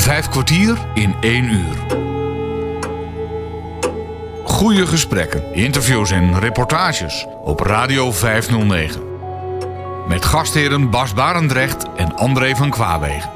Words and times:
Vijf 0.00 0.28
kwartier 0.28 0.78
in 0.94 1.14
één 1.20 1.44
uur. 1.44 1.76
Goede 4.44 4.86
gesprekken, 4.86 5.54
interviews 5.54 6.10
en 6.10 6.38
reportages 6.38 7.26
op 7.44 7.60
Radio 7.60 8.12
509. 8.12 9.02
Met 10.08 10.24
gastheren 10.24 10.90
Bas 10.90 11.14
Barendrecht 11.14 11.84
en 11.96 12.16
André 12.16 12.56
van 12.56 12.70
Kwaabegen. 12.70 13.30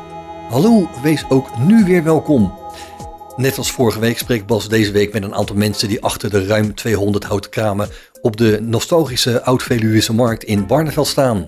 Hallo, 0.51 0.89
wees 1.03 1.25
ook 1.29 1.59
nu 1.59 1.85
weer 1.85 2.05
welkom. 2.05 2.59
Net 3.37 3.59
als 3.59 3.71
vorige 3.71 3.99
week 3.99 4.19
spreekt 4.19 4.47
Bas 4.47 4.69
deze 4.69 4.93
week 4.93 5.13
met 5.13 5.23
een 5.23 5.35
aantal 5.35 5.57
mensen 5.57 5.89
die 5.89 6.03
achter 6.03 6.31
de 6.31 6.47
ruim 6.47 6.75
200 6.75 7.25
houten 7.25 7.51
kramen 7.51 7.89
op 8.21 8.37
de 8.37 8.59
nostalgische 8.63 9.43
Oud-Veluwisse 9.43 10.15
markt 10.15 10.45
in 10.45 10.67
Barneveld 10.67 11.07
staan. 11.07 11.45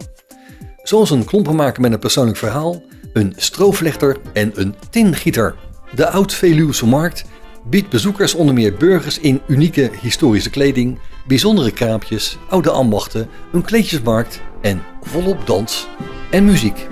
Zoals 0.82 1.10
een 1.10 1.24
klompenmaker 1.24 1.80
met 1.80 1.92
een 1.92 1.98
persoonlijk 1.98 2.38
verhaal, 2.38 2.82
een 3.16 3.32
strooflechter 3.36 4.16
en 4.32 4.52
een 4.54 4.74
tingieter. 4.90 5.54
De 5.94 6.08
Oud-Veluwse 6.08 6.86
markt 6.86 7.24
biedt 7.64 7.88
bezoekers 7.88 8.34
onder 8.34 8.54
meer 8.54 8.74
burgers 8.74 9.18
in 9.18 9.40
unieke 9.46 9.90
historische 10.00 10.50
kleding, 10.50 10.98
bijzondere 11.26 11.70
kraampjes, 11.70 12.38
oude 12.48 12.70
ambachten, 12.70 13.28
een 13.52 13.62
kleedjesmarkt 13.62 14.40
en 14.60 14.82
volop 15.02 15.46
dans 15.46 15.86
en 16.30 16.44
muziek. 16.44 16.86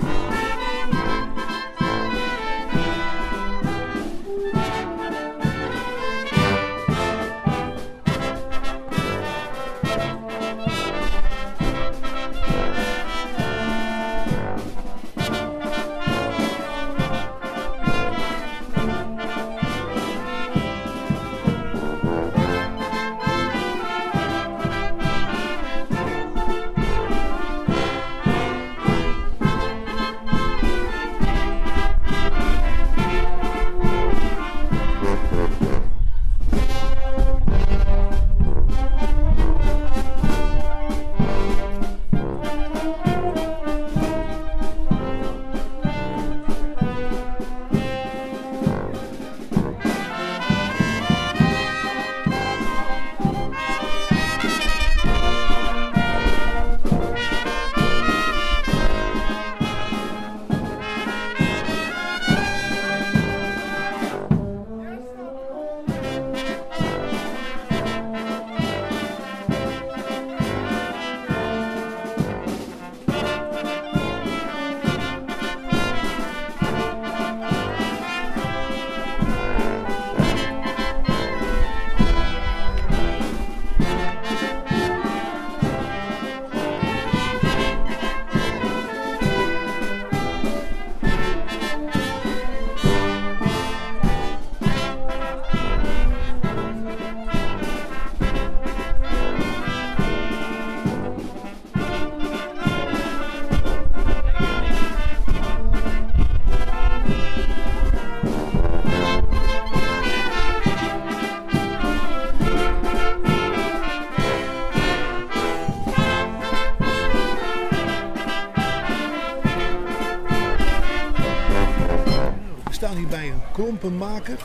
Klompenmaker. 123.79 124.37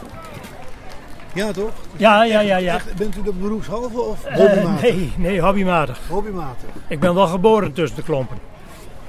Ja, 1.35 1.53
toch? 1.53 1.71
Ja, 1.97 2.25
ja, 2.25 2.41
ja, 2.41 2.57
ja. 2.57 2.75
Echt, 2.75 2.95
bent 2.95 3.17
u 3.17 3.23
dat 3.23 3.41
beroepshalve 3.41 4.01
of 4.01 4.25
Eh, 4.25 4.37
hobbymatig? 4.37 4.83
nee, 4.93 5.13
nee, 5.17 5.41
hobbymatig. 5.41 5.99
Hobbymatig. 6.09 6.69
Ik 6.89 7.01
ben 7.01 7.15
wel 7.15 7.27
geboren 7.27 7.73
tussen 7.73 7.97
de 7.97 8.03
klompen. 8.03 8.39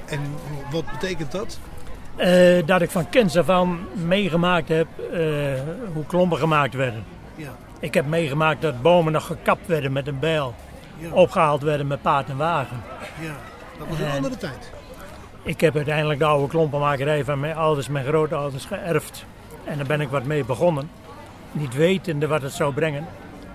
En 0.05 0.19
wat 0.71 0.83
betekent 0.91 1.31
dat? 1.31 1.59
Eh, 2.15 2.65
dat 2.65 2.81
ik 2.81 2.89
van 2.89 3.09
kinds 3.09 3.37
af 3.37 3.49
aan 3.49 3.79
meegemaakt 3.93 4.67
heb 4.69 4.87
eh, 5.11 5.19
hoe 5.93 6.05
klompen 6.07 6.37
gemaakt 6.37 6.73
werden. 6.73 7.03
Ja. 7.35 7.49
Ik 7.79 7.93
heb 7.93 8.05
meegemaakt 8.05 8.61
dat 8.61 8.81
bomen 8.81 9.13
nog 9.13 9.25
gekapt 9.25 9.67
werden 9.67 9.91
met 9.91 10.07
een 10.07 10.19
bijl. 10.19 10.53
Ja. 10.97 11.11
Opgehaald 11.11 11.61
werden 11.61 11.87
met 11.87 12.01
paard 12.01 12.29
en 12.29 12.37
wagen. 12.37 12.77
ja. 13.19 13.33
Dat 13.77 13.87
was 13.89 13.99
een 13.99 14.05
En- 14.05 14.15
andere 14.15 14.37
tijd. 14.37 14.71
Ik 15.43 15.61
heb 15.61 15.75
uiteindelijk 15.75 16.19
de 16.19 16.25
oude 16.25 16.47
klompenmakerij 16.47 17.23
van 17.23 17.39
mijn 17.39 17.55
ouders, 17.55 17.87
mijn 17.87 18.05
grootouders 18.05 18.65
geërfd. 18.65 19.25
En 19.65 19.77
daar 19.77 19.85
ben 19.87 20.01
ik 20.01 20.09
wat 20.09 20.23
mee 20.23 20.45
begonnen. 20.45 20.89
Niet 21.51 21.73
wetende 21.75 22.27
wat 22.27 22.41
het 22.41 22.53
zou 22.53 22.73
brengen. 22.73 23.05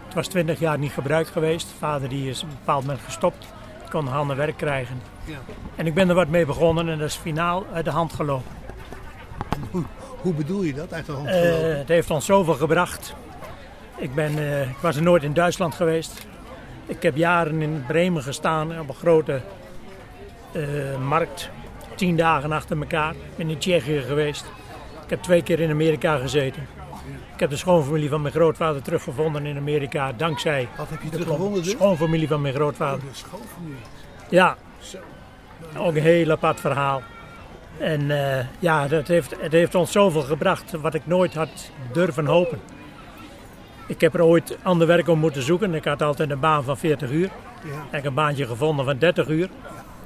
Het 0.04 0.14
was 0.14 0.26
twintig 0.26 0.58
jaar 0.58 0.78
niet 0.78 0.92
gebruikt 0.92 1.30
geweest. 1.30 1.74
Vader 1.78 2.08
die 2.08 2.28
is 2.30 2.42
op 2.42 2.48
een 2.48 2.54
bepaald 2.58 2.80
moment 2.86 3.00
gestopt. 3.04 3.44
Ik 3.84 3.90
kon 3.90 4.06
handen 4.06 4.36
werk 4.36 4.56
krijgen. 4.56 5.00
Ja. 5.24 5.36
En 5.74 5.86
ik 5.86 5.94
ben 5.94 6.08
er 6.08 6.14
wat 6.14 6.28
mee 6.28 6.46
begonnen 6.46 6.88
en 6.88 6.98
dat 6.98 7.08
is 7.08 7.14
finaal 7.16 7.64
uit 7.72 7.84
de 7.84 7.90
hand 7.90 8.12
gelopen. 8.12 8.50
En 9.50 9.60
hoe, 9.70 9.82
hoe 10.20 10.32
bedoel 10.34 10.62
je 10.62 10.72
dat? 10.74 10.92
Uit 10.92 11.06
de 11.06 11.12
hand 11.12 11.26
Eh, 11.26 11.32
gelopen? 11.40 11.78
het 11.78 11.88
heeft 11.88 12.10
ons 12.10 12.24
zoveel 12.26 12.54
gebracht. 12.54 13.14
Ik, 13.96 14.14
ben, 14.14 14.38
eh, 14.38 14.70
ik 14.70 14.76
was 14.80 14.96
er 14.96 15.02
nooit 15.02 15.22
in 15.22 15.32
Duitsland 15.32 15.74
geweest. 15.74 16.26
Ik 16.86 17.02
heb 17.02 17.16
jaren 17.16 17.62
in 17.62 17.84
Bremen 17.86 18.22
gestaan 18.22 18.78
op 18.80 18.88
een 18.88 18.94
grote 18.94 19.40
eh, 20.52 20.62
markt. 21.08 21.50
Tien 21.94 22.16
dagen 22.16 22.52
achter 22.52 22.78
elkaar. 22.78 23.10
Ik 23.12 23.36
ben 23.36 23.50
in 23.50 23.58
Tsjechië 23.58 24.00
geweest. 24.00 24.44
Ik 25.06 25.12
heb 25.12 25.22
twee 25.22 25.42
keer 25.42 25.60
in 25.60 25.70
Amerika 25.70 26.16
gezeten. 26.16 26.66
Ik 27.34 27.40
heb 27.40 27.50
de 27.50 27.56
schoonfamilie 27.56 28.08
van 28.08 28.20
mijn 28.22 28.34
grootvader 28.34 28.82
teruggevonden 28.82 29.46
in 29.46 29.56
Amerika. 29.56 30.12
Dankzij 30.12 30.68
Wat 30.76 30.88
heb 30.88 30.98
je 30.98 31.04
de 31.04 31.10
teruggevonden 31.10 31.46
klompen. 31.48 31.62
dus? 31.62 31.72
schoonfamilie 31.72 32.28
van 32.28 32.40
mijn 32.40 32.54
grootvader. 32.54 33.00
De 33.00 33.06
schoonfamilie. 33.12 33.76
Ja, 34.28 34.56
Zo. 34.78 34.98
ook 35.78 35.94
een 35.96 36.02
heel 36.02 36.30
apart 36.30 36.60
verhaal. 36.60 37.02
En 37.78 38.10
eh, 38.38 38.44
ja, 38.58 38.88
dat 38.88 39.08
heeft, 39.08 39.34
het 39.40 39.52
heeft 39.52 39.74
ons 39.74 39.92
zoveel 39.92 40.22
gebracht 40.22 40.70
wat 40.80 40.94
ik 40.94 41.06
nooit 41.06 41.34
had 41.34 41.70
durven 41.92 42.26
hopen. 42.26 42.60
Ik 43.86 44.00
heb 44.00 44.14
er 44.14 44.22
ooit 44.22 44.58
ander 44.62 44.86
werk 44.86 45.08
om 45.08 45.18
moeten 45.18 45.42
zoeken. 45.42 45.74
Ik 45.74 45.84
had 45.84 46.02
altijd 46.02 46.30
een 46.30 46.40
baan 46.40 46.64
van 46.64 46.76
40 46.78 47.10
uur. 47.10 47.30
Ja. 47.64 47.70
Ik 47.70 47.90
heb 47.90 48.04
een 48.04 48.14
baantje 48.14 48.46
gevonden 48.46 48.84
van 48.84 48.98
30 48.98 49.28
uur. 49.28 49.48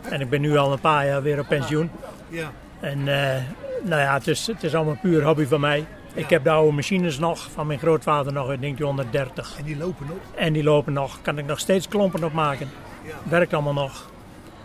En 0.09 0.21
ik 0.21 0.31
ben 0.31 0.41
nu 0.41 0.57
al 0.57 0.73
een 0.73 0.81
paar 0.81 1.07
jaar 1.07 1.23
weer 1.23 1.39
op 1.39 1.47
pensioen. 1.49 1.91
Ja. 2.29 2.53
En 2.81 3.09
eh, 3.09 3.43
nou 3.83 4.01
ja, 4.01 4.15
het 4.15 4.27
is, 4.27 4.47
het 4.47 4.63
is 4.63 4.75
allemaal 4.75 4.99
puur 5.03 5.25
hobby 5.25 5.45
van 5.45 5.61
mij. 5.61 5.87
Ik 6.15 6.31
heb 6.31 6.45
de 6.45 6.51
oude 6.51 6.73
machines 6.73 7.19
nog, 7.19 7.51
van 7.53 7.67
mijn 7.67 7.79
grootvader 7.79 8.33
nog 8.33 8.49
uit 8.49 8.61
1930. 8.61 9.55
En 9.59 9.65
die 9.65 9.77
lopen 9.77 10.07
nog? 10.07 10.17
En 10.35 10.53
die 10.53 10.63
lopen 10.63 10.93
nog, 10.93 11.19
kan 11.23 11.39
ik 11.39 11.47
nog 11.47 11.59
steeds 11.59 11.89
klompen 11.89 12.25
op 12.25 12.33
maken. 12.33 12.69
Ja. 13.07 13.15
Werkt 13.29 13.55
allemaal 13.55 13.73
nog. 13.73 14.11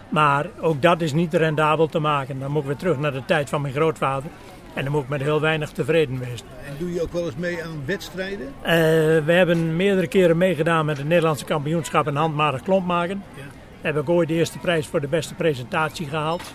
Maar 0.10 0.50
ook 0.62 0.82
dat 0.82 1.02
is 1.02 1.14
niet 1.14 1.34
rendabel 1.34 1.88
te 1.88 2.00
maken. 2.00 2.40
Dan 2.40 2.52
moet 2.52 2.62
ik 2.62 2.68
weer 2.68 2.78
terug 2.78 2.98
naar 2.98 3.12
de 3.12 3.26
tijd 3.26 3.50
van 3.50 3.62
mijn 3.62 3.74
grootvader. 3.74 4.30
En 4.74 4.84
dan 4.84 4.92
moet 4.92 5.04
ik 5.04 5.10
met 5.10 5.22
heel 5.22 5.42
weinig 5.42 5.70
tevreden 5.70 6.20
wezen. 6.20 6.48
En 6.68 6.76
doe 6.78 6.94
je 6.94 7.02
ook 7.02 7.14
wel 7.14 7.26
eens 7.26 7.36
mee 7.36 7.64
aan 7.64 7.84
wedstrijden? 7.86 8.48
Eh, 8.62 8.74
we 9.26 9.32
hebben 9.32 9.76
meerdere 9.76 10.08
keren 10.08 10.38
meegedaan 10.38 10.86
met 10.86 10.98
het 10.98 11.08
Nederlandse 11.08 11.46
kampioenschap 11.46 12.08
in 12.08 12.16
handmatig 12.16 12.62
klompmaken. 12.62 13.24
Ja. 13.36 13.42
Heb 13.82 13.98
ik 13.98 14.10
ooit 14.10 14.28
de 14.28 14.34
eerste 14.34 14.60
prijs 14.60 14.88
voor 14.88 15.02
de 15.02 15.08
beste 15.08 15.34
presentatie 15.34 16.08
gehaald. 16.08 16.54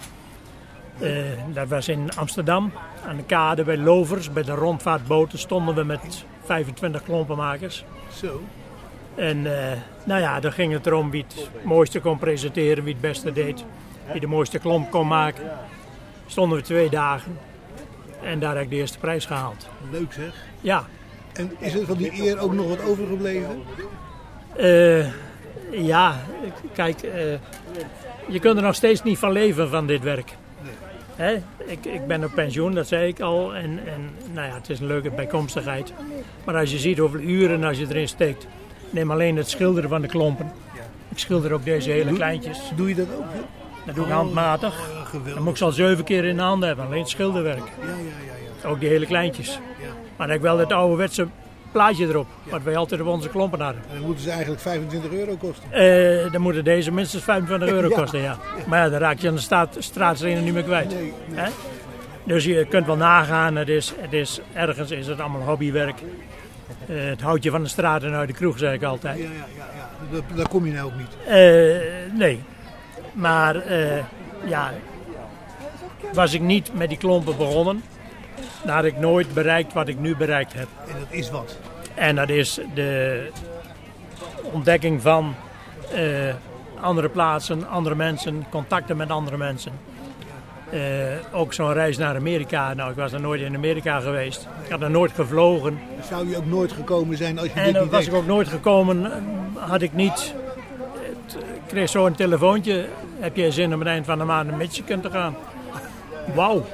Eh, 1.01 1.13
dat 1.53 1.69
was 1.69 1.89
in 1.89 2.09
Amsterdam, 2.17 2.73
aan 3.07 3.17
de 3.17 3.23
kade 3.23 3.65
bij 3.65 3.77
Lovers, 3.79 4.33
bij 4.33 4.43
de 4.43 4.53
rondvaartboten 4.55 5.39
stonden 5.39 5.75
we 5.75 5.83
met 5.85 6.25
25 6.45 7.03
klompenmakers. 7.03 7.85
Zo. 8.15 8.41
En 9.15 9.69
eh, 9.71 9.77
nou 10.05 10.21
ja, 10.21 10.41
dan 10.41 10.53
ging 10.53 10.73
het 10.73 10.87
erom 10.87 11.11
wie 11.11 11.25
het 11.29 11.49
mooiste 11.63 12.01
kon 12.01 12.19
presenteren, 12.19 12.85
wie 12.85 12.93
het 12.93 13.03
beste 13.03 13.33
deed, 13.33 13.65
wie 14.13 14.21
de 14.21 14.27
mooiste 14.27 14.59
klomp 14.59 14.91
kon 14.91 15.07
maken. 15.07 15.45
Stonden 16.27 16.59
we 16.59 16.65
twee 16.65 16.91
dagen. 16.91 17.39
En 18.23 18.39
daar 18.41 18.55
heb 18.55 18.65
ik 18.65 18.71
de 18.71 18.77
eerste 18.77 18.99
prijs 18.99 19.25
gehaald. 19.27 19.69
Leuk 19.91 20.13
zeg. 20.13 20.35
Ja, 20.61 20.85
En 21.33 21.51
is 21.59 21.75
er 21.75 21.87
van 21.87 21.97
die 21.97 22.23
eer 22.23 22.39
ook 22.39 22.53
nog 22.53 22.69
wat 22.69 22.85
overgebleven? 22.85 23.63
eh, 24.57 25.07
ja 25.71 26.15
kijk, 26.73 27.01
je 28.29 28.39
kunt 28.41 28.57
er 28.57 28.63
nog 28.63 28.75
steeds 28.75 29.03
niet 29.03 29.19
van 29.19 29.33
leven 29.33 29.69
van 29.71 29.87
dit 29.87 30.03
werk. 30.03 30.37
Hè? 31.21 31.35
Ik, 31.65 31.85
ik 31.87 32.07
ben 32.07 32.25
op 32.25 32.35
pensioen, 32.35 32.75
dat 32.75 32.89
zei 32.89 33.09
ik 33.09 33.21
al. 33.21 33.55
En, 33.55 33.81
en 33.87 34.11
nou 34.33 34.49
ja, 34.49 34.55
het 34.55 34.71
is 34.71 34.81
een 34.81 34.87
leuke 34.87 35.11
bijkomstigheid. 35.11 35.93
Maar 36.45 36.57
als 36.57 36.71
je 36.71 36.79
ziet 36.79 36.99
hoeveel 36.99 37.21
uren 37.21 37.65
als 37.65 37.79
je 37.79 37.87
erin 37.89 38.09
steekt. 38.09 38.47
Neem 38.91 39.11
alleen 39.11 39.37
het 39.37 39.49
schilderen 39.49 39.91
van 39.91 40.01
de 40.01 40.09
klompen. 40.09 40.53
Ik 41.09 41.19
schilder 41.19 41.53
ook 41.53 41.65
deze 41.65 41.91
hele 41.91 42.13
kleintjes. 42.13 42.73
Doe 42.77 42.89
je 42.89 42.95
dat 42.95 43.07
ook? 43.17 43.33
hè? 43.33 43.41
Dat 43.87 43.95
doe 43.95 44.05
ik 44.05 44.11
handmatig. 44.11 44.91
Oh, 45.15 45.35
Dan 45.35 45.43
moet 45.43 45.53
ik 45.53 45.57
ze 45.57 45.65
al 45.65 45.73
zeven 45.73 46.05
keer 46.05 46.25
in 46.25 46.37
de 46.37 46.43
handen 46.43 46.69
hebben. 46.69 46.87
Alleen 46.87 47.01
het 47.01 47.09
schilderwerk. 47.09 47.59
Ja, 47.59 47.87
ja, 47.87 47.95
ja, 47.97 48.33
ja. 48.63 48.69
Ook 48.69 48.81
die 48.81 48.89
hele 48.89 49.07
kleintjes. 49.07 49.59
Maar 50.17 50.29
heb 50.29 50.37
ik 50.37 50.43
wel 50.43 50.59
het 50.59 50.73
ouderwetse 50.73 51.27
plaatje 51.73 52.07
erop. 52.07 52.27
Wat 52.43 52.63
wij 52.63 52.77
altijd 52.77 53.01
op 53.01 53.07
onze 53.07 53.29
klompen 53.29 53.61
hadden. 53.61 53.83
En 53.89 53.95
dan 53.95 54.07
moeten 54.07 54.23
ze 54.25 54.31
eigenlijk 54.31 54.61
25 54.61 55.11
euro 55.13 55.37
kosten. 55.37 55.73
Eh, 55.73 56.33
dan 56.33 56.41
moeten 56.41 56.65
deze 56.65 56.93
minstens 56.93 57.23
25 57.23 57.69
euro 57.69 57.89
kosten, 58.01 58.21
ja. 58.21 58.39
Maar 58.67 58.79
ja, 58.79 58.89
dan 58.89 58.99
raak 58.99 59.19
je 59.19 59.29
aan 59.29 59.35
de 59.35 59.41
staat, 59.41 59.77
straatstenen 59.79 60.45
niet 60.45 60.55
meer 60.55 60.63
kwijt. 60.63 60.89
Nee, 60.89 61.13
nee. 61.27 61.41
Hè? 61.41 61.51
Dus 62.25 62.45
je 62.45 62.65
kunt 62.65 62.87
wel 62.87 62.97
nagaan, 62.97 63.57
het 63.57 63.69
is, 63.69 63.95
het 63.97 64.13
is, 64.13 64.41
ergens 64.53 64.91
is 64.91 65.07
het 65.07 65.21
allemaal 65.21 65.43
hobbywerk. 65.43 65.99
Eh, 66.87 66.97
het 67.05 67.21
houtje 67.21 67.51
van 67.51 67.63
de 67.63 67.69
straat 67.69 68.03
en 68.03 68.13
uit 68.13 68.29
de 68.29 68.35
kroeg, 68.35 68.59
zeg 68.59 68.73
ik 68.73 68.83
altijd. 68.83 69.19
Ja, 69.19 69.25
ja, 69.25 69.31
ja. 69.31 69.65
ja. 69.77 69.89
Daar, 70.13 70.37
daar 70.37 70.49
kom 70.49 70.67
je 70.67 70.73
nou 70.73 70.87
ook 70.87 70.97
niet. 70.97 71.17
Eh, 71.27 72.19
nee. 72.19 72.43
Maar 73.13 73.63
ja, 74.45 74.73
was 76.13 76.33
ik 76.33 76.41
niet 76.41 76.75
met 76.75 76.89
die 76.89 76.99
klompen 76.99 77.37
begonnen, 77.37 77.83
had 78.67 78.85
ik 78.85 78.99
nooit 78.99 79.35
bereikt 79.35 79.73
wat 79.73 79.89
ik 79.89 79.99
nu 79.99 80.17
bereikt 80.17 80.53
heb. 80.53 80.69
En 80.87 80.95
dat 80.99 81.09
is 81.11 81.31
wat. 81.31 81.59
En 81.95 82.17
dat 82.17 82.29
is 82.29 82.61
de 82.75 83.27
ontdekking 84.53 85.03
van 85.03 85.35
eh, 85.93 86.35
andere 86.81 87.09
plaatsen, 87.09 87.69
andere 87.69 87.95
mensen, 87.95 88.47
contacten 88.51 88.97
met 88.97 89.11
andere 89.11 89.37
mensen. 89.37 89.73
Eh, 90.71 90.81
ook 91.33 91.53
zo'n 91.53 91.73
reis 91.73 91.99
naar 91.99 92.17
Amerika. 92.17 92.75
Nou, 92.75 92.91
ik 92.91 92.97
was 92.97 93.13
er 93.13 93.21
nooit 93.21 93.41
in 93.41 93.55
Amerika 93.55 94.01
geweest. 94.01 94.49
Ik 94.65 94.71
had 94.71 94.83
er 94.83 94.91
nooit 94.91 95.13
gevlogen. 95.13 95.79
Zou 96.09 96.29
je 96.29 96.37
ook 96.37 96.47
nooit 96.47 96.73
gekomen 96.73 97.17
zijn 97.17 97.39
als 97.39 97.47
je 97.47 97.53
En 97.61 97.73
dit 97.73 97.83
niet 97.83 97.91
was 97.91 98.05
deed? 98.05 98.09
ik 98.13 98.19
ook 98.19 98.27
nooit 98.27 98.49
gekomen, 98.49 99.05
eh, 99.05 99.13
had 99.69 99.83
ik 99.83 99.93
niet. 99.93 100.35
Ik 101.35 101.77
kreeg 101.77 101.89
zo'n 101.89 102.15
telefoontje. 102.15 102.87
Heb 103.19 103.37
je 103.37 103.51
zin 103.53 103.73
om 103.75 103.79
het 103.79 103.89
eind 103.89 104.07
van 104.07 104.19
de 104.19 104.25
maand 104.25 104.49
naar 104.49 104.57
Michigan 104.57 105.01
te 105.01 105.11
gaan? 105.11 105.37
Wauw. 106.35 106.65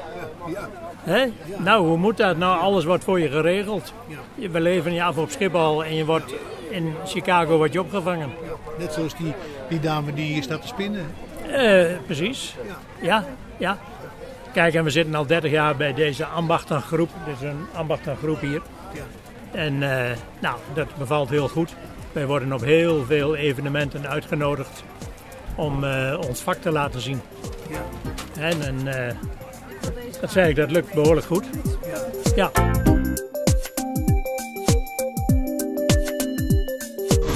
Ja, 0.47 0.69
Hè? 1.07 1.27
Nou, 1.57 1.87
hoe 1.87 1.97
moet 1.97 2.17
dat? 2.17 2.37
Nou, 2.37 2.61
alles 2.61 2.85
wordt 2.85 3.05
voor 3.05 3.21
je 3.21 3.29
geregeld. 3.29 3.93
Je, 4.35 4.51
we 4.51 4.61
leven 4.61 4.93
je 4.93 5.03
af 5.03 5.17
op 5.17 5.31
Schiphol 5.31 5.85
en 5.85 5.95
je 5.95 6.05
wordt 6.05 6.35
in 6.71 6.95
Chicago 7.05 7.57
wordt 7.57 7.73
je 7.73 7.81
opgevangen. 7.81 8.31
net 8.79 8.93
zoals 8.93 9.17
die, 9.17 9.33
die 9.69 9.81
dame 9.81 10.15
die 10.15 10.33
hier 10.33 10.43
staat 10.43 10.61
te 10.61 10.67
spinnen. 10.67 11.07
Eh, 11.51 11.85
precies. 12.07 12.57
Ja, 13.01 13.25
ja. 13.57 13.79
Kijk, 14.53 14.75
en 14.75 14.85
we 14.85 14.91
zitten 14.91 15.15
al 15.15 15.27
30 15.27 15.51
jaar 15.51 15.77
bij 15.77 15.95
deze 15.95 16.25
ambachtengroep. 16.27 17.11
Dit 17.27 17.35
is 17.35 17.49
een 17.49 17.67
ambachtengroep 17.75 18.41
hier. 18.41 18.63
Ja. 18.93 19.03
En 19.61 19.83
eh, 19.83 20.17
nou, 20.39 20.57
dat 20.75 20.97
bevalt 20.99 21.31
heel 21.31 21.49
goed. 21.49 21.75
Wij 22.13 22.27
worden 22.27 22.53
op 22.53 22.61
heel 22.61 23.05
veel 23.05 23.37
evenementen 23.37 24.09
uitgenodigd 24.09 24.85
om 25.55 25.85
eh, 25.85 26.19
ons 26.29 26.41
vak 26.41 26.57
te 26.57 26.71
laten 26.71 27.01
zien. 27.01 27.21
Ja. 27.71 27.83
En, 28.41 28.63
en 28.63 28.89
dat 30.21 30.31
zei 30.31 30.49
ik, 30.49 30.57
dat 30.57 30.71
lukt 30.71 30.95
behoorlijk 30.95 31.27
goed. 31.27 31.45
Ja. 32.37 32.51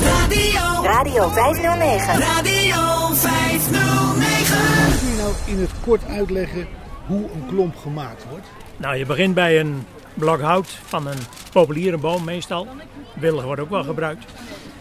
Radio, 0.03 0.83
Radio 0.83 1.29
509. 1.29 2.21
Radio 2.21 3.15
509. 3.15 4.99
Kun 4.99 5.09
je 5.09 5.17
nou 5.19 5.33
in 5.47 5.59
het 5.59 5.71
kort 5.85 6.09
uitleggen 6.09 6.67
hoe 7.07 7.23
een 7.23 7.47
klomp 7.49 7.77
gemaakt 7.77 8.27
wordt? 8.31 8.47
Nou, 8.77 8.97
je 8.97 9.07
begint 9.07 9.35
bij 9.35 9.61
een 9.61 9.87
blok 10.15 10.41
hout 10.41 10.79
van 10.85 11.07
een 11.07 11.19
populiere 11.53 11.99
boom 11.99 12.25
meestal. 12.25 12.67
Willig 13.15 13.45
wordt 13.45 13.61
ook 13.61 13.71
wel 13.71 13.85
gebruikt. 13.85 14.25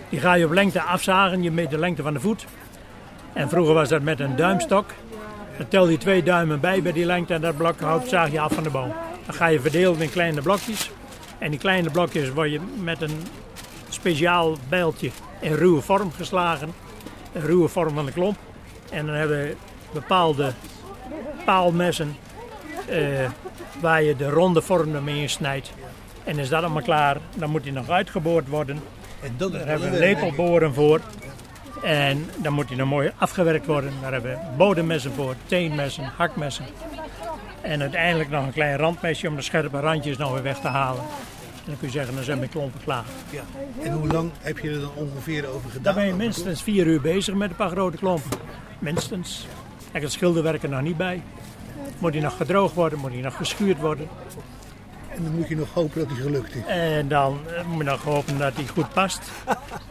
Die 0.10 0.20
ga 0.20 0.34
je 0.34 0.46
op 0.46 0.52
lengte 0.52 0.82
afzagen, 0.82 1.44
je 1.44 1.52
meet 1.52 1.70
de 1.70 1.78
lengte 1.78 2.02
van 2.02 2.14
de 2.14 2.20
voet. 2.20 2.46
En 3.34 3.50
vroeger 3.50 3.74
was 3.74 3.90
dat 3.90 4.02
met 4.02 4.20
een 4.20 4.36
duimstok. 4.36 4.86
Dan 5.60 5.68
tel 5.68 5.90
je 5.90 5.98
twee 5.98 6.24
duimen 6.24 6.60
bij 6.60 6.82
bij 6.82 6.92
die 6.92 7.06
lengte 7.06 7.34
en 7.34 7.42
dat 7.42 7.58
blok 7.58 7.80
hout 7.80 8.08
zaag 8.08 8.32
je 8.32 8.40
af 8.40 8.54
van 8.54 8.64
de 8.64 8.70
boom. 8.70 8.94
Dan 9.26 9.36
ga 9.36 9.48
je 9.48 9.60
verdelen 9.60 10.02
in 10.02 10.10
kleine 10.10 10.42
blokjes. 10.42 10.92
En 11.38 11.50
die 11.50 11.60
kleine 11.60 11.90
blokjes 11.90 12.30
word 12.30 12.52
je 12.52 12.60
met 12.82 13.02
een 13.02 13.24
speciaal 13.90 14.58
bijltje 14.70 15.10
in 15.42 15.54
ruwe 15.54 15.82
vorm 15.82 16.12
geslagen. 16.12 16.74
Een 17.34 17.42
ruwe 17.42 17.68
vorm 17.68 17.94
van 17.94 18.06
de 18.06 18.12
klomp. 18.12 18.38
En 18.92 19.06
dan 19.06 19.16
hebben 19.16 19.38
we 19.38 19.56
bepaalde 19.94 20.52
paalmessen 21.46 22.16
eh, 22.88 23.30
waar 23.82 24.04
je 24.04 24.16
de 24.16 24.30
ronde 24.30 24.62
vorm 24.62 25.08
in 25.08 25.30
snijdt. 25.30 25.72
En 26.24 26.40
is 26.40 26.50
dat 26.50 26.64
allemaal 26.64 26.82
klaar, 26.82 27.18
dan 27.36 27.50
moet 27.50 27.64
die 27.64 27.72
nog 27.72 27.90
uitgeboord 27.90 28.48
worden. 28.48 28.80
En 29.22 29.36
is 29.38 29.52
Daar 29.52 29.68
hebben 29.68 29.92
we 29.92 29.98
lepelboren 29.98 30.74
voor. 30.74 31.02
En 31.84 32.30
dan 32.38 32.54
moet 32.54 32.68
die 32.68 32.78
nog 32.78 32.90
mooi 32.90 33.12
afgewerkt 33.18 33.66
worden. 33.66 33.94
Daar 34.02 34.12
hebben 34.12 34.32
we 34.32 34.58
bodemmessen 34.58 35.12
voor, 35.12 35.36
teenmessen, 35.46 36.04
hakmessen. 36.18 36.66
En 37.62 37.82
uiteindelijk 37.82 38.30
nog 38.30 38.46
een 38.46 38.54
klein 38.54 38.78
randmesje 38.78 39.28
om 39.28 39.36
de 39.36 39.42
scherpe 39.42 39.80
randjes 39.80 40.18
nog 40.18 40.34
weer 40.34 40.44
weg 40.44 40.60
te 40.60 40.68
halen. 40.68 41.02
En 41.02 41.66
dan 41.66 41.78
kun 41.78 41.88
je 41.88 41.94
zeggen, 41.94 42.16
dan 42.16 42.24
zijn 42.24 42.38
mijn 42.38 42.50
klompen 42.50 42.80
klaar. 42.84 43.04
Ja. 43.30 43.42
En 43.84 43.92
hoe 43.92 44.08
lang 44.08 44.32
heb 44.40 44.58
je 44.58 44.70
er 44.70 44.80
dan 44.80 44.92
ongeveer 44.96 45.48
over 45.48 45.70
gedaan? 45.70 45.84
Dan 45.84 45.94
ben 45.94 46.06
je 46.06 46.14
minstens 46.14 46.64
vier 46.64 46.88
uur 46.88 47.02
bezig 47.02 47.34
met 47.34 47.50
een 47.50 47.56
paar 47.56 47.70
grote 47.70 47.98
klompen. 47.98 48.32
Minstens. 48.80 49.48
Kijk, 49.92 50.04
het 50.04 50.12
schilderwerk 50.12 50.64
er 50.64 50.70
nog 50.70 50.82
niet 50.82 50.98
bij. 50.98 51.22
Moet 51.98 52.12
die 52.12 52.22
nog 52.22 52.38
gedroogd 52.38 52.74
worden, 52.74 53.00
moet 53.00 53.12
die 53.12 53.22
nog 53.22 53.36
geschuurd 53.36 53.80
worden. 53.80 54.08
En 55.20 55.26
dan 55.26 55.36
moet 55.36 55.48
je 55.48 55.56
nog 55.56 55.74
hopen 55.74 56.00
dat 56.00 56.10
die 56.10 56.18
gelukt 56.18 56.56
is. 56.56 56.62
En 56.66 57.08
dan 57.08 57.40
eh, 57.48 57.66
moet 57.66 57.78
je 57.78 57.84
nog 57.84 58.04
hopen 58.04 58.38
dat 58.38 58.56
die 58.56 58.68
goed 58.68 58.94
past. 58.94 59.32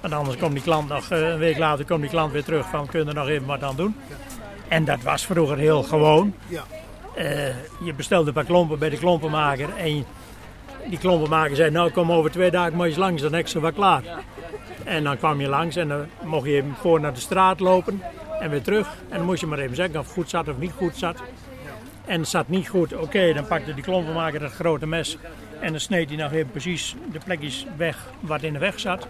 Want 0.00 0.14
anders 0.14 0.36
komt 0.36 0.52
die 0.52 0.62
klant 0.62 0.88
nog, 0.88 1.10
eh, 1.10 1.28
een 1.28 1.38
week 1.38 1.58
later 1.58 1.84
komt 1.84 2.00
die 2.00 2.10
klant 2.10 2.32
weer 2.32 2.44
terug 2.44 2.68
van 2.68 2.86
kun 2.86 3.00
je 3.00 3.06
er 3.06 3.14
nog 3.14 3.28
even 3.28 3.46
wat 3.46 3.62
aan 3.62 3.76
doen. 3.76 3.96
En 4.68 4.84
dat 4.84 5.02
was 5.02 5.26
vroeger 5.26 5.58
heel 5.58 5.82
gewoon. 5.82 6.34
Ja. 6.46 6.62
Eh, 7.14 7.48
je 7.84 7.94
bestelde 7.96 8.28
een 8.28 8.34
paar 8.34 8.44
klompen 8.44 8.78
bij 8.78 8.88
de 8.88 8.98
klompenmaker 8.98 9.76
en 9.76 10.04
die 10.86 10.98
klompenmaker 10.98 11.56
zei 11.56 11.70
nou 11.70 11.90
kom 11.90 12.12
over 12.12 12.30
twee 12.30 12.50
dagen 12.50 12.76
maar 12.76 12.86
eens 12.86 12.96
langs, 12.96 13.22
dan 13.22 13.32
heb 13.32 13.40
ik 13.40 13.48
ze 13.48 13.60
wel 13.60 13.72
klaar. 13.72 14.02
En 14.84 15.04
dan 15.04 15.18
kwam 15.18 15.40
je 15.40 15.48
langs 15.48 15.76
en 15.76 15.88
dan 15.88 16.06
mocht 16.22 16.46
je 16.46 16.52
even 16.52 16.74
voor 16.80 17.00
naar 17.00 17.14
de 17.14 17.20
straat 17.20 17.60
lopen 17.60 18.02
en 18.40 18.50
weer 18.50 18.62
terug. 18.62 18.88
En 19.08 19.16
dan 19.16 19.26
moest 19.26 19.40
je 19.40 19.46
maar 19.46 19.58
even 19.58 19.76
zeggen 19.76 19.98
of 19.98 20.04
het 20.04 20.14
goed 20.14 20.30
zat 20.30 20.48
of 20.48 20.58
niet 20.58 20.72
goed 20.76 20.96
zat. 20.96 21.16
En 22.08 22.20
het 22.20 22.28
zat 22.28 22.48
niet 22.48 22.68
goed, 22.68 22.96
oké, 22.96 23.32
dan 23.32 23.46
pakte 23.46 23.74
die 23.74 23.82
klompenmaker 23.84 24.40
dat 24.40 24.52
grote 24.52 24.86
mes 24.86 25.16
en 25.60 25.70
dan 25.70 25.80
sneed 25.80 26.08
hij 26.08 26.18
nog 26.18 26.32
even 26.32 26.50
precies 26.50 26.94
de 27.12 27.18
plekjes 27.24 27.66
weg 27.76 27.96
wat 28.20 28.42
in 28.42 28.52
de 28.52 28.58
weg 28.58 28.80
zat. 28.80 29.06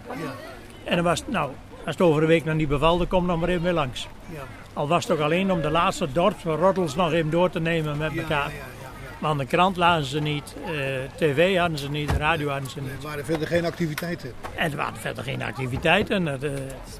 En 0.83 0.95
dan 0.95 1.03
was 1.03 1.19
het, 1.19 1.29
nou, 1.31 1.51
als 1.85 1.95
het 1.95 2.01
over 2.01 2.21
een 2.21 2.27
week 2.27 2.45
nog 2.45 2.55
niet 2.55 2.67
bevalde, 2.67 3.05
kom 3.05 3.27
dan 3.27 3.39
maar 3.39 3.49
even 3.49 3.63
weer 3.63 3.73
langs. 3.73 4.07
Ja. 4.33 4.39
Al 4.73 4.87
was 4.87 5.03
het 5.03 5.13
ook 5.13 5.19
alleen 5.19 5.51
om 5.51 5.61
de 5.61 5.69
laatste 5.69 6.11
dorpsroddels 6.11 6.95
nog 6.95 7.11
even 7.11 7.29
door 7.29 7.49
te 7.49 7.59
nemen 7.59 7.97
met 7.97 8.13
Ja, 8.13 8.21
elkaar. 8.21 8.37
ja, 8.49 8.55
ja, 8.55 8.63
ja. 8.81 8.87
Want 9.19 9.39
de 9.39 9.45
krant 9.45 9.77
lazen 9.77 10.05
ze 10.09 10.19
niet, 10.19 10.55
eh, 10.65 10.71
tv 11.15 11.57
hadden 11.57 11.77
ze 11.77 11.89
niet, 11.89 12.11
radio 12.11 12.49
hadden 12.49 12.69
ze 12.69 12.81
niet. 12.81 12.89
Er 12.91 13.07
waren 13.07 13.25
verder 13.25 13.47
geen 13.47 13.65
activiteiten. 13.65 14.31
En 14.55 14.71
er 14.71 14.77
waren 14.77 14.97
verder 14.99 15.23
geen 15.23 15.41
activiteiten. 15.41 16.27
Eh, 16.27 16.49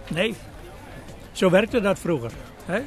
nee, 0.07 0.35
zo 1.31 1.49
werkte 1.49 1.81
dat 1.81 1.99
vroeger. 1.99 2.31
Hè? 2.65 2.79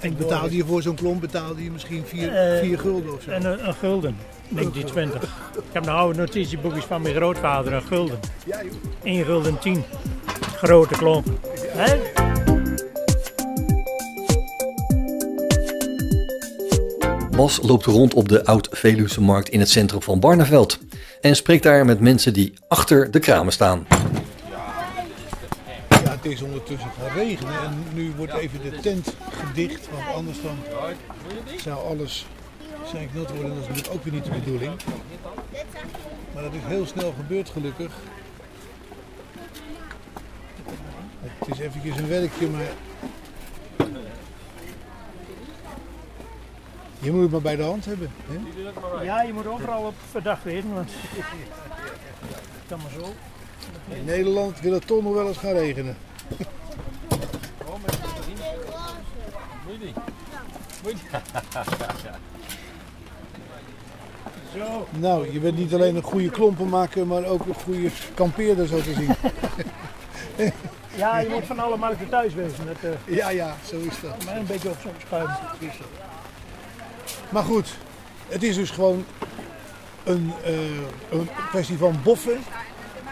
En 0.00 0.16
betaalde 0.16 0.56
je 0.56 0.64
voor 0.64 0.82
zo'n 0.82 0.94
klomp 0.94 1.20
betaalde 1.20 1.64
je 1.64 1.70
misschien 1.70 2.04
vier, 2.06 2.34
Eh, 2.34 2.60
vier 2.60 2.78
gulden 2.78 3.14
of 3.14 3.22
zo? 3.22 3.30
En 3.30 3.44
een, 3.44 3.68
een 3.68 3.74
gulden, 3.74 4.16
1920. 4.48 5.22
Ik 5.54 5.62
heb 5.72 5.84
nog 5.84 5.94
oude 5.94 6.18
notitieboekjes 6.18 6.84
van 6.84 7.02
mijn 7.02 7.14
grootvader, 7.14 7.72
een 7.72 7.82
gulden. 7.82 8.18
Ja, 8.46 8.62
joh. 8.62 8.72
1 9.02 9.24
gulden 9.24 9.58
10. 9.58 9.84
Grote 10.56 10.94
klomp. 10.94 11.26
Hè? 11.68 11.96
Bas 17.36 17.58
loopt 17.62 17.84
rond 17.84 18.14
op 18.14 18.28
de 18.28 18.44
Oud-Veluwse 18.44 19.20
markt 19.20 19.48
in 19.48 19.60
het 19.60 19.68
centrum 19.70 20.02
van 20.02 20.20
Barneveld. 20.20 20.78
En 21.20 21.36
spreekt 21.36 21.62
daar 21.62 21.84
met 21.84 22.00
mensen 22.00 22.32
die 22.32 22.52
achter 22.68 23.10
de 23.10 23.18
kramen 23.18 23.52
staan. 23.52 23.86
Is 26.26 26.42
ondertussen 26.42 26.90
gaan 26.90 27.16
regenen 27.16 27.62
en 27.62 27.84
nu 27.92 28.12
wordt 28.16 28.32
even 28.32 28.62
de 28.62 28.80
tent 28.80 29.14
gedicht, 29.30 29.88
want 29.90 30.14
anders 30.14 30.42
dan 30.42 30.58
zou 31.56 31.86
alles 31.86 32.26
zijn 32.90 33.08
nat 33.12 33.30
worden. 33.30 33.48
Dat 33.48 33.62
is 33.62 33.68
natuurlijk 33.68 33.94
ook 33.94 34.04
weer 34.04 34.12
niet 34.12 34.24
de 34.24 34.30
bedoeling. 34.30 34.72
Maar 36.34 36.42
dat 36.42 36.52
is 36.52 36.60
heel 36.62 36.86
snel 36.86 37.14
gebeurd 37.16 37.48
gelukkig. 37.48 37.92
Het 41.38 41.48
is 41.48 41.58
eventjes 41.58 41.96
een 41.96 42.08
werkje, 42.08 42.48
maar 42.48 42.66
Je 46.98 47.12
moet 47.12 47.22
het 47.22 47.30
maar 47.30 47.40
bij 47.40 47.56
de 47.56 47.62
hand 47.62 47.84
hebben. 47.84 48.10
Hè? 48.26 49.02
Ja, 49.02 49.22
je 49.22 49.32
moet 49.32 49.46
overal 49.46 49.82
op 49.82 49.94
verdacht 50.10 50.42
weten, 50.42 50.74
want 50.74 50.90
kan 52.68 52.78
maar 52.78 52.90
zo. 53.00 53.12
In 53.94 54.04
Nederland 54.04 54.60
wil 54.60 54.72
het 54.72 54.86
toch 54.86 55.02
nog 55.02 55.14
wel 55.14 55.28
eens 55.28 55.36
gaan 55.36 55.52
regenen. 55.52 55.96
Zo. 64.56 64.86
Nou, 64.98 65.32
je 65.32 65.38
bent 65.40 65.56
niet 65.58 65.74
alleen 65.74 65.96
een 65.96 66.02
goede 66.02 66.30
klompenmaker, 66.30 67.06
maar 67.06 67.24
ook 67.24 67.46
een 67.46 67.54
goede 67.54 67.90
kampeerder 68.14 68.66
zo 68.66 68.80
te 68.80 68.92
zien. 68.92 69.14
Ja, 70.96 71.18
je 71.18 71.28
moet 71.28 71.44
van 71.44 71.58
alle 71.58 71.76
markten 71.76 72.08
thuis 72.08 72.34
wezen. 72.34 72.68
Eh 72.82 73.14
Ja, 73.16 73.30
ja, 73.30 73.56
zo 73.68 73.76
is 73.78 74.00
dat. 74.02 74.24
maar 74.24 74.36
een 74.36 74.46
beetje 74.46 74.68
op 74.68 74.76
zo'n 74.82 74.92
schuim. 75.06 75.28
Maar 77.28 77.42
goed, 77.42 77.74
het 78.28 78.42
is 78.42 78.54
dus 78.56 78.70
gewoon 78.70 79.04
een, 80.04 80.32
eh, 80.44 80.52
een 81.10 81.28
kwestie 81.50 81.78
van 81.78 82.00
boffen. 82.02 82.38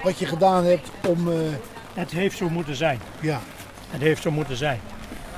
Wat 0.03 0.19
je 0.19 0.27
gedaan 0.27 0.65
hebt 0.65 0.89
om, 1.09 1.33
eh, 1.33 1.37
Het 1.95 2.11
heeft 2.11 2.37
zo 2.37 2.49
moeten 2.49 2.77
zijn. 2.77 3.01
ja, 3.21 3.41
Het 3.91 4.01
heeft 4.01 4.23
zo 4.23 4.31
moeten 4.31 4.57
zijn. 4.57 4.81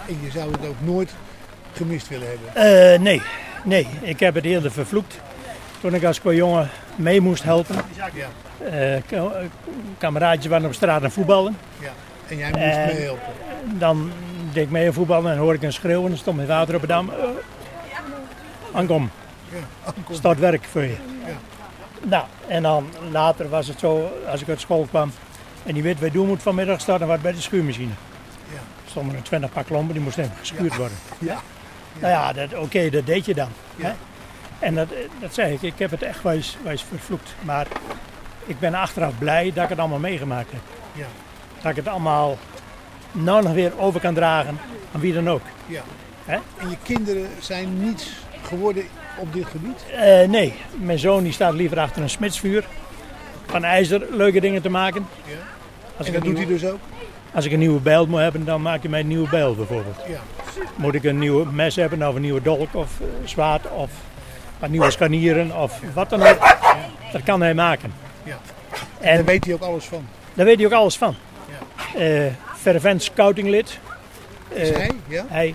en 0.09 0.19
je 0.23 0.31
zou 0.31 0.51
het 0.53 0.67
ook 0.67 0.81
nooit 0.81 1.15
gemist 1.73 2.09
willen 2.09 2.27
hebben. 2.29 2.55
Eh, 2.95 3.01
nee, 3.01 3.23
nee. 3.65 3.87
Ik 4.01 4.21
heb 4.21 4.35
het 4.35 4.45
eerder 4.45 4.73
vervloekt. 4.73 5.19
Toen 5.81 5.95
ik 5.95 6.05
als 6.05 6.21
jongen 6.23 6.69
mee 6.97 7.21
moest 7.21 7.43
helpen. 7.43 7.77
Ja, 7.97 9.01
ka- 9.07 9.33
kameraadjes 9.99 10.47
waren 10.47 10.67
op 10.67 10.75
straat 10.75 11.03
aan 11.05 11.11
voetballen. 11.11 11.57
ja. 11.81 11.91
En 12.29 12.37
jij 12.37 12.51
moest 12.51 12.63
En- 12.63 12.87
meehelpen. 12.87 13.33
Dan 13.79 14.11
deed 14.53 14.65
ik 14.65 14.71
mee 14.71 14.87
aan 14.87 14.93
voetballen 14.93 15.33
en 15.33 15.39
hoorde 15.39 15.57
ik 15.59 15.63
een 15.63 15.73
schreeuw 15.73 16.03
en 16.03 16.09
dan 16.09 16.19
stond 16.19 16.37
mijn 16.37 16.49
vader 16.49 16.75
op 16.75 16.81
het 16.81 16.91
dam. 16.91 17.11
Aankom, 18.73 19.11
Ja, 19.53 19.93
start 20.15 20.39
werk 20.39 20.65
voor 20.65 20.83
je. 20.83 20.97
Ja. 21.27 21.33
Nou, 22.03 22.25
en 22.49 22.63
dan 22.63 22.89
later 23.11 23.49
was 23.49 23.67
het 23.69 23.79
zo, 23.79 24.11
als 24.31 24.41
ik 24.43 24.49
uit 24.49 24.61
school 24.61 24.87
kwam 24.91 25.13
en 25.67 25.75
die 25.75 25.83
weet 25.83 25.99
je 25.99 26.11
doen 26.11 26.27
moet 26.27 26.43
vanmiddag, 26.43 26.81
staat 26.81 26.99
dan 26.99 27.09
wat 27.09 27.23
bij 27.23 27.33
de 27.33 27.41
schuurmachine. 27.41 27.93
Ja. 28.53 28.57
Er 28.85 28.91
stonden 28.91 29.17
er 29.17 29.23
twintig 29.23 29.53
paar 29.53 29.65
klompen, 29.65 29.95
die 29.95 30.03
moesten 30.03 30.23
even 30.25 30.37
geschuurd 30.37 30.77
worden. 30.77 30.97
Ja. 31.19 31.41
Nou 31.99 32.13
ja, 32.13 32.33
dat- 32.33 32.55
oké, 32.55 32.91
dat 32.91 33.07
deed 33.07 33.25
je 33.27 33.35
dan. 33.35 33.49
Hè? 33.77 33.93
En 34.59 34.75
dat, 34.75 34.89
dat 35.21 35.35
zei 35.35 35.53
ik, 35.53 35.63
ik 35.63 35.79
heb 35.79 35.91
het 35.91 36.03
echt 36.03 36.23
wijs, 36.23 36.57
wijs 36.63 36.83
vervloekt. 36.83 37.35
Maar 37.43 37.67
ik 38.47 38.59
ben 38.59 38.75
achteraf 38.75 39.19
blij 39.19 39.53
dat 39.55 39.63
ik 39.65 39.69
het 39.71 39.79
allemaal 39.79 39.99
meegemaakt 39.99 40.51
heb. 40.51 40.61
Ja. 40.93 41.07
Dat 41.63 41.71
ik 41.71 41.77
het 41.77 41.89
allemaal 41.89 42.39
nou 43.13 43.43
nog 43.43 43.53
weer 43.53 43.79
over 43.79 44.01
kan 44.01 44.15
dragen 44.15 44.59
aan 44.95 45.01
wie 45.01 45.13
dan 45.15 45.29
ook. 45.31 45.43
Ja. 45.67 45.83
Hè? 46.25 46.35
En 46.57 46.71
je 46.71 46.77
kinderen 46.83 47.29
zijn 47.41 47.83
niets 47.83 48.11
geworden 48.43 48.85
op 49.19 49.33
dit 49.33 49.47
gebied? 49.47 49.85
Eh, 49.93 50.29
nee, 50.29 50.55
mijn 50.77 50.99
zoon 50.99 51.23
die 51.23 51.33
staat 51.33 51.55
liever 51.55 51.79
achter 51.79 52.03
een 52.03 52.11
smitsvuur. 52.11 52.65
Van 53.47 53.65
ijzer 53.65 54.07
leuke 54.11 54.41
dingen 54.41 54.63
te 54.63 54.69
maken. 54.69 55.07
Ja. 55.25 55.35
Als 55.97 56.07
En 56.07 56.13
ik, 56.15 56.19
dat 56.19 56.29
een 56.29 56.35
doet 56.35 56.45
hij 56.45 56.47
dus 56.59 56.65
ook? 56.65 56.79
als 57.35 57.45
ik 57.45 57.53
een 57.53 57.59
nieuwe 57.59 57.81
bijl 57.81 58.07
moet 58.07 58.21
hebben, 58.21 58.45
dan 58.45 58.63
maak 58.63 58.83
je 58.83 58.89
mij 58.89 59.01
een 59.01 59.07
nieuwe 59.07 59.29
bijl 59.29 59.55
bijvoorbeeld. 59.55 59.97
Ja. 60.09 60.19
Moet 60.77 60.95
ik 60.95 61.05
een 61.05 61.19
nieuwe 61.19 61.53
mes 61.53 61.77
hebben, 61.77 62.09
of 62.09 62.15
een 62.15 62.21
nieuwe 62.21 62.43
dolk 62.43 62.75
of 62.75 63.01
eh, 63.01 63.07
zwaard 63.25 63.71
of 63.71 63.91
wat 64.59 64.71
nieuwe 64.71 64.91
scharnieren 64.91 65.57
of 65.57 65.81
wat 65.95 66.11
dan 66.11 66.23
ook. 66.23 66.39
Dat 67.13 67.23
kan 67.23 67.41
hij 67.41 67.55
maken. 67.55 67.93
Ja. 68.23 68.39
En 69.01 69.15
Daar 69.17 69.25
weet 69.25 69.45
hij 69.45 69.55
ook 69.55 69.61
alles 69.63 69.85
van. 69.85 70.07
daar 70.35 70.47
weet 70.47 70.57
hij 70.57 70.67
ook 70.67 70.73
alles 70.73 70.97
van. 70.97 71.15
Eh 71.97 72.25
fervent 72.57 73.03
scoutinglid. 73.03 73.79
Is 74.49 74.71
Eh, 74.71 74.77
hij? 74.77 74.91
Ja? 75.09 75.25
Hij, 75.29 75.55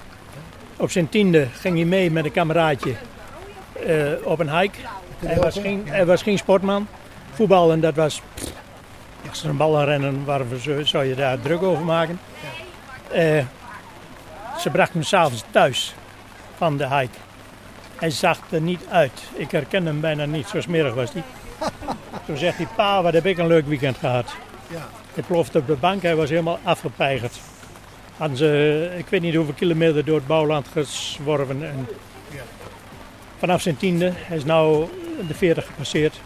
op 0.77 0.91
zijn 0.91 1.09
tiende 1.09 1.47
ging 1.53 1.75
hij 1.75 1.85
mee 1.85 2.11
met 2.11 2.25
een 2.25 2.31
kameraadje 2.31 2.93
op 4.23 4.39
een 4.39 4.57
hike. 4.59 4.77
Hij 5.25 5.35
was, 5.37 5.57
geen, 5.59 5.83
hij 5.85 6.05
was 6.05 6.21
geen 6.21 6.37
sportman. 6.37 6.87
Voetballen, 7.33 7.79
dat 7.79 7.95
was... 7.95 8.21
pff, 8.33 8.51
Als 9.31 9.43
er 9.43 9.49
een 9.49 9.57
bal 9.57 9.77
aan 9.79 9.85
rennen, 9.85 10.25
waarom 10.25 10.47
zou- 10.83 11.05
je 11.05 11.15
daar 11.15 11.39
druk 11.39 11.61
over 11.61 11.83
maken? 11.85 12.19
Eh, 13.11 13.45
ze 14.59 14.69
brachten 14.69 14.93
hem 14.99 15.03
s'avonds 15.03 15.43
thuis 15.51 15.95
van 16.57 16.77
de 16.77 16.87
hike. 16.87 17.17
Hij 17.95 18.09
zag 18.09 18.39
er 18.49 18.61
niet 18.61 18.81
uit. 18.89 19.21
Ik 19.33 19.51
herken 19.51 19.85
hem 19.85 19.99
bijna 19.99 20.25
niet, 20.25 20.47
zo 20.47 20.61
smerig 20.61 20.93
was 20.93 21.13
hij. 21.13 21.23
Toen 22.25 22.37
zegt 22.37 22.57
hij, 22.57 22.67
pa, 22.75 23.01
wat 23.03 23.13
heb 23.13 23.25
ik 23.25 23.37
een 23.37 23.47
leuk 23.47 23.67
weekend 23.67 23.97
gehad. 23.97 24.33
Ja. 24.67 24.87
Hij 25.13 25.23
plofte 25.23 25.57
op 25.57 25.67
de 25.67 25.75
bank, 25.75 26.01
hij 26.01 26.15
was 26.15 26.29
helemaal 26.29 26.59
afgepeigerd. 26.63 27.39
Hadden 28.17 28.37
ze, 28.37 28.91
ik 28.97 29.07
weet 29.09 29.21
niet 29.21 29.35
hoeveel 29.35 29.53
kilometer 29.53 30.05
door 30.05 30.15
het 30.15 30.27
bouwland 30.27 30.67
gezworven. 30.71 31.63
En 31.67 31.87
Ja. 32.29 32.41
vanaf 33.37 33.61
zijn 33.61 33.77
tiende, 33.77 34.11
hij 34.15 34.37
is 34.37 34.43
nu 34.43 34.51
de 35.27 35.33
40 35.33 35.65
gepasseerd. 35.65 36.19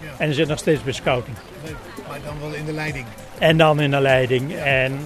Ja. 0.00 0.06
En 0.08 0.24
hij 0.26 0.32
zit 0.32 0.48
nog 0.48 0.58
steeds 0.58 0.82
bij 0.82 0.92
scouting. 0.92 1.36
Leuk. 1.64 1.74
Maar 2.10 2.20
dan 2.24 2.40
wel 2.40 2.52
in 2.52 2.64
de 2.64 2.72
leiding. 2.72 3.06
En 3.38 3.56
dan 3.56 3.80
in 3.80 3.90
de 3.90 4.00
leiding. 4.00 4.54
En 4.54 4.98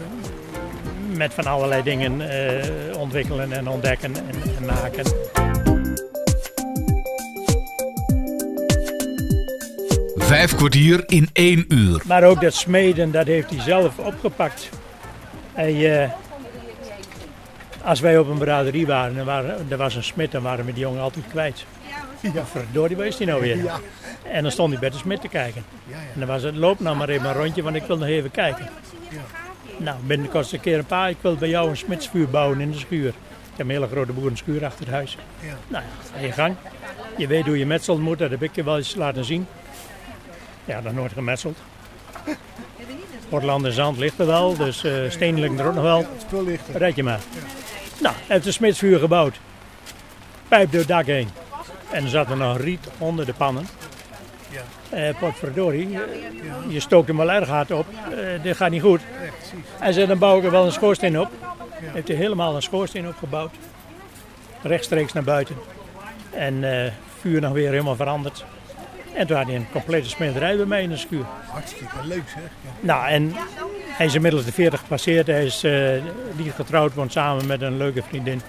met 1.16 1.34
van 1.34 1.46
allerlei 1.46 1.82
dingen 1.82 2.30
eh, 2.30 2.98
ontwikkelen 2.98 3.52
en 3.52 3.68
ontdekken 3.68 4.14
en, 4.14 4.56
en 4.56 4.64
maken. 4.66 5.04
Vijf 10.14 10.54
kwartier 10.54 11.02
in 11.06 11.28
één 11.32 11.64
uur. 11.68 12.02
Maar 12.06 12.24
ook 12.24 12.40
dat 12.40 12.54
smeden, 12.54 13.10
dat 13.10 13.26
heeft 13.26 13.50
hij 13.50 13.60
zelf 13.60 13.98
opgepakt. 13.98 14.68
Hij, 15.52 16.02
eh, 16.02 16.10
als 17.82 18.00
wij 18.00 18.18
op 18.18 18.28
een 18.28 18.38
braderie 18.38 18.86
waren 18.86 19.18
en 19.18 19.24
waren, 19.24 19.66
er 19.68 19.76
was 19.76 19.94
een 19.94 20.04
smid, 20.04 20.32
dan 20.32 20.42
waren 20.42 20.64
we 20.64 20.72
die 20.72 20.82
jongen 20.82 21.02
altijd 21.02 21.24
kwijt. 21.30 21.64
Ja. 22.20 22.44
Verdorie, 22.44 22.96
waar 22.96 23.06
is 23.06 23.16
die 23.16 23.26
nou 23.26 23.40
weer? 23.40 23.56
Ja. 23.56 23.80
En 24.30 24.42
dan 24.42 24.52
stond 24.52 24.70
hij 24.70 24.80
bij 24.80 24.90
de 24.90 24.96
smid 24.96 25.20
te 25.20 25.28
kijken. 25.28 25.64
En 25.90 26.18
dan 26.18 26.28
was 26.28 26.42
het, 26.42 26.56
loop 26.56 26.80
nou 26.80 26.96
maar 26.96 27.08
even 27.08 27.28
een 27.28 27.34
rondje, 27.34 27.62
want 27.62 27.76
ik 27.76 27.82
wil 27.82 27.98
nog 27.98 28.08
even 28.08 28.30
kijken. 28.30 28.68
Nou, 29.76 29.96
binnenkort 30.06 30.52
een 30.52 30.60
keer 30.60 30.78
een 30.78 30.84
paar, 30.84 31.10
ik 31.10 31.16
wil 31.20 31.36
bij 31.36 31.48
jou 31.48 31.70
een 31.70 31.76
smidsvuur 31.76 32.28
bouwen 32.28 32.60
in 32.60 32.70
de 32.70 32.78
schuur. 32.78 33.08
Ik 33.08 33.60
heb 33.60 33.66
een 33.66 33.72
hele 33.72 33.88
grote 33.88 34.12
boerenschuur 34.12 34.64
achter 34.64 34.84
het 34.84 34.94
huis. 34.94 35.16
Nou 35.68 35.84
ja, 35.84 36.18
ga 36.18 36.26
je 36.26 36.32
gang. 36.32 36.56
Je 37.16 37.26
weet 37.26 37.46
hoe 37.46 37.58
je 37.58 37.66
metselen 37.66 38.00
moet, 38.00 38.18
dat 38.18 38.30
heb 38.30 38.42
ik 38.42 38.54
je 38.54 38.64
wel 38.64 38.76
eens 38.76 38.94
laten 38.94 39.24
zien. 39.24 39.46
Ja, 40.64 40.80
dan 40.80 40.94
nooit 40.94 41.12
gemetseld. 41.12 41.58
Portland 43.28 43.64
en 43.64 43.72
zand 43.72 43.98
ligt 43.98 44.18
er 44.18 44.26
wel, 44.26 44.56
dus 44.56 44.84
eh 44.84 44.92
steen 45.08 45.40
ligt 45.40 45.58
er 45.58 45.66
ook 45.66 45.74
nog 45.74 45.82
wel. 45.82 45.98
Het 45.98 46.20
spul 46.26 46.44
ligt 46.44 46.68
er. 46.68 46.78
Red 46.78 46.96
je 46.96 47.02
maar. 47.02 47.20
Nou, 48.00 48.14
hij 48.14 48.24
heeft 48.34 48.46
een 48.46 48.52
smidsvuur 48.52 48.98
gebouwd. 48.98 49.36
Pijp 50.48 50.70
door 50.70 50.80
het 50.80 50.88
dak 50.88 51.06
heen. 51.06 51.28
En 51.90 52.02
er 52.02 52.08
zat 52.08 52.30
er 52.30 52.36
nog 52.36 52.58
riet 52.58 52.88
onder 52.98 53.26
de 53.26 53.34
pannen. 53.34 53.66
Ja. 54.54 54.96
Eh 54.96 55.18
potverdorie, 55.18 55.88
eh, 55.94 56.00
je 56.68 56.80
stookt 56.80 57.08
hem 57.08 57.16
wel 57.16 57.32
erg 57.32 57.48
hard 57.48 57.70
op. 57.70 57.86
Eh, 58.10 58.42
dit 58.42 58.56
gaat 58.56 58.70
niet 58.70 58.82
goed. 58.82 59.00
Hij 59.78 59.92
zet 59.92 60.08
dan 60.08 60.18
bouw 60.18 60.38
ik 60.38 60.44
er 60.44 60.50
wel 60.50 60.64
een 60.64 60.72
schoorsteen 60.72 61.20
op. 61.20 61.30
Heeft 61.72 62.08
hij 62.08 62.16
helemaal 62.16 62.54
een 62.54 62.62
schoorsteen 62.62 63.08
opgebouwd. 63.08 63.54
Rechtstreeks 64.62 65.12
naar 65.12 65.22
buiten. 65.22 65.56
En 66.30 66.92
vuur 67.20 67.40
nog 67.40 67.52
weer 67.52 67.70
helemaal 67.70 67.96
veranderd. 67.96 68.44
En 69.14 69.26
toen 69.26 69.36
had 69.36 69.46
hij 69.46 69.54
een 69.54 69.70
complete 69.72 70.08
smederij 70.08 70.56
bij 70.56 70.66
mij 70.66 70.82
in 70.82 70.88
de 70.88 70.96
schuur. 70.96 71.24
Hartstikke 71.46 71.94
leuk 72.02 72.28
zeg. 72.28 72.42
Ja. 72.60 72.70
Nou, 72.80 73.08
en 73.08 73.32
hij 73.86 74.06
is 74.06 74.14
inmiddels 74.14 74.44
de 74.44 74.52
40 74.52 74.80
gepasseerd. 74.80 75.26
Hij 75.26 75.44
is 75.44 75.64
niet 76.36 76.52
getrouwd, 76.52 76.94
woont 76.94 77.12
samen 77.12 77.46
met 77.46 77.62
een 77.62 77.76
leuke 77.76 78.02
vriendin. 78.02 78.40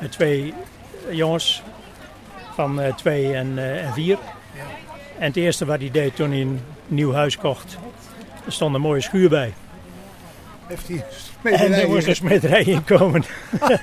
Met 0.00 0.12
twee 0.12 0.54
jongens 1.10 1.62
van 2.54 2.80
twee 2.96 3.34
en, 3.34 3.58
en 3.58 3.92
vier. 3.92 4.18
Ja. 4.54 4.83
En 5.18 5.26
het 5.26 5.36
eerste 5.36 5.64
wat 5.64 5.80
hij 5.80 5.90
deed 5.90 6.16
toen 6.16 6.30
hij 6.30 6.40
een 6.40 6.60
nieuw 6.86 7.12
huis 7.12 7.38
kocht, 7.38 7.78
er 8.46 8.52
stond 8.52 8.74
een 8.74 8.80
mooie 8.80 9.00
schuur 9.00 9.28
bij. 9.28 9.54
Heeft 10.66 10.88
hij 10.88 11.04
En 11.52 11.72
er 11.72 11.88
moest 11.88 12.06
een 12.06 12.16
smederij 12.16 12.62
in 12.62 12.84
komen. 12.84 13.24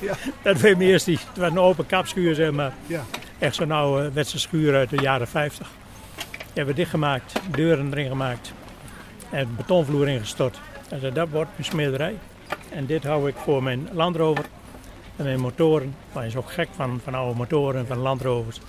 Ja. 0.00 0.14
Dat 0.42 0.60
weet 0.60 0.78
me 0.78 0.84
eerst 0.84 1.06
niet. 1.06 1.20
Het 1.28 1.36
was 1.36 1.50
een 1.50 1.58
open 1.58 1.86
kapschuur, 1.86 2.34
zeg 2.34 2.50
maar. 2.50 2.72
Ja. 2.86 3.04
Echt 3.38 3.54
zo'n 3.54 3.70
oude 3.70 4.12
wetse 4.12 4.38
schuur 4.38 4.74
uit 4.74 4.90
de 4.90 5.00
jaren 5.00 5.28
50. 5.28 5.70
Die 6.16 6.36
hebben 6.44 6.74
we 6.74 6.80
dichtgemaakt, 6.80 7.32
deuren 7.50 7.92
erin 7.92 8.08
gemaakt. 8.08 8.52
En 9.30 9.56
betonvloer 9.56 10.08
ingestort. 10.08 10.58
En 10.88 11.00
zei, 11.00 11.12
dat 11.12 11.28
wordt 11.28 11.50
een 11.56 11.64
smederij. 11.64 12.14
En 12.70 12.86
dit 12.86 13.04
hou 13.04 13.28
ik 13.28 13.34
voor 13.36 13.62
mijn 13.62 13.88
Land 13.92 14.16
Rover. 14.16 14.44
En 15.18 15.24
mijn 15.24 15.40
motoren. 15.40 15.94
Maar 16.12 16.22
hij 16.22 16.26
is 16.26 16.36
ook 16.36 16.52
gek 16.52 16.68
van, 16.76 17.00
van 17.04 17.14
oude 17.14 17.36
motoren 17.36 17.80
en 17.80 17.86
van 17.86 17.98
Land 17.98 18.22
Rovers. 18.22 18.60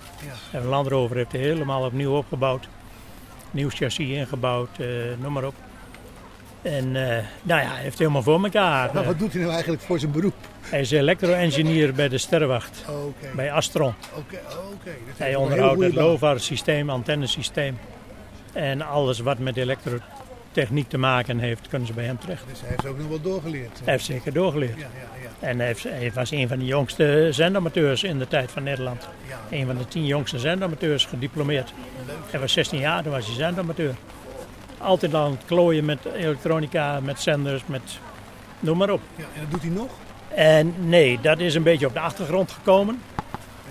Ja. 0.52 0.60
En 0.60 0.66
Land 0.66 0.88
Rover 0.88 1.16
heeft 1.16 1.32
hij 1.32 1.42
helemaal 1.42 1.86
opnieuw 1.86 2.16
opgebouwd. 2.16 2.68
Nieuw 3.52 3.70
chassis 3.70 4.10
ingebouwd, 4.10 4.70
eh, 4.80 4.88
noem 5.22 5.34
maar 5.34 5.46
op. 5.46 5.54
En 6.62 6.96
eh, 6.96 7.24
nou 7.44 7.62
ja, 7.62 7.68
hij 7.72 7.82
heeft 7.82 8.00
helemaal 8.00 8.24
voor 8.24 8.44
elkaar. 8.44 8.90
Maar 8.94 9.06
wat 9.06 9.20
doet 9.20 9.32
hij 9.32 9.42
nou 9.42 9.54
eigenlijk 9.54 9.84
voor 9.84 10.00
zijn 10.00 10.12
beroep? 10.12 10.34
hij 10.62 10.80
is 10.80 10.92
elektro-engineer 10.92 11.94
bij 11.94 12.10
de 12.10 12.18
Sterrenwacht, 12.18 12.86
bij 13.36 13.52
Astron. 13.52 13.94
Oké, 14.16 14.40
oké. 14.74 14.92
Hij 15.18 15.36
onderhoudt 15.36 15.82
het. 15.82 15.94
LOVAR-systeem, 15.94 16.90
antennesysteem. 16.90 17.78
En 18.54 18.82
alles 18.82 19.20
wat 19.20 19.40
met 19.40 19.58
elektro 19.58 19.98
techniek 20.52 20.90
te 20.90 20.98
maken 20.98 21.40
heeft, 21.40 21.68
kunnen 21.68 21.88
ze 21.88 21.94
bij 21.94 22.06
hem 22.06 22.20
terecht. 22.20 22.44
Dus 22.50 22.60
hij 22.60 22.70
heeft 22.70 22.86
ook 22.88 22.98
nog 22.98 23.08
wel 23.08 23.22
doorgeleerd. 23.22 23.80
Hij 23.84 23.94
heeft 23.94 24.06
zeker 24.06 24.34
doorgeleerd. 24.34 24.78
Ja, 24.80 24.88
ja, 24.94 25.22
ja. 25.42 25.48
En 25.48 25.58
hij, 25.58 25.68
heeft- 25.68 25.84
hij 25.84 26.12
was 26.14 26.32
een 26.32 26.48
van 26.48 26.60
de 26.60 26.66
jongste 26.66 27.28
zendamateurs 27.32 28.04
in 28.04 28.18
de 28.20 28.28
tijd 28.28 28.52
van 28.52 28.64
Nederland. 28.64 29.08
Een 29.50 29.66
van 29.66 29.78
de 29.78 29.88
tien 29.88 30.06
jongste 30.06 30.40
zendamateurs 30.40 31.06
gediplomeerd. 31.06 31.74
Hij 32.32 32.40
was 32.40 32.54
16 32.54 32.80
jaar, 32.80 33.04
toen 33.04 33.12
was 33.12 33.26
hij 33.26 33.36
zendamateur. 33.36 33.94
Altijd 34.78 35.14
aan 35.16 35.32
het 35.32 35.42
klooien 35.46 35.86
met 35.86 36.00
elektronica, 36.16 37.00
met 37.00 37.20
zenders, 37.22 37.62
met 37.66 37.82
noem 38.60 38.78
maar 38.78 38.90
op. 38.90 39.02
ja. 39.16 39.24
En 39.24 39.42
dat 39.42 39.52
doet 39.52 39.62
hij 39.62 39.70
nog? 39.72 39.90
En 40.36 40.74
nee, 40.80 41.20
dat 41.22 41.40
is 41.40 41.56
een 41.56 41.64
beetje 41.64 41.86
op 41.88 41.94
de 41.94 42.00
achtergrond 42.00 42.52
gekomen. 42.52 43.02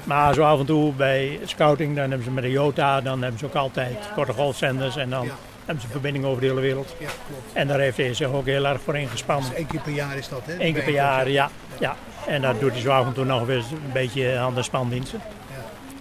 Maar 0.04 0.34
zo 0.34 0.42
af 0.42 0.58
en 0.60 0.66
toe 0.66 0.92
bij 0.92 1.40
scouting, 1.44 1.94
dan 1.96 2.04
hebben 2.08 2.22
ze 2.24 2.30
met 2.30 2.42
de 2.42 2.50
Jota, 2.50 3.00
dan 3.00 3.22
hebben 3.22 3.38
ze 3.38 3.46
ook 3.46 3.54
altijd 3.54 3.96
korte 4.14 4.32
golfzenders. 4.32 4.96
En 4.96 5.10
dan. 5.10 5.28
Hebben 5.68 5.84
ze 5.86 5.90
verbinding 5.90 6.24
over 6.24 6.40
de 6.40 6.46
hele 6.46 6.60
wereld. 6.60 6.94
Ja, 6.98 7.06
klopt. 7.26 7.52
En 7.52 7.66
daar 7.68 7.78
heeft 7.78 7.96
hij 7.96 8.14
zich 8.14 8.28
ook 8.32 8.46
heel 8.46 8.66
erg 8.66 8.80
voor 8.80 8.96
ingespannen. 8.96 9.48
Dus 9.48 9.58
één 9.58 9.66
keer 9.66 9.80
per 9.80 9.92
jaar 9.92 10.16
is 10.16 10.28
dat, 10.28 10.40
hè? 10.44 10.52
Eén 10.64 10.72
keer 10.74 10.82
per 10.82 10.92
jaar, 10.92 11.28
ja. 11.30 11.50
ja. 11.80 11.96
En 12.26 12.42
dat 12.42 12.60
doet 12.60 12.72
hij 12.72 12.80
zo 12.80 12.90
af 12.90 13.06
en 13.06 13.12
toe 13.12 13.24
nog 13.24 13.44
weer 13.46 13.56
een 13.56 13.92
beetje 13.92 14.36
hand- 14.36 14.56
en 14.56 14.64
spandiensten. 14.64 15.20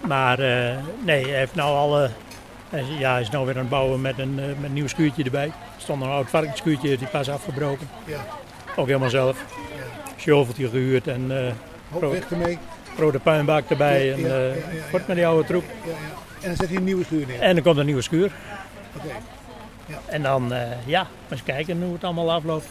Maar 0.08 0.40
eh, 0.40 0.76
nee, 1.06 1.24
hij 1.28 1.38
heeft 1.38 1.56
nou 1.56 1.76
al... 1.76 2.02
ja, 3.00 3.12
hij 3.12 3.22
is 3.22 3.30
nou 3.30 3.46
weer 3.46 3.54
aan 3.56 3.60
het 3.62 3.70
bouwen 3.70 4.02
met 4.02 4.20
een, 4.20 4.40
eh, 4.40 4.46
met 4.46 4.56
een 4.64 4.74
nieuw 4.74 4.88
schuurtje 4.88 5.24
erbij. 5.24 5.46
Er 5.46 5.52
stond 5.78 6.02
een 6.02 6.10
oud 6.10 6.30
varkensschuurtje, 6.30 6.98
die 6.98 7.08
pas 7.08 7.30
afgebroken. 7.30 7.90
Ja. 8.06 8.26
Ook 8.76 8.88
helemaal 8.88 9.10
zelf. 9.10 9.44
Shoveltje 10.18 10.70
gehuurd 10.70 11.08
en 11.08 11.26
eh 11.46 11.52
Hoop 11.92 12.00
Pro- 12.00 12.12
weg 12.12 12.32
ermee. 12.32 12.58
rode 12.98 13.20
puinbak 13.20 13.70
erbij. 13.70 14.06
Ja, 14.06 14.14
En 14.14 14.20
ja, 14.22 14.28
ja, 14.28 14.36
ja, 14.44 14.54
ja. 14.54 14.82
wordt 14.92 15.08
met 15.08 15.16
die 15.16 15.28
oude 15.28 15.48
troep. 15.48 15.64
Ja, 15.84 15.90
ja. 15.92 15.96
En 16.42 16.48
dan 16.48 16.56
zet 16.56 16.68
hij 16.68 16.78
een 16.78 16.84
nieuwe 16.84 17.04
schuur 17.04 17.28
neer. 17.28 17.42
En 17.42 17.56
er 17.56 17.62
komt 17.62 17.78
een 17.78 17.86
nieuwe 17.86 18.02
schuur. 18.02 18.32
Oké. 18.98 19.08
En 20.06 20.22
dan, 20.22 20.54
eh, 20.54 20.86
ja, 20.86 21.08
eens 21.30 21.44
kijken 21.44 21.82
hoe 21.82 21.94
het 21.94 22.04
allemaal 22.04 22.32
afloopt. 22.32 22.68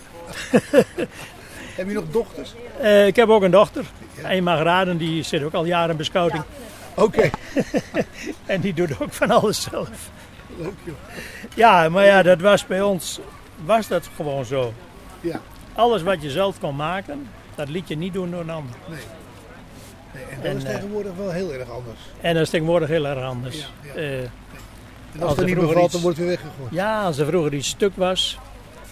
Heb 1.77 1.89
je 1.89 1.95
nog 1.95 2.05
dochters? 2.11 2.55
Eh, 2.81 3.07
ik 3.07 3.17
heb 3.17 3.29
ook 3.29 3.43
een 3.43 3.51
dochter. 3.51 3.85
Een 4.23 4.45
mag 4.45 4.63
raden, 4.63 4.97
die 4.97 5.23
zit 5.23 5.43
ook 5.43 5.53
al 5.53 5.65
jaren 5.65 5.91
in 5.91 5.97
beschouting. 5.97 6.43
Oké. 6.95 7.31
En 8.47 8.61
die 8.61 8.75
doet 8.75 9.01
ook 9.01 9.13
van 9.13 9.31
alles 9.31 9.63
zelf. 9.63 9.91
Leuk 10.59 10.73
joh. 10.85 10.95
Ja, 11.55 11.89
maar 11.89 12.05
ja, 12.05 12.23
dat 12.23 12.41
was 12.41 12.67
bij 12.67 12.83
ons 12.83 13.21
was 13.65 13.89
dat 13.89 14.09
gewoon 14.17 14.45
zo. 14.45 14.73
Ja. 15.21 15.41
Alles 15.75 16.03
wat 16.03 16.23
je 16.23 16.31
zelf 16.31 16.59
kon 16.59 16.77
maken, 16.77 17.29
dat 17.55 17.69
liet 17.69 17.89
je 17.89 17.97
niet 17.97 18.13
doen 18.13 18.31
door 18.31 18.41
een 18.41 18.51
ander. 18.51 18.77
Nee. 18.89 18.99
nee. 20.13 20.25
En 20.25 20.37
dat 20.37 20.45
En, 20.45 20.57
is 20.57 20.65
eh, 20.65 20.75
tegenwoordig 20.75 21.13
wel 21.17 21.31
heel 21.31 21.53
erg 21.53 21.71
anders. 21.71 21.99
En 22.21 22.35
dat 22.35 22.43
is 22.43 22.51
tegenwoordig 22.51 22.89
heel 22.89 23.07
erg 23.07 23.25
anders. 23.25 23.71
Ja, 23.83 24.01
En 25.17 25.23
Als 25.23 25.31
als 25.31 25.39
er 25.39 25.49
het 25.49 25.59
niet 25.59 25.67
bevalt, 25.69 25.93
dan 25.93 26.01
wordt 26.01 26.17
het 26.17 26.27
weer 26.27 26.37
weggegooid. 26.37 26.73
ja, 26.73 27.03
als 27.03 27.19
er 27.19 27.27
vroeger 27.27 27.55
iets 27.55 27.69
stuk 27.69 27.97
was. 27.97 28.39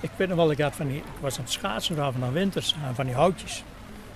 Ik 0.01 0.11
weet 0.17 0.29
nog 0.29 0.37
wel, 0.37 0.51
ik, 0.51 0.59
had 0.59 0.75
van 0.75 0.87
die, 0.87 0.97
ik 0.97 1.03
was 1.21 1.37
aan 1.37 1.45
het 1.45 1.53
schaatsen 1.53 1.97
van 1.97 2.15
de 2.21 2.31
winters, 2.33 2.75
aan 2.87 2.95
van 2.95 3.07
die 3.07 3.15
houtjes. 3.15 3.65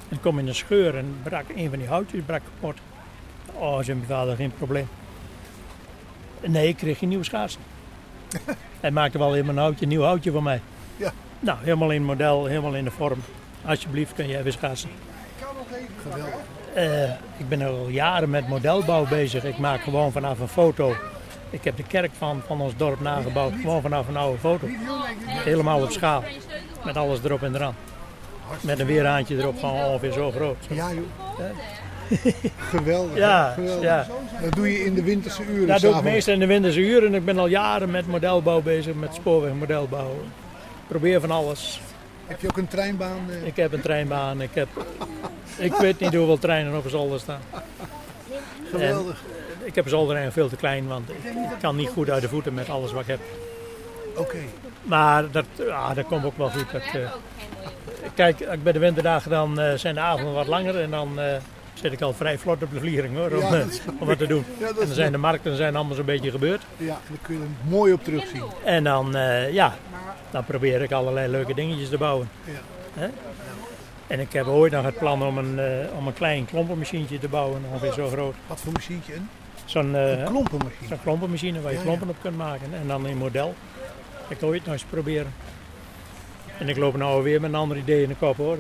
En 0.09 0.17
ik 0.17 0.23
kom 0.23 0.39
in 0.39 0.49
een 0.49 0.55
scheur 0.55 0.97
en 0.97 1.17
brak 1.23 1.45
een 1.57 1.69
van 1.69 1.79
die 1.79 1.89
houtjes 1.89 2.23
brak 2.27 2.41
kapot. 2.45 2.79
Oh, 3.53 3.77
zei 3.77 3.97
mijn 3.97 4.09
vader, 4.09 4.37
geen 4.37 4.53
probleem. 4.59 4.89
Nee, 6.41 6.69
ik 6.69 6.77
kreeg 6.77 6.99
geen 6.99 7.09
nieuwe 7.09 7.25
schaatsen. 7.25 7.61
Hij 8.81 8.91
maakte 8.91 9.19
wel 9.19 9.33
helemaal 9.33 9.55
een 9.55 9.61
houtje, 9.61 9.83
een 9.83 9.89
nieuw 9.89 10.03
houtje 10.03 10.31
voor 10.31 10.43
mij. 10.43 10.61
Ja. 10.97 11.13
Nou, 11.41 11.59
helemaal 11.61 11.91
in 11.91 12.05
model, 12.05 12.47
helemaal 12.47 12.75
in 12.75 12.85
de 12.85 12.91
vorm. 12.91 13.23
Alsjeblieft, 13.65 14.15
kun 14.15 14.29
jij 14.29 14.43
weer 14.43 14.53
schaatsen. 14.53 14.91
Geweldig. 16.03 16.35
Eh, 16.75 17.11
ik 17.37 17.49
ben 17.49 17.63
al 17.63 17.89
jaren 17.89 18.31
met 18.31 18.49
modelbouw 18.49 19.07
bezig. 19.07 19.45
Ik 19.45 19.59
maak 19.59 19.81
gewoon 19.81 20.13
vanaf 20.13 20.39
een 20.39 20.49
foto. 20.49 20.95
Ik 21.51 21.65
heb 21.65 21.77
de 21.77 21.83
kerk 21.83 22.11
van, 22.19 22.43
van 22.47 22.61
ons 22.61 22.77
dorp 22.77 23.01
nagebouwd. 23.01 23.53
Gewoon 23.61 23.83
vanaf 23.83 24.09
een 24.09 24.17
oude 24.17 24.39
foto. 24.39 24.67
Helemaal 25.27 25.83
op 25.83 25.91
schaal. 25.91 26.25
Met 26.85 26.97
alles 26.97 27.19
erop 27.25 27.43
en 27.43 27.55
eraan. 27.55 27.75
Met 28.61 28.79
een 28.79 28.87
weerhaantje 28.87 29.37
erop 29.37 29.59
van 29.59 29.71
ongeveer 29.73 30.13
zo 30.13 30.31
groot. 30.31 30.57
Ja 30.71 30.89
joh. 30.93 31.05
Geweldig. 32.71 33.17
Ja, 33.17 33.53
Geweldig. 33.53 33.83
ja. 33.83 34.07
Dat 34.43 34.53
doe 34.53 34.73
je 34.73 34.85
in 34.85 34.95
de 34.95 35.03
winterse 35.03 35.43
uren. 35.45 35.67
Dat 35.67 35.81
doe 35.81 35.95
ik 35.95 36.03
meestal 36.03 36.33
in 36.35 36.41
de 36.41 36.47
winterse 36.47 36.81
uren. 36.81 37.15
Ik 37.15 37.25
ben 37.25 37.39
al 37.39 37.47
jaren 37.47 37.91
met 37.91 38.07
modelbouw 38.07 38.61
bezig. 38.61 38.95
Met 38.95 39.15
spoorwegmodelbouw. 39.15 40.15
Probeer 40.87 41.21
van 41.21 41.31
alles. 41.31 41.81
Heb 42.27 42.41
je 42.41 42.49
ook 42.49 42.57
een 42.57 42.69
treinbaan? 42.69 43.19
eh? 43.31 43.47
Ik 43.47 43.57
heb 43.57 43.73
een 43.73 43.81
treinbaan. 43.81 44.41
Ik, 44.41 44.51
heb, 44.53 44.69
ik 45.57 45.75
weet 45.75 46.01
niet 46.01 46.15
hoeveel 46.15 46.39
treinen 46.39 46.77
op 46.77 46.89
zolder 46.89 47.21
staan. 47.21 47.41
Geweldig. 48.71 49.23
Ik 49.69 49.75
heb 49.75 49.85
een 49.85 49.91
zolder 49.91 50.33
veel 50.33 50.49
te 50.49 50.57
klein. 50.57 50.87
Want 50.87 51.11
ik, 51.11 51.17
kan 51.61 51.77
niet 51.77 51.89
goed 51.89 52.11
uit 52.11 52.23
de 52.23 52.29
voeten 52.29 52.55
met 52.55 52.69
alles 52.69 52.93
wat 52.93 53.01
ik 53.01 53.07
heb. 53.07 53.21
Oké. 54.17 54.39
Maar 54.83 55.31
dat, 55.31 55.45
ja, 55.57 55.95
dat 55.95 56.07
komt 56.07 56.25
ook 56.25 56.37
wel 56.37 56.51
goed. 56.51 56.73
Dat, 56.73 56.83
eh, 56.83 57.11
kijk, 58.15 58.43
als 58.45 58.55
ik 58.55 58.63
bij 58.63 58.73
de 58.73 58.79
winterdagen 58.79 59.31
dan 59.31 59.61
eh, 59.61 59.75
zijn 59.75 59.95
de 59.95 60.01
avonden 60.01 60.35
wat 60.35 60.47
langer 60.47 60.81
en 60.81 60.91
dan 60.91 61.21
eh, 61.21 61.37
zit 61.75 61.93
ik 61.93 62.01
al 62.01 62.13
vrij 62.13 62.39
vlot 62.39 62.63
op 62.63 62.71
de 62.71 62.81
vliering 62.81 63.17
hoor, 63.17 63.31
om, 63.31 63.55
Ja, 63.55 63.65
om 64.01 64.07
wat 64.07 64.19
te 64.19 64.27
doen. 64.27 64.45
Ja, 64.59 64.67
En 64.67 64.75
dan 64.75 64.87
zijn 64.87 65.13
de 65.13 65.19
markten 65.19 65.57
zijn 65.57 65.77
allemaal 65.77 65.95
zo'n 65.97 66.05
beetje 66.05 66.31
gebeurd. 66.31 66.63
Ja, 66.77 66.87
daar 66.87 67.19
kun 67.23 67.35
je 67.35 67.41
er 67.41 67.71
mooi 67.71 67.93
op 67.93 68.05
terugzien. 68.05 68.45
En 68.65 68.85
dan, 68.85 69.17
ja, 69.53 69.75
dan 70.31 70.45
probeer 70.45 70.83
ik 70.83 70.93
allerlei 70.93 71.31
leuke 71.31 71.55
dingetjes 71.55 71.89
te 71.89 71.99
bouwen. 71.99 72.31
Ja. 72.45 73.11
En 74.07 74.21
ik 74.21 74.33
heb 74.33 74.47
ooit 74.47 74.73
nog 74.73 74.85
het 74.85 74.99
plan 74.99 75.23
om 75.23 75.39
een, 75.39 75.61
om 75.97 76.07
een 76.07 76.15
klein 76.15 76.45
klompenmachientje 76.45 77.19
te 77.19 77.29
bouwen, 77.29 77.63
ongeveer 77.73 77.93
zo 77.93 78.09
groot. 78.09 78.35
Wat 78.47 78.61
voor 78.61 78.73
machientje? 78.73 79.15
Een, 79.15 79.29
Zo'n 79.69 79.95
eh, 79.97 80.25
klompenmachine. 80.27 80.89
zo'n 80.89 81.03
klompenmachine 81.03 81.61
waar 81.61 81.73
je 81.73 81.79
Ja, 81.79 81.85
klompen 81.85 82.09
op 82.09 82.17
kunt 82.21 82.37
maken. 82.37 82.75
En 82.81 82.87
dan 82.87 83.07
in 83.07 83.17
model. 83.17 83.55
Ik 84.29 84.41
wil 84.41 84.53
het 84.53 84.61
nou 84.61 84.73
eens 84.73 84.85
proberen. 84.91 85.33
En 86.59 86.69
ik 86.69 86.77
loop 86.77 86.97
nou 86.97 87.23
weer 87.23 87.41
met 87.41 87.51
een 87.51 87.57
ander 87.57 87.77
idee 87.77 88.03
in 88.03 88.09
de 88.09 88.15
kop 88.15 88.37
hoor. 88.37 88.57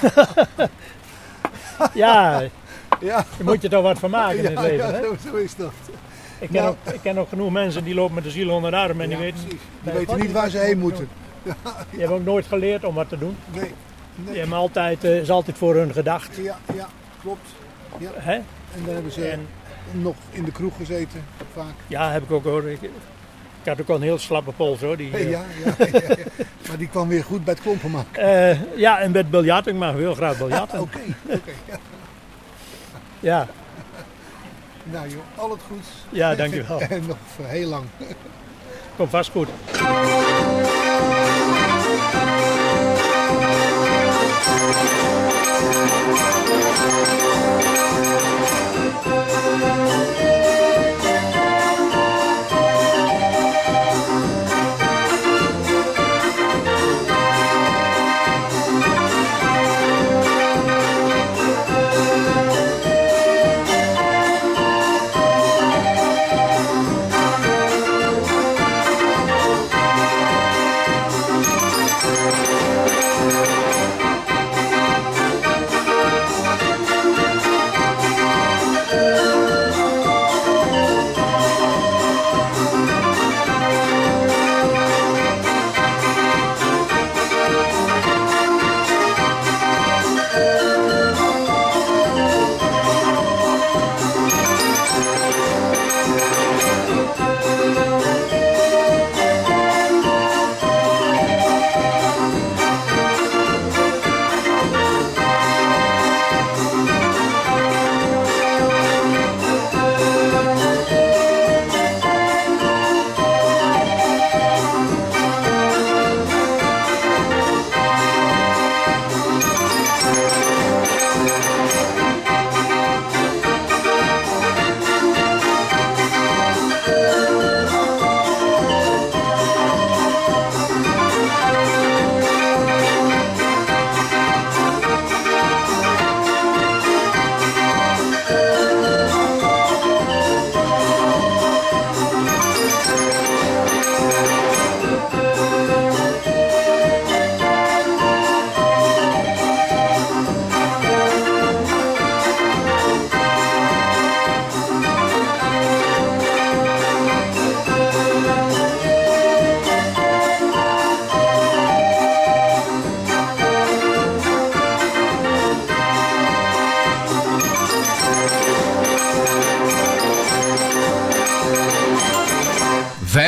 Eh. 0.00 0.02
ja, 1.94 2.42
Ja. 3.00 3.24
je 3.38 3.44
moet 3.44 3.62
je 3.62 3.68
toch 3.68 3.82
wat 3.82 3.98
van 3.98 4.10
maken 4.10 4.38
in 4.38 4.44
het 4.44 4.52
Ja, 4.54 4.60
leven. 4.60 4.86
ja, 4.86 4.92
Hè? 4.92 5.00
zo, 5.30 5.36
is 5.36 5.56
dat. 5.56 5.72
Ik, 6.38 6.48
ken 6.50 6.62
Nou. 6.62 6.68
ook, 6.86 6.94
ik 6.94 7.00
ken 7.02 7.18
ook 7.18 7.28
genoeg 7.28 7.50
mensen 7.50 7.84
die 7.84 7.94
lopen 7.94 8.14
met 8.14 8.24
de 8.24 8.30
ziel 8.30 8.50
onder 8.50 8.70
de 8.70 8.76
arm 8.76 9.00
en 9.00 9.08
die 9.08 9.16
Ja, 9.18 9.22
weten, 9.22 9.48
Die 9.48 9.92
weten 9.92 10.20
niet 10.20 10.32
waar 10.32 10.48
ze 10.50 10.58
heen 10.58 10.78
moeten. 10.78 11.08
die 11.90 12.00
hebben 12.00 12.16
ook 12.18 12.24
nooit 12.24 12.46
geleerd 12.46 12.84
om 12.84 12.94
wat 12.94 13.08
te 13.08 13.18
doen. 13.18 13.36
Nee. 13.50 13.60
Die 14.14 14.24
nee. 14.30 14.38
hebben 14.38 14.56
altijd, 14.58 15.04
eh, 15.04 15.16
is 15.20 15.30
altijd 15.30 15.58
voor 15.58 15.74
hun 15.74 15.92
gedacht. 15.92 16.36
Ja, 16.36 16.58
ja, 16.74 16.88
klopt. 17.22 17.48
Hè? 18.14 18.32
En 18.74 18.84
dan 18.84 18.94
hebben 18.94 19.12
ze 19.12 19.28
En 19.28 19.46
nog 19.90 20.16
in 20.30 20.44
de 20.44 20.52
kroeg 20.52 20.76
gezeten, 20.76 21.24
vaak? 21.54 21.74
Ja, 21.86 22.10
heb 22.12 22.22
ik 22.22 22.30
ook 22.30 22.44
hoor. 22.44 22.68
Ik, 22.68 22.90
had 23.64 23.80
ook 23.80 23.88
al 23.88 23.94
een 23.94 24.02
heel 24.02 24.18
slappe 24.18 24.52
pols 24.52 24.80
hoor. 24.80 24.96
Die, 24.96 25.28
ja, 25.28 25.44
eh, 25.78 25.92
ja, 25.92 26.16
maar 26.68 26.78
die 26.78 26.88
kwam 26.88 27.08
weer 27.08 27.24
goed 27.24 27.44
bij 27.44 27.54
het 27.54 27.62
klompen 27.62 27.90
maken. 27.90 28.22
Eh, 28.22 28.78
ja, 28.78 29.00
en 29.00 29.10
met 29.10 29.30
biljart. 29.30 29.66
Ik 29.66 29.74
mag 29.74 29.94
heel 29.94 30.14
graag 30.14 30.38
biljarten. 30.38 30.80
Oké, 30.86 31.00
oké. 31.26 31.52
Ja. 33.20 33.48
Nou 34.84 35.08
joh, 35.08 35.22
al 35.34 35.50
het 35.50 35.60
goed 35.66 35.86
Ja, 36.08 36.34
dankjewel. 36.34 36.80
en 36.90 37.06
nog 37.06 37.16
heel 37.42 37.68
lang. 37.68 37.84
Kom 38.96 39.08
vast 39.08 39.30
goed. 39.30 39.48
Música 49.52 50.11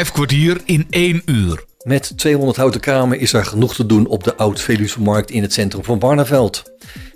Vijf 0.05 0.17
kwartier 0.17 0.61
in 0.65 0.87
één 0.91 1.23
uur. 1.25 1.65
Met 1.83 2.19
200 2.19 2.57
houten 2.57 2.81
kramen 2.81 3.19
is 3.19 3.33
er 3.33 3.45
genoeg 3.45 3.75
te 3.75 3.87
doen 3.87 4.07
op 4.07 4.25
de 4.25 4.37
Oud-Veluwse 4.37 5.01
Markt 5.01 5.31
in 5.31 5.43
het 5.43 5.53
centrum 5.53 5.85
van 5.85 5.99
Barneveld. 5.99 6.63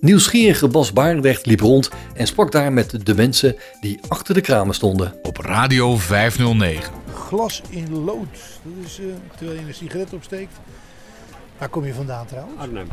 Nieuwsgierige 0.01 0.68
Bas 0.68 0.92
Barendrecht 0.92 1.46
liep 1.46 1.61
rond 1.61 1.90
en 2.14 2.27
sprak 2.27 2.53
daar 2.53 2.72
met 2.72 3.07
de 3.07 3.14
mensen 3.14 3.57
die 3.81 3.98
achter 4.09 4.35
de 4.35 4.40
kramen 4.40 4.74
stonden. 4.74 5.14
Op 5.22 5.37
Radio 5.37 5.96
509. 5.96 6.92
Glas 7.14 7.62
in 7.68 8.05
lood. 8.05 8.38
Dat 8.62 8.85
is 8.85 8.98
eh, 8.98 9.05
terwijl 9.37 9.61
je 9.61 9.66
een 9.66 9.74
sigaret 9.74 10.12
opsteekt. 10.12 10.55
Waar 11.59 11.68
kom 11.68 11.85
je 11.85 11.94
vandaan 11.94 12.27
trouwens? 12.27 12.61
Arnhem. 12.61 12.88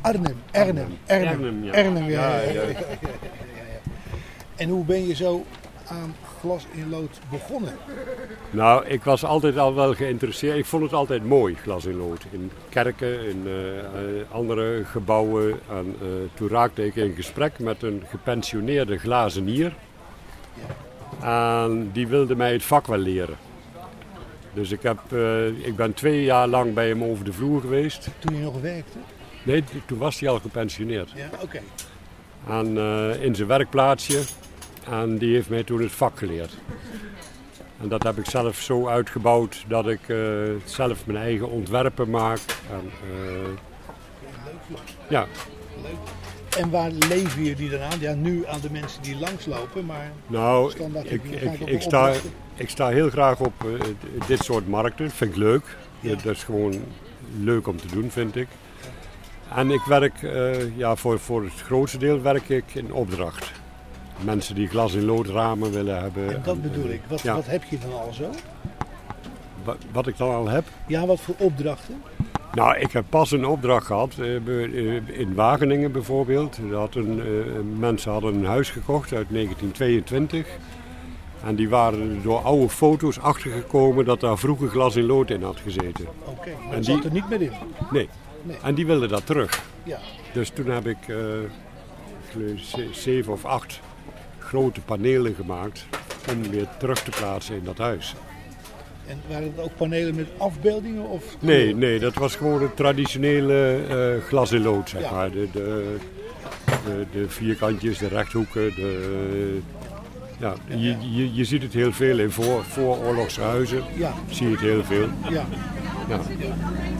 Arnhem. 0.00 0.36
Arnhem. 0.52 0.98
Arnhem. 1.06 1.36
Arnhem, 1.36 1.64
ja. 1.64 1.72
Arnhem, 1.72 2.10
ja, 2.10 2.40
ja. 2.40 2.62
En 4.56 4.68
hoe 4.68 4.84
ben 4.84 5.06
je 5.06 5.14
zo 5.14 5.44
aan 5.86 6.14
glas 6.44 6.66
in 6.72 6.90
lood 6.90 7.18
begonnen? 7.30 7.72
Nou, 8.50 8.86
ik 8.86 9.04
was 9.04 9.24
altijd 9.24 9.58
al 9.58 9.74
wel 9.74 9.94
geïnteresseerd. 9.94 10.56
Ik 10.56 10.64
vond 10.64 10.82
het 10.82 10.92
altijd 10.92 11.24
mooi, 11.24 11.54
glas 11.54 11.84
in 11.84 11.96
lood. 11.96 12.24
In 12.30 12.50
kerken, 12.68 13.28
in 13.28 13.42
eh, 13.46 13.78
eh, 13.78 13.84
andere 14.30 14.84
gebouwen. 14.84 15.60
En, 15.70 15.96
eh, 16.00 16.06
toen 16.34 16.48
raakte 16.48 16.86
ik 16.86 16.96
in 16.96 17.14
gesprek 17.14 17.58
met 17.58 17.82
een 17.82 18.02
gepensioneerde 18.08 18.98
glazenier. 18.98 19.74
En 21.20 21.90
die 21.92 22.06
wilde 22.06 22.36
mij 22.36 22.52
het 22.52 22.64
vak 22.64 22.86
wel 22.86 22.98
leren. 22.98 23.36
Dus 24.52 24.70
ik, 24.70 24.82
heb, 24.82 24.98
ik 25.62 25.76
ben 25.76 25.94
twee 25.94 26.24
jaar 26.24 26.48
lang 26.48 26.74
bij 26.74 26.88
hem 26.88 27.04
over 27.04 27.24
de 27.24 27.32
vloer 27.32 27.60
geweest. 27.60 28.08
Toen 28.18 28.36
je 28.36 28.42
nog 28.42 28.60
werkte? 28.60 28.98
Nee, 29.42 29.64
toen 29.86 29.98
was 29.98 30.20
hij 30.20 30.28
al 30.28 30.38
gepensioneerd. 30.38 31.12
Ja, 31.16 31.28
oké. 31.40 31.60
En, 32.48 32.76
in 33.20 33.34
zijn 33.34 33.48
werkplaatsje. 33.48 34.22
En 34.90 35.18
die 35.18 35.34
heeft 35.34 35.48
mij 35.48 35.64
toen 35.64 35.82
het 35.82 35.92
vak 35.92 36.18
geleerd. 36.18 36.56
En 37.80 37.88
dat 37.88 38.02
heb 38.02 38.18
ik 38.18 38.30
zelf 38.30 38.56
zo 38.56 38.88
uitgebouwd 38.88 39.64
dat 39.68 39.88
ik 39.88 40.08
eh, 40.08 40.18
zelf 40.64 41.06
mijn 41.06 41.18
eigen 41.18 41.50
ontwerpen 41.50 42.10
maak. 42.10 42.38
En, 42.70 42.90
eh, 43.10 43.48
ja, 45.08 45.26
En 46.58 46.70
waar 46.70 46.90
lever 46.90 47.42
je 47.42 47.54
die 47.54 47.70
dan 47.70 47.80
aan? 47.80 48.00
Ja, 48.00 48.14
nu 48.14 48.46
aan 48.46 48.60
de 48.60 48.70
mensen 48.70 49.02
die 49.02 49.18
langslopen, 49.18 49.84
maar 49.84 50.12
nou, 50.26 50.70
Standaard 50.70 51.12
ik, 51.12 51.24
ik, 51.24 51.60
ik, 51.60 51.82
sta, 51.82 52.12
ik 52.54 52.68
sta 52.68 52.88
heel 52.88 53.10
graag 53.10 53.40
op 53.40 53.52
eh, 53.64 54.26
dit 54.26 54.44
soort 54.44 54.68
markten. 54.68 55.04
Dat 55.04 55.14
vind 55.14 55.30
ik 55.30 55.36
leuk. 55.36 55.76
Ja. 56.00 56.14
Dat 56.14 56.24
is 56.24 56.42
gewoon 56.42 56.84
leuk 57.40 57.66
om 57.66 57.76
te 57.76 57.86
doen, 57.86 58.10
vind 58.10 58.36
ik. 58.36 58.48
En 59.54 59.70
ik 59.70 59.80
werk, 59.80 60.14
ja, 60.76 60.96
voor, 60.96 61.18
voor 61.18 61.42
het 61.42 61.60
grootste 61.62 61.98
deel 61.98 62.22
werk 62.22 62.48
ik 62.48 62.74
in 62.74 62.92
opdracht. 62.92 63.52
Mensen 64.20 64.54
die 64.54 64.68
glas 64.68 64.94
in 64.94 65.04
lood 65.04 65.26
ramen 65.26 65.72
willen 65.72 66.00
hebben. 66.02 66.28
en 66.34 66.40
dat 66.44 66.54
En, 66.54 66.62
bedoel 66.62 66.84
eh, 66.84 66.92
ik. 66.94 67.00
Wat, 67.08 67.20
ja. 67.22 67.34
wat 67.34 67.46
heb 67.46 67.64
je 67.64 67.78
dan 67.78 67.92
al 68.00 68.12
zo? 68.12 68.30
Wa- 69.64 69.76
Wat 69.92 70.06
ik 70.06 70.16
dan 70.16 70.34
al 70.34 70.48
heb? 70.48 70.64
Ja, 70.86 71.06
wat 71.06 71.20
voor 71.20 71.34
opdrachten? 71.38 72.02
Nou, 72.52 72.78
ik 72.78 72.92
heb 72.92 73.04
pas 73.08 73.30
een 73.32 73.46
opdracht 73.46 73.86
gehad 73.86 74.14
eh, 74.18 74.36
eh, 74.36 75.02
in 75.18 75.34
Wageningen 75.34 75.92
bijvoorbeeld. 75.92 76.58
Had 76.72 76.94
een, 76.94 77.22
mensen 77.78 78.12
hadden 78.12 78.34
een 78.34 78.44
huis 78.46 78.70
gekocht 78.70 79.12
uit 79.12 79.26
1922. 79.30 80.46
En 81.44 81.54
die 81.54 81.68
waren 81.68 82.22
door 82.22 82.38
oude 82.40 82.68
foto's 82.68 83.18
achtergekomen 83.20 84.04
dat 84.04 84.20
daar 84.20 84.38
vroeger 84.38 84.68
glas 84.68 84.96
in 84.96 85.04
lood 85.04 85.30
in 85.30 85.42
had 85.42 85.60
gezeten. 85.60 86.06
Oké, 86.24 86.50
maar 86.50 86.64
En 86.64 86.70
dat 86.76 86.84
die- 86.84 86.94
zat 86.94 87.04
er 87.04 87.12
niet 87.12 87.28
meer 87.28 87.42
in. 87.42 87.50
Nee. 87.90 88.08
Nee. 88.42 88.56
En 88.62 88.74
die 88.74 88.86
wilden 88.86 89.08
dat 89.08 89.26
terug. 89.26 89.62
Ja. 89.82 89.98
Dus 90.32 90.48
toen 90.50 90.66
heb 90.66 90.86
ik 90.86 90.98
zeven 92.92 93.32
of 93.32 93.44
acht 93.44 93.80
grote 94.44 94.80
panelen 94.80 95.34
gemaakt 95.34 95.86
om 96.30 96.50
weer 96.50 96.66
terug 96.78 97.02
te 97.02 97.10
plaatsen 97.10 97.54
in 97.56 97.64
dat 97.64 97.78
huis. 97.78 98.14
En 99.06 99.20
waren 99.28 99.52
het 99.56 99.64
ook 99.64 99.76
panelen 99.76 100.14
met 100.14 100.26
afbeeldingen? 100.36 101.08
Of 101.08 101.24
Nee, 101.40 101.74
nee, 101.74 101.98
dat 101.98 102.14
was 102.14 102.36
gewoon 102.36 102.62
het 102.62 102.76
traditionele 102.76 103.80
eh, 103.88 104.24
glas 104.28 104.52
in 104.52 104.62
lood, 104.62 104.88
zeg 104.88 105.00
Ja. 105.02 105.10
maar. 105.10 105.30
De, 105.30 105.48
de, 105.52 105.96
de, 106.84 107.06
de 107.12 107.28
vierkantjes, 107.28 107.98
de 107.98 108.08
rechthoeken. 108.08 108.74
De, 108.74 109.58
ja, 110.38 110.54
je, 110.68 110.96
je, 111.14 111.34
je 111.34 111.44
ziet 111.44 111.62
het 111.62 111.72
heel 111.72 111.92
veel 111.92 112.18
in 112.18 112.30
voor, 112.30 112.64
vooroorlogshuizen. 112.64 113.82
Ja, 113.96 114.12
Zie 114.30 114.46
je 114.46 114.52
het 114.52 114.60
heel 114.60 114.84
veel. 114.84 115.08
ja. 115.30 115.44
Ja. 116.08 116.20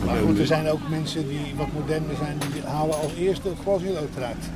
Maar 0.07 0.17
goed, 0.19 0.39
er 0.39 0.47
zijn 0.47 0.69
ook 0.69 0.89
mensen 0.89 1.29
die 1.29 1.55
wat 1.57 1.73
moderner 1.73 2.17
zijn, 2.17 2.39
die 2.53 2.63
halen 2.63 2.95
als 3.01 3.15
eerste 3.15 3.49
het 3.49 3.59
glas 3.63 3.83
in 3.83 3.93
lood 3.93 4.09
eruit. 4.17 4.51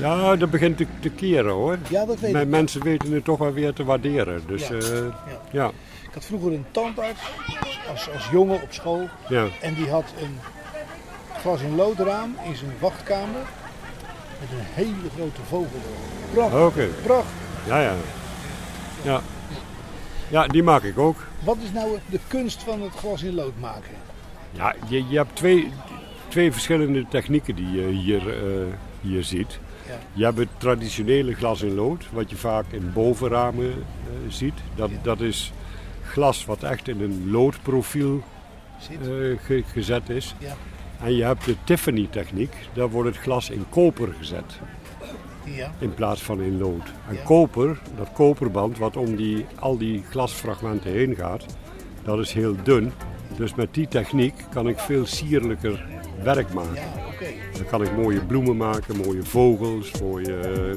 Ja, 0.00 0.36
dat 0.36 0.50
begint 0.50 0.76
te, 0.76 0.86
te 1.00 1.08
keren 1.10 1.52
hoor. 1.52 1.78
Ja, 1.88 2.04
dat 2.04 2.20
weet 2.20 2.34
ik. 2.34 2.46
Mensen 2.48 2.82
weten 2.82 3.12
het 3.12 3.24
toch 3.24 3.38
wel 3.38 3.52
weer 3.52 3.72
te 3.72 3.84
waarderen. 3.84 4.42
Dus 4.46 4.68
Ja. 4.68 4.74
eh, 4.74 4.88
Ja. 4.92 5.40
ja, 5.52 5.66
Ik 6.02 6.14
had 6.14 6.24
vroeger 6.24 6.52
een 6.52 6.64
tandarts 6.70 7.20
als, 7.90 8.10
als 8.12 8.28
jongen 8.30 8.62
op 8.62 8.72
school. 8.72 9.08
ja. 9.28 9.46
En 9.60 9.74
die 9.74 9.90
had 9.90 10.04
een 10.20 10.38
glas 11.40 11.60
in 11.60 11.74
loodraam 11.74 12.34
in 12.44 12.56
zijn 12.56 12.70
wachtkamer. 12.78 13.42
Met 14.40 14.48
een 14.58 14.66
hele 14.84 15.10
grote 15.16 15.40
vogel. 15.48 15.80
Prachtig, 16.32 16.60
Oké, 16.66 16.86
prachtig. 17.02 17.30
ja, 17.66 17.80
ja. 17.80 17.94
Ja. 19.02 19.20
Ja, 20.28 20.46
die 20.46 20.62
maak 20.62 20.82
ik 20.82 20.98
ook. 20.98 21.16
Wat 21.44 21.56
is 21.64 21.72
nou 21.72 21.98
de 22.10 22.18
kunst 22.28 22.62
van 22.62 22.82
het 22.82 22.92
glas 22.92 23.22
in 23.22 23.34
lood 23.34 23.58
maken? 23.60 23.90
Ja, 24.52 24.74
je, 24.88 25.04
je 25.08 25.16
hebt 25.16 25.36
twee, 25.36 25.72
twee 26.28 26.52
verschillende 26.52 27.06
technieken 27.08 27.54
die 27.54 27.70
je 27.70 27.86
hier, 27.86 28.28
eh, 28.28 28.66
hier 29.00 29.24
ziet. 29.24 29.58
Ja. 29.90 29.98
Je 30.12 30.24
hebt 30.24 30.38
het 30.38 30.48
traditionele 30.58 31.34
glas 31.34 31.62
in 31.62 31.74
lood, 31.74 32.06
wat 32.12 32.30
je 32.30 32.36
vaak 32.36 32.64
in 32.70 32.92
bovenramen 32.92 33.66
eh, 33.70 33.74
ziet. 34.28 34.54
Dat, 34.74 34.90
Ja. 34.90 34.96
dat 35.02 35.20
is 35.20 35.52
glas 36.04 36.44
wat 36.44 36.62
echt 36.62 36.88
in 36.88 37.00
een 37.00 37.30
loodprofiel 37.30 38.22
eh, 38.90 38.98
ge- 39.44 39.64
gezet 39.72 40.08
is. 40.08 40.34
Ja. 40.38 40.54
En 41.04 41.14
je 41.16 41.22
hebt 41.24 41.44
de 41.44 41.54
Tiffany 41.64 42.06
techniek, 42.10 42.52
daar 42.72 42.90
wordt 42.90 43.08
het 43.08 43.18
glas 43.18 43.50
in 43.50 43.64
koper 43.68 44.08
gezet 44.18 44.58
Ja. 45.44 45.72
in 45.78 45.94
plaats 45.94 46.22
van 46.22 46.40
in 46.42 46.58
lood. 46.58 46.92
En 47.08 47.14
Ja. 47.14 47.22
koper, 47.24 47.78
dat 47.96 48.12
koperband 48.12 48.78
wat 48.78 48.96
om 48.96 49.16
die, 49.16 49.46
al 49.58 49.78
die 49.78 50.04
glasfragmenten 50.10 50.90
heen 50.90 51.14
gaat, 51.16 51.46
dat 52.04 52.18
is 52.18 52.32
heel 52.32 52.54
dun. 52.62 52.92
Dus 53.36 53.54
met 53.54 53.74
die 53.74 53.88
techniek 53.88 54.34
kan 54.52 54.68
ik 54.68 54.78
veel 54.78 55.06
sierlijker 55.06 55.86
werk 56.22 56.52
maken. 56.52 56.82
Dan 57.60 57.68
kan 57.68 57.82
ik 57.82 57.96
mooie 57.96 58.20
bloemen 58.20 58.56
maken, 58.56 58.96
mooie 58.96 59.22
vogels, 59.22 60.00
mooie 60.00 60.36
eh, 60.36 60.76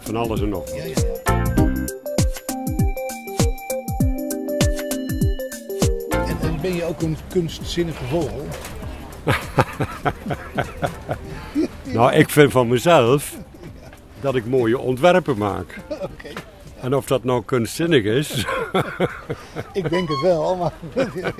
van 0.00 0.16
alles 0.16 0.40
en 0.40 0.48
nog. 0.48 0.74
Ja, 0.74 0.84
ja, 0.84 0.94
ja. 0.94 1.44
En, 6.10 6.36
en 6.40 6.60
ben 6.60 6.74
je 6.74 6.84
ook 6.84 7.02
een 7.02 7.16
kunstzinnige 7.28 8.04
vogel? 8.04 8.46
Nou, 11.84 12.12
ik 12.12 12.30
vind 12.30 12.52
van 12.52 12.68
mezelf 12.68 13.36
dat 14.20 14.34
ik 14.34 14.46
mooie 14.46 14.78
ontwerpen 14.78 15.38
maak. 15.38 15.78
Oké. 15.88 16.28
En 16.80 16.94
of 16.94 17.06
dat 17.06 17.24
nou 17.24 17.42
kunstzinnig 17.44 18.04
is, 18.04 18.46
Ik 19.72 19.90
denk 19.90 20.08
het 20.08 20.20
wel, 20.20 20.56
maar... 20.56 20.72
ja. 21.16 21.32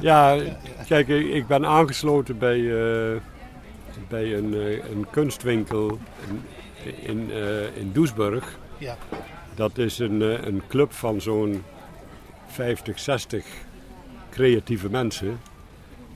Ja, 0.00 0.38
kijk, 0.86 1.08
ik 1.08 1.46
ben 1.46 1.66
aangesloten 1.66 2.38
bij, 2.38 2.58
eh, 2.58 3.20
bij 4.08 4.34
een, 4.34 4.54
eh, 4.54 4.90
een 4.90 5.06
kunstwinkel 5.10 5.98
in, 6.28 6.42
in, 7.02 7.30
eh, 7.30 7.76
in 7.76 7.92
Doesburg. 7.92 8.58
ja. 8.78 8.96
Dat 9.54 9.78
is 9.78 9.98
een, 9.98 10.20
een 10.46 10.62
club 10.68 10.92
van 10.92 11.20
zo'n 11.20 11.62
50, 12.46 12.98
60 12.98 13.44
creatieve 14.30 14.90
mensen. 14.90 15.40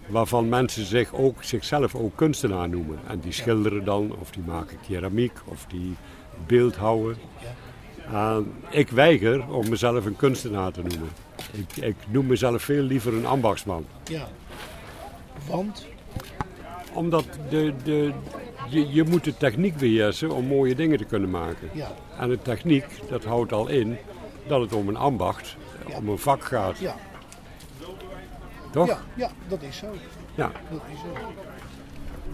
Waarvan 0.07 0.49
mensen 0.49 0.85
zich 0.85 1.15
ook, 1.15 1.43
zichzelf 1.43 1.95
ook 1.95 2.17
kunstenaar 2.17 2.69
noemen. 2.69 2.99
En 3.09 3.21
die 3.21 3.33
schilderen 3.33 3.85
dan, 3.85 4.17
of 4.21 4.31
die 4.31 4.43
maken 4.43 4.79
keramiek, 4.89 5.33
of 5.45 5.65
die 5.69 5.97
beeldhouwen. 6.47 7.17
En 8.13 8.53
ik 8.71 8.89
weiger 8.89 9.49
om 9.53 9.69
mezelf 9.69 10.05
een 10.05 10.17
kunstenaar 10.17 10.73
te 10.73 10.81
noemen. 10.83 11.09
Ik, 11.53 11.77
ik 11.85 11.97
noem 12.09 12.27
mezelf 12.27 12.63
veel 12.63 12.83
liever 12.83 13.15
een 13.15 13.27
ambachtsman. 13.27 13.85
ja. 14.05 14.29
Want? 15.49 15.87
Omdat 16.93 17.25
de, 17.49 17.73
de, 17.85 18.13
je, 18.69 18.93
je 18.93 19.05
moet 19.05 19.25
de 19.25 19.37
techniek 19.37 19.77
beheersen 19.77 20.31
om 20.31 20.45
mooie 20.47 20.75
dingen 20.75 20.99
te 20.99 21.05
kunnen 21.05 21.31
maken. 21.31 21.69
Ja. 21.73 21.91
En 22.19 22.29
de 22.29 22.43
techniek, 22.43 22.85
dat 23.09 23.25
houdt 23.25 23.53
al 23.53 23.69
in 23.69 23.97
dat 24.47 24.61
het 24.61 24.73
om 24.73 24.89
een 24.89 24.97
ambacht, 24.97 25.57
Ja. 25.89 25.97
om 25.97 26.09
een 26.09 26.19
vak 26.19 26.45
gaat. 26.45 26.79
Ja. 26.79 26.95
Toch? 28.71 28.87
Ja, 28.87 28.99
ja, 29.15 29.31
dat 29.49 29.63
is 29.63 29.77
zo. 29.77 29.87
Ja. 30.35 30.53
Dat 30.71 30.81
is 30.93 31.01
zo. 31.01 31.07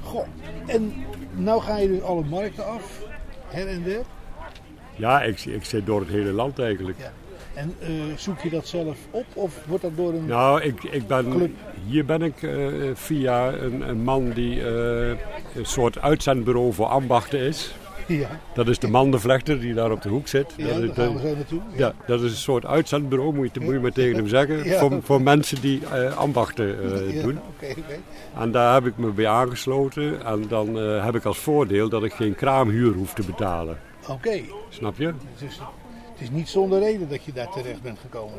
Goh, 0.03 0.27
en 0.67 0.95
nou 1.35 1.63
ga 1.63 1.77
je 1.79 1.89
dus 1.89 2.03
alle 2.03 2.25
markten 2.25 2.67
af, 2.67 3.01
her 3.49 3.69
en 3.69 3.83
der. 3.83 4.03
Ja, 4.97 5.23
ik, 5.23 5.45
ik 5.45 5.65
zit 5.65 5.87
door 5.87 6.01
het 6.01 6.09
hele 6.09 6.33
land 6.33 6.59
eigenlijk. 6.59 6.99
Ja. 6.99 7.13
En 7.57 7.75
eh, 7.81 7.89
zoek 8.17 8.41
je 8.41 8.51
dat 8.51 8.67
zelf 8.67 8.97
op 9.11 9.25
of 9.35 9.55
wordt 9.67 9.83
dat 9.83 9.97
door 9.97 10.13
een... 10.13 10.27
Nou, 10.27 10.63
ik, 10.63 10.83
ik 10.83 11.07
ben, 11.07 11.31
Club. 11.31 11.51
hier 11.87 12.05
ben 12.05 12.23
ik 12.23 12.43
eh, 12.43 12.67
via 12.95 13.53
een, 13.53 13.89
een 13.89 14.03
man 14.03 14.31
die 14.31 14.65
eh, 14.65 15.09
een 15.55 15.67
soort 15.67 15.99
uitzendbureau 16.01 16.73
voor 16.73 16.87
ambachten 16.87 17.39
is. 17.39 17.75
Ja, 18.07 18.29
Dat 18.55 18.69
is 18.69 18.79
de 18.79 18.89
mandenvlechter 18.89 19.61
die 19.61 19.75
daar 19.75 19.91
op 19.91 20.03
de 20.03 20.09
hoek 20.09 20.29
zit. 20.29 20.55
ja 20.57 20.67
dat, 20.67 20.83
is, 20.83 20.95
daar 20.95 21.07
gaan 21.07 21.35
naartoe. 21.35 21.61
ja, 21.77 21.93
dat 22.07 22.23
is 22.23 22.31
een 22.31 22.37
soort 22.37 22.67
uitzendbureau, 22.67 23.35
moet 23.35 23.49
je, 23.53 23.61
moet 23.61 23.73
je 23.73 23.81
maar 23.81 23.93
tegen 23.93 24.17
hem 24.17 24.29
zeggen. 24.29 24.65
Ja. 24.65 24.79
Voor, 24.79 25.03
voor 25.03 25.23
mensen 25.23 25.61
die 25.61 25.87
ambachten 26.17 26.77
doen. 27.23 27.39
Oké, 27.49 27.71
oké. 27.71 27.99
En 28.39 28.51
daar 28.51 28.75
heb 28.75 28.87
ik 28.87 28.97
me 28.97 29.11
bij 29.11 29.29
aangesloten. 29.29 30.25
En 30.25 30.45
dan 30.49 30.75
heb 30.77 31.15
ik 31.15 31.25
als 31.25 31.39
voordeel 31.39 31.89
dat 31.89 32.05
ik 32.05 32.13
geen 32.13 32.35
kraamhuur 32.35 32.93
hoef 32.93 33.15
te 33.15 33.23
betalen. 33.27 33.79
Oké, 34.09 34.41
Snap 34.69 34.99
je? 34.99 35.07
het, 35.07 35.43
is, 35.51 35.59
het 36.13 36.21
is 36.21 36.31
niet 36.31 36.49
zonder 36.49 36.79
reden 36.79 37.09
dat 37.09 37.25
je 37.25 37.33
daar 37.33 37.49
terecht 37.51 37.83
bent 37.83 37.99
gekomen. 37.99 38.39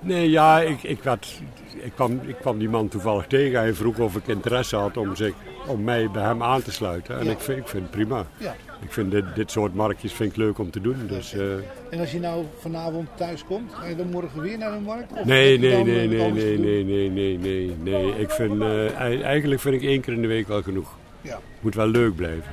Nee, 0.00 0.30
ja, 0.30 0.60
ik, 0.60 0.82
ik, 0.82 1.02
werd, 1.02 1.40
ik, 1.82 1.92
kwam, 1.94 2.20
ik 2.26 2.36
kwam 2.36 2.58
die 2.58 2.68
man 2.68 2.88
toevallig 2.88 3.26
tegen. 3.26 3.58
Hij 3.58 3.74
vroeg 3.74 3.98
of 3.98 4.16
ik 4.16 4.26
interesse 4.26 4.76
had 4.76 4.96
om, 4.96 5.16
zich, 5.16 5.34
om 5.66 5.84
mij 5.84 6.10
bij 6.10 6.22
hem 6.22 6.42
aan 6.42 6.62
te 6.62 6.72
sluiten. 6.72 7.18
En 7.18 7.24
Ja. 7.24 7.30
ik, 7.30 7.40
vind, 7.40 7.58
ik 7.58 7.68
vind 7.68 7.82
het 7.82 7.90
prima. 7.90 8.26
Ja. 8.36 8.56
Ik 8.80 8.92
vind 8.92 9.10
dit, 9.10 9.24
dit 9.34 9.50
soort 9.50 9.74
marktjes 9.74 10.12
vind 10.12 10.30
ik 10.30 10.36
leuk 10.36 10.58
om 10.58 10.70
te 10.70 10.80
doen. 10.80 11.06
Dus, 11.06 11.32
eh, 11.32 11.52
En 11.90 11.98
als 12.00 12.12
je 12.12 12.20
nou 12.20 12.44
vanavond 12.60 13.08
thuis 13.14 13.44
komt, 13.44 13.74
ga 13.74 13.86
je 13.86 13.96
dan 13.96 14.10
morgen 14.10 14.40
weer 14.42 14.58
naar 14.58 14.72
de 14.72 14.78
markt? 14.80 15.12
Of 15.12 15.24
nee, 15.24 15.58
nee, 15.58 15.84
nee, 15.84 16.08
nee, 16.08 16.08
nee, 16.30 16.58
nee, 16.58 16.84
nee, 16.84 17.10
nee, 17.10 17.38
nee, 17.38 17.76
nee. 17.82 18.18
Ik 18.18 18.30
vind, 18.30 18.60
eh, 18.62 18.94
ei- 19.00 19.20
eigenlijk 19.22 19.60
vind 19.60 19.74
ik 19.74 19.82
één 19.82 20.00
keer 20.00 20.12
in 20.12 20.22
de 20.22 20.28
week 20.28 20.48
wel 20.48 20.62
genoeg. 20.62 20.96
Ja. 21.20 21.38
Moet 21.60 21.74
wel 21.74 21.86
leuk 21.88 22.16
blijven. 22.16 22.52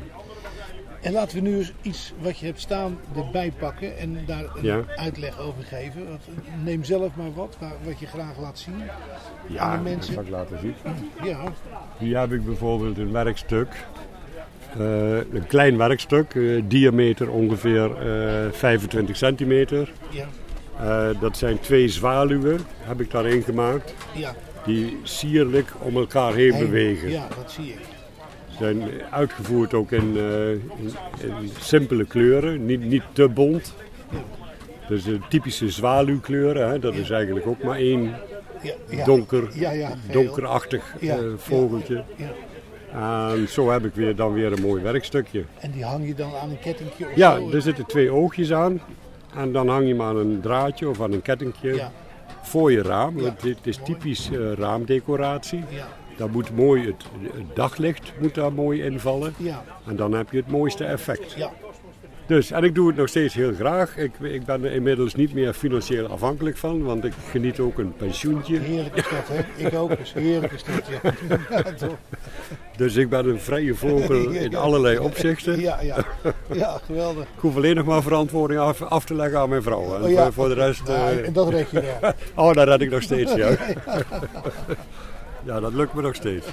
En 1.05 1.11
laten 1.11 1.35
we 1.43 1.49
nu 1.49 1.57
eens 1.57 1.71
iets 1.81 2.13
wat 2.21 2.37
je 2.37 2.45
hebt 2.45 2.59
staan 2.61 2.97
erbij 3.15 3.51
pakken 3.59 3.97
en 3.97 4.17
daar 4.25 4.43
een 4.55 4.63
Ja. 4.63 4.81
uitleg 4.95 5.39
over 5.39 5.63
geven. 5.63 6.07
Want, 6.07 6.21
eh, 6.27 6.63
Neem 6.63 6.83
zelf 6.83 7.15
maar 7.15 7.33
wat, 7.33 7.57
wat 7.83 7.99
je 7.99 8.05
graag 8.07 8.39
laat 8.39 8.59
zien. 8.59 8.73
Ja, 9.47 9.59
Aan 9.59 9.71
de 9.71 9.75
dat 9.83 9.93
mensen. 9.93 10.13
zal 10.13 10.23
ik 10.23 10.29
laten 10.29 10.59
zien. 10.61 10.73
Ja, 11.23 11.39
Hier 11.97 12.19
heb 12.19 12.31
ik 12.31 12.45
bijvoorbeeld 12.45 12.97
een 12.97 13.11
werkstuk. 13.11 13.67
Eh, 14.77 15.17
een 15.17 15.47
klein 15.47 15.77
werkstuk, 15.77 16.35
eh, 16.35 16.61
diameter 16.67 17.29
ongeveer 17.29 17.91
eh, 18.45 18.51
25 18.51 19.17
centimeter. 19.17 19.91
ja, 20.09 21.13
dat 21.13 21.37
zijn 21.37 21.59
twee 21.59 21.87
zwaluwen, 21.87 22.59
heb 22.79 23.01
ik 23.01 23.11
daarin 23.11 23.41
gemaakt, 23.43 23.93
ja. 24.13 24.35
die 24.65 24.97
sierlijk 25.03 25.71
om 25.79 25.95
elkaar 25.97 26.33
heen 26.33 26.53
Heen. 26.53 26.65
bewegen. 26.65 27.09
Ja, 27.09 27.27
dat 27.35 27.51
zie 27.51 27.69
ik. 27.69 27.79
Zijn 28.59 28.83
uitgevoerd 29.11 29.73
ook 29.73 29.91
in, 29.91 30.13
eh, 30.17 30.49
in, 30.51 30.61
in 31.19 31.49
simpele 31.59 32.05
kleuren, 32.05 32.65
niet, 32.65 32.83
niet 32.83 33.03
te 33.13 33.27
bont. 33.29 33.73
Dus 34.87 35.03
de 35.03 35.19
typische 35.29 35.69
zwaluwkleuren, 35.69 36.69
hè, 36.69 36.79
dat 36.79 36.93
is 36.93 37.09
eigenlijk 37.09 37.47
ook 37.47 37.63
maar 37.63 37.77
één 37.77 38.13
donker, 39.05 39.49
donkerachtig 40.11 40.95
eh, 41.01 41.17
vogeltje. 41.37 42.03
En 42.91 43.47
zo 43.49 43.69
heb 43.71 43.85
ik 43.85 43.93
weer, 43.93 44.15
dan 44.15 44.33
weer 44.33 44.51
een 44.51 44.61
mooi 44.61 44.81
werkstukje. 44.83 45.43
En 45.59 45.71
die 45.71 45.83
hang 45.83 46.07
je 46.07 46.13
dan 46.13 46.31
aan 46.41 46.49
een 46.49 46.59
kettingje 46.59 47.05
of 47.05 47.15
Ja, 47.15 47.35
zo? 47.35 47.51
er 47.51 47.61
zitten 47.61 47.85
twee 47.85 48.11
oogjes 48.11 48.53
aan. 48.53 48.81
En 49.35 49.51
dan 49.51 49.67
hang 49.69 49.83
je 49.83 49.89
hem 49.89 50.01
aan 50.01 50.17
een 50.17 50.39
draadje 50.41 50.89
of 50.89 51.01
aan 51.01 51.11
een 51.11 51.21
kettingje 51.21 51.73
Ja, 51.75 51.91
voor 52.41 52.71
je 52.71 52.81
raam. 52.81 53.15
Want 53.21 53.41
dit 53.41 53.57
is 53.63 53.79
typisch 53.83 54.29
eh, 54.31 54.51
raamdecoratie. 54.53 55.63
ja, 55.69 55.87
Daar 56.17 56.29
moet 56.29 56.55
mooi 56.55 56.85
het, 56.85 57.03
het 57.33 57.55
daglicht 57.55 58.13
moet 58.19 58.35
daar 58.35 58.53
mooi 58.53 58.83
invallen. 58.83 59.33
ja, 59.37 59.63
En 59.87 59.95
dan 59.95 60.13
heb 60.13 60.31
je 60.31 60.37
het 60.37 60.47
mooiste 60.51 60.83
effect. 60.85 61.33
ja. 61.33 61.51
Dus, 62.27 62.51
en 62.51 62.63
ik 62.63 62.75
doe 62.75 62.87
het 62.87 62.95
nog 62.95 63.07
steeds 63.07 63.33
heel 63.33 63.53
graag. 63.53 63.97
Ik, 63.97 64.11
ik 64.21 64.45
ben 64.45 64.63
er 64.63 64.71
inmiddels 64.71 65.15
niet 65.15 65.33
meer 65.33 65.53
financieel 65.53 66.07
afhankelijk 66.07 66.57
van, 66.57 66.83
want 66.83 67.03
ik 67.05 67.13
geniet 67.29 67.59
ook 67.59 67.77
een 67.77 67.93
pensioentje. 67.97 68.59
Heerlijk 68.59 68.95
is 68.95 69.03
dat, 69.09 69.27
hè? 69.27 69.65
Ik 69.67 69.73
ook. 69.73 69.97
Dus 69.97 70.13
heerlijk 70.13 70.53
is 70.53 70.63
dat, 70.63 70.83
ja. 70.87 71.11
ja 71.57 71.61
toch? 71.73 71.95
Dus 72.77 72.95
ik 72.95 73.09
ben 73.09 73.29
een 73.29 73.39
vrije 73.39 73.75
vogel 73.75 74.29
in 74.29 74.55
allerlei 74.55 74.97
opzichten. 74.97 75.59
Ja, 75.59 75.81
ja. 75.81 75.97
Ja, 76.53 76.79
geweldig. 76.85 77.23
Ik 77.23 77.39
hoef 77.39 77.55
alleen 77.55 77.75
nog 77.75 77.85
maar 77.85 78.01
verantwoording 78.03 78.59
af, 78.59 78.81
af 78.81 79.05
te 79.05 79.15
leggen 79.15 79.39
aan 79.39 79.49
mijn 79.49 79.63
vrouw. 79.63 79.95
En 79.95 80.03
Oh 80.03 80.09
ja. 80.09 80.31
voor, 80.31 80.47
de 80.47 80.53
rest... 80.53 80.87
Ja, 80.87 81.09
eh, 81.09 81.25
en 81.27 81.33
dat 81.33 81.49
red 81.49 81.69
je 81.69 81.81
wel. 81.81 82.11
Oh, 82.45 82.53
dat 82.53 82.67
red 82.67 82.81
ik 82.81 82.89
nog 82.91 83.01
steeds, 83.01 83.33
ja. 83.33 83.49
Ja, 85.45 85.59
dat 85.59 85.73
lukt 85.73 85.93
me 85.93 86.01
nog 86.01 86.15
steeds. 86.15 86.45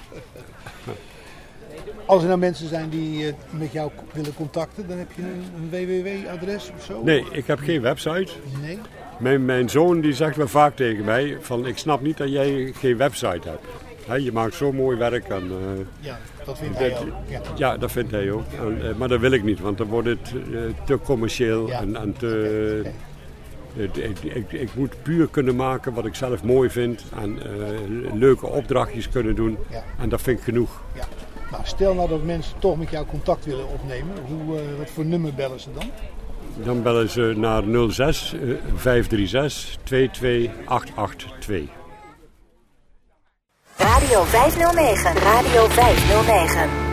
Als 2.06 2.22
er 2.22 2.28
nou 2.28 2.38
mensen 2.40 2.68
zijn 2.68 2.88
die 2.88 3.26
eh, 3.26 3.32
met 3.50 3.72
jou 3.72 3.90
willen 4.12 4.34
contacten, 4.34 4.88
dan 4.88 4.98
heb 4.98 5.08
je 5.14 5.22
een, 5.22 5.44
een 5.56 5.70
www-adres 5.70 6.70
of 6.76 6.84
zo? 6.84 7.02
Nee, 7.04 7.24
ik 7.30 7.46
heb 7.46 7.58
geen 7.58 7.80
website. 7.82 8.32
Nee? 8.62 8.78
Mijn, 9.18 9.44
mijn 9.44 9.70
zoon 9.70 10.00
die 10.00 10.12
zegt 10.12 10.36
wel 10.36 10.48
vaak 10.48 10.76
tegen 10.76 11.04
mij 11.04 11.36
van 11.40 11.66
ik 11.66 11.78
snap 11.78 12.00
niet 12.00 12.16
dat 12.16 12.28
jij 12.30 12.72
geen 12.76 12.96
website 12.96 13.48
hebt. 13.48 13.64
Hè, 14.06 14.14
je 14.14 14.32
maakt 14.32 14.54
zo 14.54 14.72
mooi 14.72 14.96
werk 14.98 15.28
en 15.28 15.42
eh, 15.50 15.84
Ja, 16.00 16.18
dat 16.44 16.58
vindt 16.58 16.78
hij 16.78 16.88
dat- 16.88 16.98
ook. 17.00 17.06
Ja. 17.28 17.40
ja, 17.56 17.76
dat 17.76 17.92
vindt 17.92 18.10
hij 18.10 18.30
ook. 18.30 18.44
En, 18.60 18.88
eh, 18.88 18.94
maar 18.94 19.08
dat 19.08 19.20
wil 19.20 19.32
ik 19.32 19.42
niet, 19.44 19.60
want 19.60 19.78
dan 19.78 19.86
wordt 19.86 20.08
het 20.08 20.32
te 20.86 20.98
commercieel 21.04 21.68
Ja. 21.68 21.80
en, 21.80 21.96
en 21.96 22.12
te... 22.18 22.82
ik, 23.74 23.96
ik, 24.22 24.52
ik 24.52 24.74
moet 24.74 25.02
puur 25.02 25.28
kunnen 25.28 25.56
maken 25.56 25.94
wat 25.94 26.04
ik 26.04 26.14
zelf 26.14 26.42
mooi 26.42 26.70
vind 26.70 27.04
en 27.20 27.38
eh, 27.42 27.48
leuke 28.12 28.46
opdrachtjes 28.46 29.08
kunnen 29.08 29.34
doen. 29.34 29.58
Ja. 29.70 29.84
En 29.98 30.08
dat 30.08 30.22
vind 30.22 30.38
ik 30.38 30.44
genoeg. 30.44 30.82
Ja. 30.94 31.04
Nou, 31.50 31.64
stel 31.66 31.94
nou 31.94 32.08
dat 32.08 32.22
mensen 32.22 32.58
toch 32.58 32.78
met 32.78 32.90
jou 32.90 33.06
contact 33.06 33.44
willen 33.44 33.68
opnemen. 33.68 34.16
Hoe, 34.26 34.56
eh, 34.56 34.62
wat 34.78 34.90
voor 34.90 35.04
nummer 35.04 35.34
bellen 35.34 35.60
ze 35.60 35.68
dan? 35.74 35.90
Dan 36.64 36.82
bellen 36.82 37.10
ze 37.10 37.34
naar 37.36 37.62
06 37.90 38.34
eh, 38.34 38.40
536 38.74 39.76
22882. 39.82 41.80
Radio 43.76 44.22
509. 44.22 45.14
Radio 45.14 45.66
509. 45.68 46.91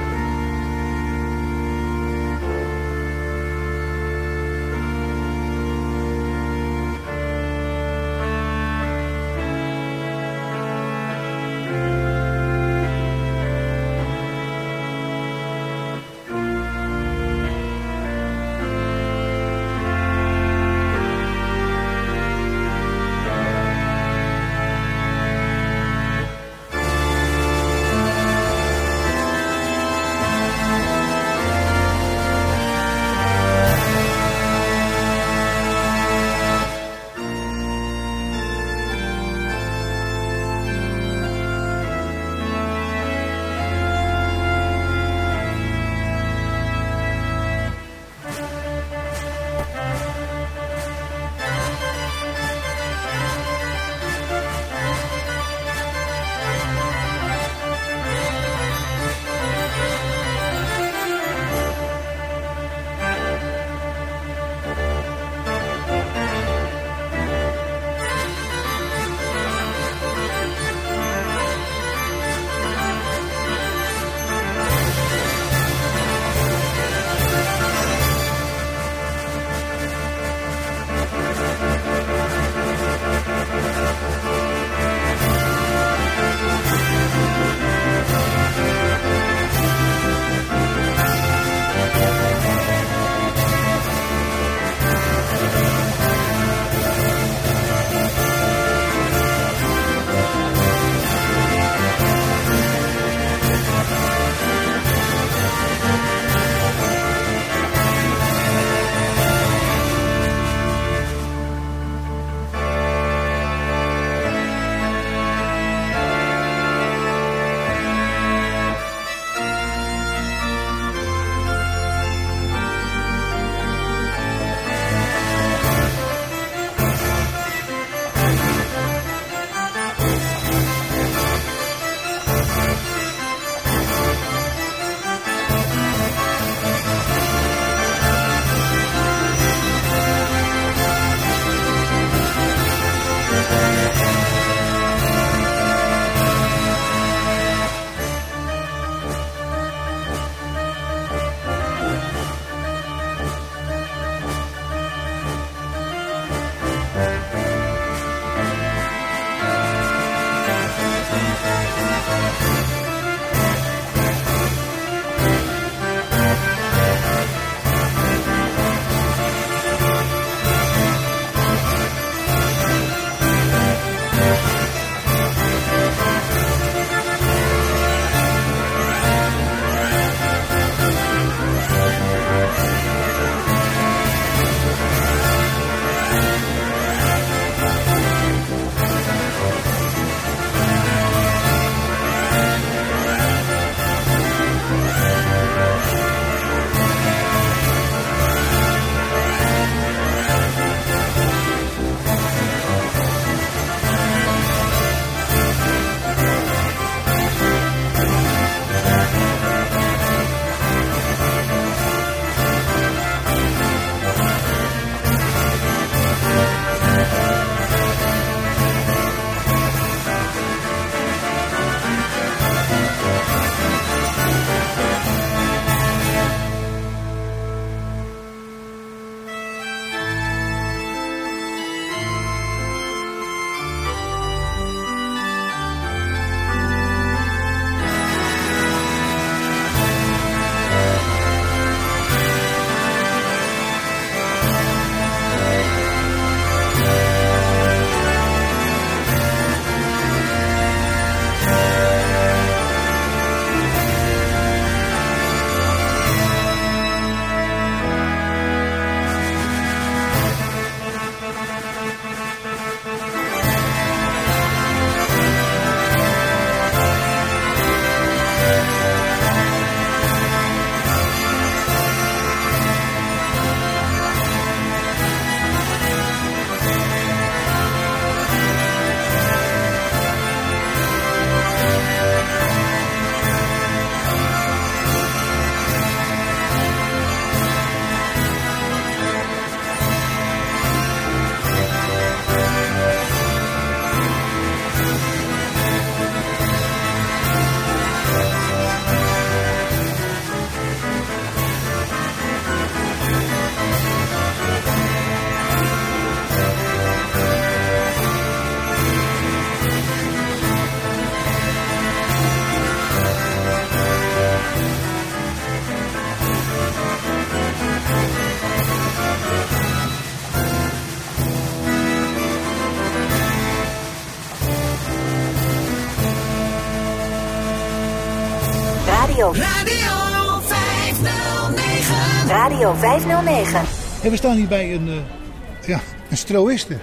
509. 332.76 333.54
Radio 333.54 333.54
509. 333.54 333.62
En 334.04 334.10
we 334.12 334.18
staan 334.18 334.36
hier 334.36 334.48
bij 334.48 334.74
een, 334.74 334.88
eh 334.88 335.68
ja, 335.68 335.80
een 336.10 336.18
stroïste. 336.18 336.78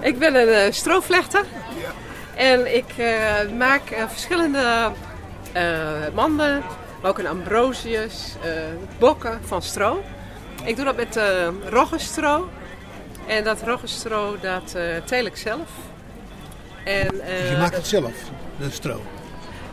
Ik 0.00 0.18
ben 0.18 0.34
een 0.34 0.48
eh, 0.48 0.72
strooflechter. 0.72 1.44
En 2.34 2.76
ik 2.76 2.84
eh, 2.96 3.56
maak 3.58 3.82
verschillende 4.08 4.90
eh, 5.52 5.62
manden, 6.14 6.62
maar 7.02 7.10
ook 7.10 7.18
een 7.18 7.26
ambrosius, 7.26 8.34
eh, 8.42 8.50
bokken 8.98 9.40
van 9.44 9.62
stro. 9.62 10.02
Ik 10.64 10.76
doe 10.76 10.84
dat 10.84 10.96
met 10.96 11.16
eh 11.16 11.48
roggenstro. 11.68 12.48
En 13.26 13.44
dat 13.44 13.62
roggenstro, 13.62 14.36
dat 14.40 14.74
eh 14.74 14.82
teel 15.04 15.24
ik 15.24 15.36
zelf. 15.36 15.68
En, 16.84 17.20
eh, 17.20 17.40
Dus 17.40 17.50
je 17.50 17.56
maakt 17.58 17.76
het 17.76 17.86
zelf, 17.86 18.12
de 18.58 18.70
stro. 18.70 19.00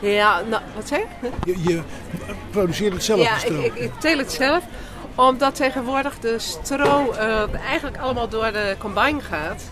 Ja, 0.10 0.42
nou, 0.42 0.62
wat 0.76 0.88
zeg 0.88 1.00
je? 1.22 1.30
Je, 1.46 1.64
je 1.64 1.82
produceert 2.52 2.94
het 2.94 3.04
zelf, 3.04 3.22
Ja, 3.22 3.34
de 3.34 3.40
stro. 3.40 3.60
ik, 3.60 3.66
ik, 3.66 3.76
ik 3.76 3.92
teel 4.00 4.18
het 4.18 4.32
zelf. 4.32 4.64
Omdat 5.16 5.56
tegenwoordig 5.56 6.20
de 6.20 6.40
stro 6.40 7.12
eh, 7.12 7.44
eigenlijk 7.68 7.98
allemaal 7.98 8.30
door 8.30 8.52
de 8.52 8.76
combine 8.80 9.22
gaat. 9.22 9.64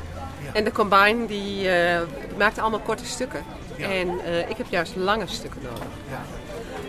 En 0.53 0.63
de 0.63 0.71
combine 0.71 1.25
die 1.25 1.69
eh, 1.69 2.01
maakt 2.37 2.59
allemaal 2.59 2.79
korte 2.79 3.05
stukken. 3.05 3.43
En 3.77 4.09
eh, 4.25 4.49
ik 4.49 4.57
heb 4.57 4.65
juist 4.69 4.95
lange 4.95 5.27
stukken 5.27 5.61
nodig. 5.63 5.87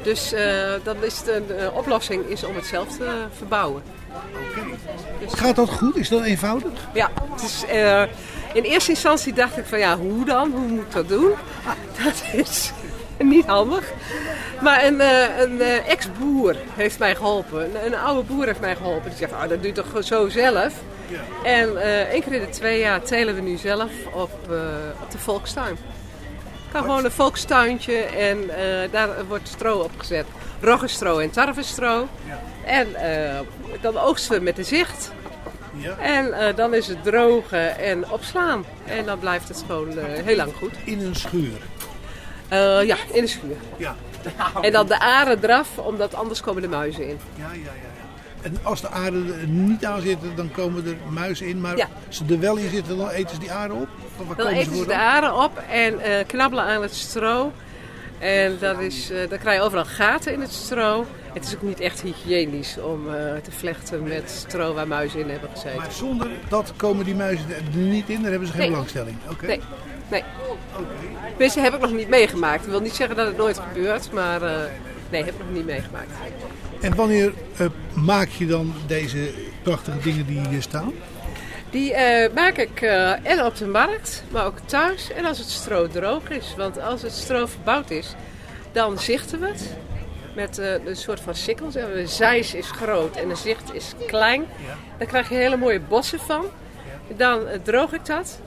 Dus 0.02 0.32
eh, 0.32 0.72
dan 0.82 0.96
is 1.00 1.22
de, 1.22 1.42
de 1.46 1.70
oplossing 1.74 2.24
is 2.24 2.44
om 2.44 2.54
het 2.54 2.66
zelf 2.66 2.96
te 2.96 3.26
verbouwen. 3.36 3.82
Gaat 5.26 5.56
dat 5.56 5.70
goed? 5.70 5.96
Is 5.96 6.08
dat 6.08 6.22
eenvoudig? 6.22 6.72
Ja, 6.92 7.10
het 7.30 7.42
is, 7.42 7.64
in 8.52 8.62
eerste 8.62 8.90
instantie 8.90 9.32
dacht 9.32 9.58
ik 9.58 9.64
van 9.64 9.78
ja, 9.78 9.96
hoe 9.98 10.24
dan? 10.24 10.50
Hoe 10.50 10.66
moet 10.66 10.82
ik 10.82 10.92
dat 10.92 11.08
doen? 11.08 11.30
Dat 12.04 12.22
is 12.32 12.72
niet 13.34 13.46
handig. 13.46 13.92
Maar 14.60 14.84
een, 14.84 15.00
eh, 15.00 15.38
een 15.38 15.60
eh, 15.60 15.88
ex-boer 15.88 16.56
heeft 16.74 16.98
mij 16.98 17.14
geholpen. 17.14 17.64
Een, 17.64 17.86
een 17.86 17.94
oude 17.94 18.22
boer 18.22 18.46
heeft 18.46 18.60
mij 18.60 18.76
geholpen. 18.76 19.08
Die 19.10 19.18
zegt, 19.18 19.32
oh, 19.32 19.40
dat 19.40 19.48
doe 19.48 19.66
je 19.66 19.72
toch 19.72 20.04
zo 20.04 20.28
zelf? 20.28 20.74
En 21.44 21.82
eh 21.82 22.00
één 22.00 22.22
keer 22.22 22.32
in 22.32 22.40
de 22.40 22.48
twee 22.48 22.78
jaar 22.78 23.02
telen 23.02 23.34
we 23.34 23.40
nu 23.40 23.56
zelf 23.56 23.90
op, 24.12 24.30
op 25.02 25.10
de 25.10 25.18
volkstuin. 25.18 25.72
Ik 25.72 26.78
kan 26.78 26.82
gewoon 26.82 27.04
een 27.04 27.10
volkstuintje 27.10 27.96
en 28.02 28.50
daar 28.90 29.08
wordt 29.28 29.48
stro 29.48 29.78
opgezet. 29.78 30.26
Roggenstro 30.60 31.18
en 31.18 31.30
tarwestro. 31.30 32.08
En 32.64 32.88
dan 33.80 33.98
oogsten 33.98 34.38
we 34.38 34.42
met 34.42 34.56
de 34.56 34.62
zicht. 34.62 35.12
En 35.98 36.32
eh, 36.32 36.56
dan 36.56 36.74
is 36.74 36.86
het 36.86 37.04
drogen 37.04 37.78
en 37.78 38.10
opslaan. 38.10 38.64
En 38.84 39.04
dan 39.04 39.18
blijft 39.18 39.48
het 39.48 39.64
gewoon 39.66 39.98
heel 39.98 40.36
lang 40.36 40.52
goed. 40.54 40.72
In 40.84 41.00
een 41.00 41.14
schuur. 41.14 41.60
Eh, 42.52 42.86
ja, 42.86 42.96
in 43.12 43.20
de 43.22 43.26
schuur. 43.26 43.56
Ja. 43.76 43.94
En 44.62 44.72
dan 44.72 44.86
de 44.86 44.98
aren 44.98 45.38
eraf, 45.44 45.78
omdat 45.78 46.14
anders 46.14 46.40
komen 46.40 46.62
de 46.62 46.68
muizen 46.68 47.08
in. 47.08 47.18
Ja, 47.34 47.44
ja, 47.44 47.50
ja. 47.52 47.60
ja. 47.62 48.42
En 48.42 48.56
als 48.62 48.80
de 48.80 48.88
aarde 48.88 49.16
er 49.40 49.46
niet 49.46 49.84
aan 49.84 50.00
zitten, 50.00 50.36
dan 50.36 50.50
komen 50.50 50.86
er 50.86 50.96
muizen 51.12 51.46
in. 51.46 51.60
Maar 51.60 51.76
Ja. 51.76 51.88
als 52.06 52.16
ze 52.16 52.24
er 52.30 52.40
wel 52.40 52.56
in 52.56 52.70
zitten, 52.70 52.96
dan 52.98 53.08
eten 53.08 53.34
ze 53.34 53.40
die 53.40 53.52
aarde 53.52 53.74
op? 53.74 53.88
Dan 54.36 54.46
eten 54.46 54.72
ze 54.72 54.76
voor 54.78 54.86
de 54.86 54.96
aren 54.96 55.34
op 55.36 55.62
en 55.70 56.00
eh, 56.00 56.26
knabbelen 56.26 56.64
aan 56.64 56.82
het 56.82 56.94
stro. 56.94 57.52
En 58.22 58.56
dat 58.60 58.80
is, 58.80 59.10
eh, 59.10 59.28
dan 59.28 59.38
krijg 59.38 59.58
je 59.58 59.64
overal 59.64 59.84
gaten 59.84 60.32
in 60.32 60.40
het 60.40 60.52
stro. 60.52 61.06
Het 61.32 61.44
is 61.44 61.54
ook 61.54 61.62
niet 61.62 61.80
echt 61.80 62.02
hygiënisch 62.02 62.78
om 62.78 63.08
eh, 63.08 63.14
te 63.42 63.50
vlechten 63.50 64.02
met 64.02 64.30
stro 64.46 64.74
waar 64.74 64.88
muizen 64.88 65.20
in 65.20 65.28
hebben 65.30 65.50
gezeten. 65.50 65.76
Maar 65.76 65.92
zonder 65.92 66.28
dat 66.48 66.72
komen 66.76 67.04
die 67.04 67.14
muizen 67.14 67.46
er 67.54 67.76
niet 67.76 68.08
in, 68.08 68.20
daar 68.22 68.30
hebben 68.30 68.46
ze 68.48 68.52
geen 68.52 68.62
Nee. 68.62 68.70
belangstelling. 68.70 69.16
Oké. 69.30 69.46
Nee, 69.46 69.60
nee. 70.10 70.22
Tenminste, 71.28 71.60
heb 71.60 71.74
ik 71.74 71.80
nog 71.80 71.92
niet 71.92 72.08
meegemaakt. 72.08 72.60
Dat 72.62 72.70
wil 72.70 72.80
niet 72.80 72.94
zeggen 72.94 73.16
dat 73.16 73.26
het 73.26 73.36
nooit 73.36 73.58
gebeurt, 73.68 74.12
maar 74.12 74.42
eh, 74.42 74.56
nee, 75.10 75.24
heb 75.24 75.34
ik 75.34 75.38
nog 75.40 75.52
niet 75.52 75.66
meegemaakt. 75.66 76.10
En 76.80 76.94
wanneer 76.94 77.32
maak 77.92 78.28
je 78.28 78.46
dan 78.46 78.74
deze 78.86 79.30
prachtige 79.62 79.98
dingen 80.02 80.26
die 80.26 80.40
hier 80.48 80.62
staan? 80.62 80.92
Die 81.72 81.94
eh, 81.94 82.34
maak 82.34 82.56
ik 82.56 82.80
eh, 82.80 83.26
en 83.26 83.44
op 83.44 83.56
de 83.56 83.66
markt, 83.66 84.24
maar 84.30 84.44
ook 84.44 84.58
thuis 84.64 85.12
en 85.12 85.24
als 85.24 85.38
het 85.38 85.48
stro 85.48 85.88
droog 85.88 86.30
is. 86.30 86.54
Want 86.56 86.80
als 86.80 87.02
het 87.02 87.12
stro 87.12 87.46
verbouwd 87.46 87.90
is, 87.90 88.14
dan 88.72 88.98
zichten 88.98 89.40
we 89.40 89.46
het 89.46 89.76
met 90.34 90.58
eh, 90.58 90.86
een 90.86 90.96
soort 90.96 91.20
van 91.20 91.34
sikkels. 91.34 91.74
En 91.74 91.92
De 91.92 92.06
zeis 92.06 92.54
is 92.54 92.70
groot 92.70 93.16
en 93.16 93.28
de 93.28 93.34
zicht 93.34 93.74
is 93.74 93.92
klein. 94.06 94.44
Daar 94.98 95.06
krijg 95.06 95.28
je 95.28 95.34
hele 95.34 95.56
mooie 95.56 95.80
bossen 95.80 96.20
van. 96.20 96.44
Dan 97.16 97.40
droog 97.62 97.92
ik 97.92 98.06
dat. 98.06 98.40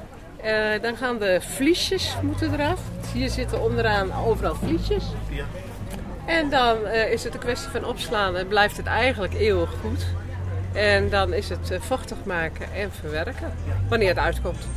Dan 0.82 0.98
gaan 0.98 1.18
de 1.18 1.40
vliesjes 1.42 2.16
moeten 2.22 2.54
eraf. 2.54 2.80
Hier 3.14 3.30
zitten 3.30 3.62
onderaan 3.62 4.14
overal 4.26 4.56
vliesjes. 4.56 5.04
En 6.26 6.50
dan 6.50 6.88
is 6.88 7.24
het 7.24 7.34
een 7.34 7.40
kwestie 7.40 7.70
van 7.70 7.86
opslaan 7.86 8.36
en 8.36 8.48
blijft 8.48 8.78
het 8.78 8.86
eigenlijk 8.86 9.34
eeuwig 9.34 9.70
goed. 9.82 10.06
En 10.76 11.10
dan 11.10 11.34
is 11.34 11.50
het 11.50 11.72
eh, 11.72 11.82
vochtig 11.82 12.18
maken 12.26 12.74
en 12.74 12.92
verwerken, 12.92 13.54
wanneer 13.90 14.10
het 14.10 14.18
uitkomt. 14.18 14.68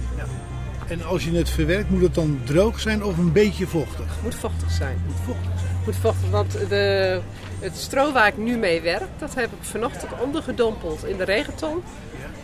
En 0.88 1.04
als 1.04 1.24
je 1.24 1.32
het 1.32 1.50
verwerkt, 1.50 1.90
moet 1.90 2.02
het 2.02 2.14
dan 2.14 2.40
droog 2.44 2.80
zijn 2.80 3.04
of 3.04 3.18
een 3.18 3.32
beetje 3.32 3.66
vochtig? 3.66 4.06
Moet 4.22 4.34
vochtig 4.34 4.70
zijn. 4.70 5.02
Moet 5.06 5.16
vochtig 5.24 5.58
zijn. 5.60 5.76
Moet 5.84 5.96
vochtig, 5.96 6.30
want 6.30 6.52
de, 6.68 7.20
het 7.60 7.76
stro 7.76 8.12
waar 8.12 8.26
ik 8.26 8.36
nu 8.36 8.56
mee 8.56 8.80
werk, 8.80 9.08
dat 9.18 9.34
heb 9.34 9.52
ik 9.52 9.58
vanochtend 9.60 10.12
ondergedompeld 10.22 11.04
in 11.04 11.16
de 11.16 11.24
regenton. 11.24 11.82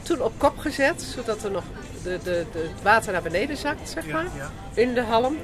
Toen 0.02 0.22
op 0.22 0.32
kop 0.36 0.58
gezet, 0.58 1.02
zodat 1.02 1.44
er 1.44 1.50
nog 1.50 1.64
de, 2.02 2.18
de, 2.22 2.44
de, 2.52 2.58
het 2.58 2.82
water 2.82 3.12
naar 3.12 3.22
beneden 3.22 3.56
zakt, 3.56 3.88
zeg 3.88 4.06
maar, 4.06 4.26
ja. 4.36 4.50
in 4.74 4.94
de 4.94 5.02
halm. 5.02 5.36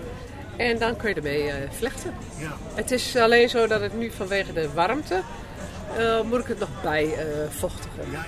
En 0.56 0.78
dan 0.78 0.96
kun 0.96 1.08
je 1.08 1.14
ermee 1.14 1.50
eh, 1.50 1.70
vlechten. 1.70 2.14
Ja. 2.38 2.56
Het 2.74 2.90
is 2.90 3.16
alleen 3.16 3.48
zo 3.48 3.66
dat 3.66 3.80
het 3.80 3.98
nu 3.98 4.10
vanwege 4.10 4.52
de 4.52 4.68
warmte, 4.74 5.20
eh, 5.96 6.20
moet 6.22 6.38
ik 6.38 6.46
het 6.46 6.58
nog 6.58 6.68
bij 6.82 7.14
eh, 7.14 7.24
vochtigen. 7.50 8.10
Ja, 8.10 8.24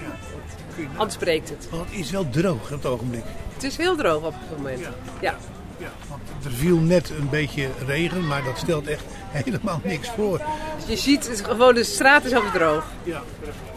ja. 0.77 0.89
Anders 0.97 1.17
breekt 1.17 1.49
het. 1.49 1.69
Want 1.71 1.91
het 1.91 1.99
is 1.99 2.11
wel 2.11 2.31
droog 2.31 2.63
op 2.63 2.69
het 2.69 2.87
ogenblik. 2.87 3.25
Het 3.55 3.63
is 3.63 3.77
heel 3.77 3.97
droog 3.97 4.25
op 4.25 4.35
het 4.39 4.57
moment. 4.57 4.81
Ja. 5.21 5.37
Ja, 5.79 5.91
want 6.09 6.23
er 6.45 6.51
viel 6.51 6.77
net 6.77 7.11
een 7.11 7.29
beetje 7.29 7.69
regen, 7.87 8.27
maar 8.27 8.45
dat 8.45 8.59
stelt 8.59 8.87
echt 8.87 9.05
helemaal 9.45 9.81
niks 9.85 10.09
voor. 10.09 10.41
Dus 10.77 10.87
je 10.87 10.97
ziet, 10.97 11.29
het, 11.29 11.45
gewoon 11.45 11.75
de 11.75 11.85
straat 11.85 12.25
is 12.25 12.33
altijd 12.33 12.53
droog. 12.53 12.85
Ja. 13.03 13.23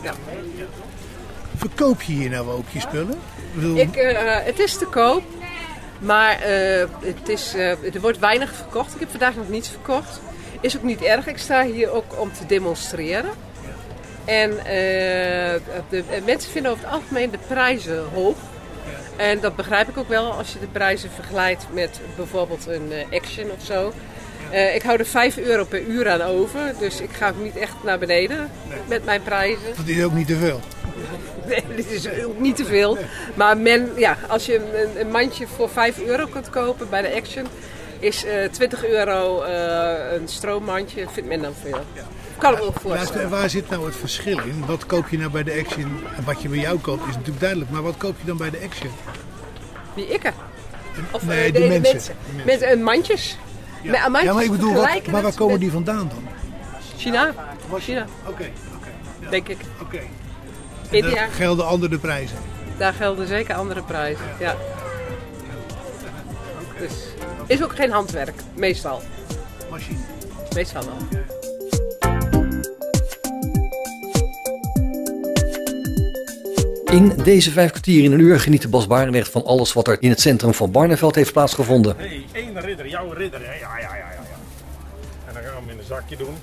Ja. 0.01 0.13
Verkoop 1.55 2.01
je 2.01 2.13
hier 2.13 2.29
nou 2.29 2.49
ook 2.49 2.69
je 2.69 2.79
spullen? 2.79 3.17
Ik 3.37 3.55
bedoel, 3.55 3.77
Ik, 3.77 3.95
eh, 3.95 4.45
het 4.45 4.59
is 4.59 4.77
te 4.77 4.85
koop, 4.85 5.23
maar 5.99 6.39
het 6.99 7.29
is, 7.29 7.53
er 7.53 8.01
wordt 8.01 8.19
weinig 8.19 8.55
verkocht. 8.55 8.93
Ik 8.93 8.99
heb 8.99 9.09
vandaag 9.09 9.35
nog 9.35 9.49
niets 9.49 9.69
verkocht. 9.69 10.21
Is 10.61 10.77
ook 10.77 10.83
niet 10.83 11.01
erg. 11.01 11.27
Ik 11.27 11.37
sta 11.37 11.65
hier 11.65 11.91
ook 11.91 12.19
om 12.19 12.33
te 12.33 12.45
demonstreren. 12.45 13.29
En 14.25 14.57
eh, 14.57 14.65
de, 15.89 16.03
eh, 16.09 16.23
mensen 16.25 16.51
vinden 16.51 16.71
over 16.71 16.83
het 16.83 16.93
algemeen 16.93 17.31
de 17.31 17.37
prijzen 17.47 18.03
hoog. 18.13 18.35
En 19.15 19.39
dat 19.39 19.55
begrijp 19.55 19.89
ik 19.89 19.97
ook 19.97 20.09
wel 20.09 20.31
als 20.31 20.53
je 20.53 20.59
de 20.59 20.67
prijzen 20.67 21.09
vergelijkt 21.11 21.65
met 21.73 21.99
bijvoorbeeld 22.15 22.67
een 22.67 22.91
eh, 22.91 23.19
Action 23.19 23.51
of 23.51 23.65
zo. 23.65 23.93
Ik 24.73 24.81
hou 24.81 24.99
er 24.99 25.05
5 25.05 25.37
euro 25.37 25.65
per 25.65 25.81
uur 25.81 26.09
aan 26.09 26.21
over, 26.21 26.73
dus 26.79 27.01
ik 27.01 27.09
ga 27.11 27.29
ook 27.29 27.43
niet 27.43 27.57
echt 27.57 27.73
naar 27.83 27.99
beneden 27.99 28.51
met 28.87 29.05
mijn 29.05 29.23
prijzen. 29.23 29.75
dat 29.75 29.87
is 29.87 30.03
ook 30.03 30.13
niet 30.13 30.27
te 30.27 30.35
veel. 30.35 30.59
Nee, 31.47 31.63
dit 31.75 31.91
is 31.91 32.23
ook 32.25 32.39
niet 32.39 32.55
te 32.55 32.65
veel. 32.65 32.97
Maar 33.33 33.57
men, 33.57 33.91
ja, 33.95 34.17
als 34.27 34.45
je 34.45 34.55
een, 34.55 34.99
een 34.99 35.11
mandje 35.11 35.47
voor 35.47 35.69
5 35.69 35.99
euro 35.99 36.25
kunt 36.25 36.49
kopen 36.49 36.89
bij 36.89 37.01
de 37.01 37.15
Action, 37.15 37.45
is 37.99 38.25
eh 38.25 38.49
20 38.51 38.85
euro 38.85 39.41
eh, 39.41 40.13
een 40.13 40.27
stroommandje, 40.27 41.05
vindt 41.11 41.29
men 41.29 41.41
dan 41.41 41.53
veel. 41.61 41.79
Kan 42.37 42.53
ik 42.53 42.59
me 42.59 42.65
ook 42.65 42.79
voorstellen. 42.79 43.23
en 43.23 43.29
waar 43.29 43.49
zit 43.49 43.69
nou 43.69 43.85
het 43.85 43.95
verschil 43.95 44.37
in? 44.39 44.63
Wat 44.65 44.85
koop 44.85 45.07
je 45.07 45.17
nou 45.17 45.31
bij 45.31 45.43
de 45.43 45.63
Action 45.65 45.99
en 46.17 46.23
wat 46.23 46.41
je 46.41 46.49
bij 46.49 46.57
jou 46.57 46.79
koopt 46.79 47.01
is 47.07 47.13
natuurlijk 47.13 47.39
duidelijk. 47.39 47.71
Maar 47.71 47.81
wat 47.81 47.97
koop 47.97 48.15
je 48.19 48.25
dan 48.25 48.37
bij 48.37 48.49
de 48.49 48.59
Action? 48.65 48.91
Wie 49.93 50.07
ik 50.07 50.23
er? 50.23 50.33
Of 51.11 51.21
eh, 51.21 51.27
Nee, 51.27 51.51
de, 51.51 51.59
de 51.59 51.67
de 51.67 51.79
mensen. 51.91 52.15
Met 52.45 52.61
eh, 52.61 52.79
mandjes. 52.79 53.37
Ja, 53.81 53.91
Met, 53.91 53.99
mandjes 54.01 54.23
ja 54.23 54.33
maar 54.33 54.43
ik 54.43 54.51
bedoel, 54.51 54.73
wat, 54.73 55.07
maar 55.11 55.21
waar 55.21 55.33
komen 55.33 55.51
met 55.53 55.61
die 55.61 55.71
vandaan 55.71 56.09
dan? 56.09 56.23
China. 56.97 57.33
China, 57.79 58.05
Oké, 58.27 58.45
denk 59.29 59.47
ik. 59.47 59.57
oké. 59.81 59.99
India, 60.89 61.13
Daar 61.15 61.29
gelden 61.29 61.67
andere 61.67 61.97
prijzen. 61.97 62.37
daar 62.77 62.93
gelden 62.93 63.27
zeker 63.27 63.55
andere 63.55 63.83
prijzen. 63.83 64.25
Ja. 64.39 64.55
Dus 66.79 66.91
is 67.47 67.63
ook 67.63 67.75
geen 67.75 67.91
handwerk, 67.91 68.33
meestal. 68.55 69.01
Machine. 69.69 69.97
Meestal 70.55 70.83
wel. 70.85 70.97
In 76.91 77.13
deze 77.23 77.51
vijf 77.51 77.69
kwartier 77.69 78.03
in 78.03 78.11
een 78.11 78.19
uur 78.19 78.39
geniet 78.39 78.69
Bas 78.69 78.87
Barendrecht 78.87 79.31
van 79.31 79.45
alles 79.45 79.73
wat 79.73 79.87
er 79.87 80.01
in 80.01 80.09
het 80.09 80.19
centrum 80.21 80.53
van 80.53 80.71
Barneveld 80.71 81.15
heeft 81.15 81.31
plaatsgevonden. 81.33 81.97
Hé, 81.97 82.07
hey, 82.07 82.25
één 82.31 82.59
ridder, 82.59 82.87
jouw 82.87 83.11
ridder. 83.11 83.39
hè? 83.39 83.53
Ja, 83.53 83.77
ja, 83.77 83.95
ja, 83.95 83.95
ja, 83.95 84.11
ja. 84.11 84.35
En 85.27 85.33
dan 85.33 85.43
gaan 85.43 85.53
we 85.53 85.59
hem 85.59 85.69
in 85.69 85.77
een 85.77 85.83
zakje 85.85 86.15
doen. 86.17 86.35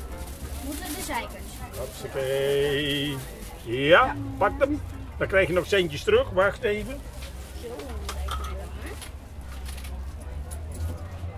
Moeten 0.64 0.84
de 0.84 1.02
zeikers. 1.06 1.42
Hupsakee. 1.78 3.16
Ja, 3.64 4.16
pak 4.38 4.52
hem. 4.58 4.80
Dan 5.18 5.26
krijg 5.28 5.46
je 5.48 5.52
nog 5.54 5.66
centjes 5.66 6.02
terug. 6.02 6.30
Wacht 6.30 6.62
even. 6.62 7.00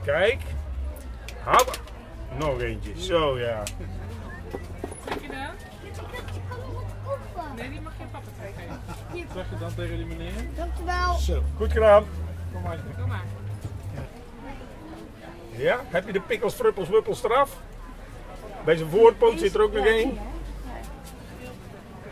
Kijk. 0.05 0.39
Hoppa. 1.45 1.73
Nog 2.39 2.61
eentje. 2.61 2.91
Zo 2.97 3.39
ja. 3.39 3.63
Nee, 7.57 7.71
die 7.71 7.81
mag 7.81 7.93
krijgen. 8.39 8.81
Zeg 9.35 9.47
je 9.51 9.59
dan 9.59 9.75
tegen 9.75 9.97
die 9.97 10.07
meneer? 10.07 10.33
Dankjewel. 10.57 11.15
Zo, 11.15 11.43
goed 11.57 11.73
gedaan. 11.73 12.05
Kom 12.53 12.63
maar. 12.63 12.79
Kom 12.99 13.09
maar. 13.09 13.25
Ja, 15.57 15.81
heb 15.89 16.07
je 16.07 16.13
de 16.13 16.21
pikkels, 16.21 16.55
fruppels, 16.55 16.89
wuppels 16.89 17.25
eraf? 17.25 17.61
Bij 18.65 18.77
zijn 18.77 18.91
voorpoot 18.91 19.39
zit 19.39 19.55
er 19.55 19.63
ook 19.63 19.73
nog 19.73 19.87
één. 19.87 20.19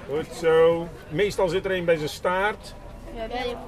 Goed 0.09 0.35
zo. 0.35 0.89
Meestal 1.09 1.49
zit 1.49 1.65
er 1.65 1.71
één 1.71 1.85
bij 1.85 1.97
zijn 1.97 2.09
staart. 2.09 2.75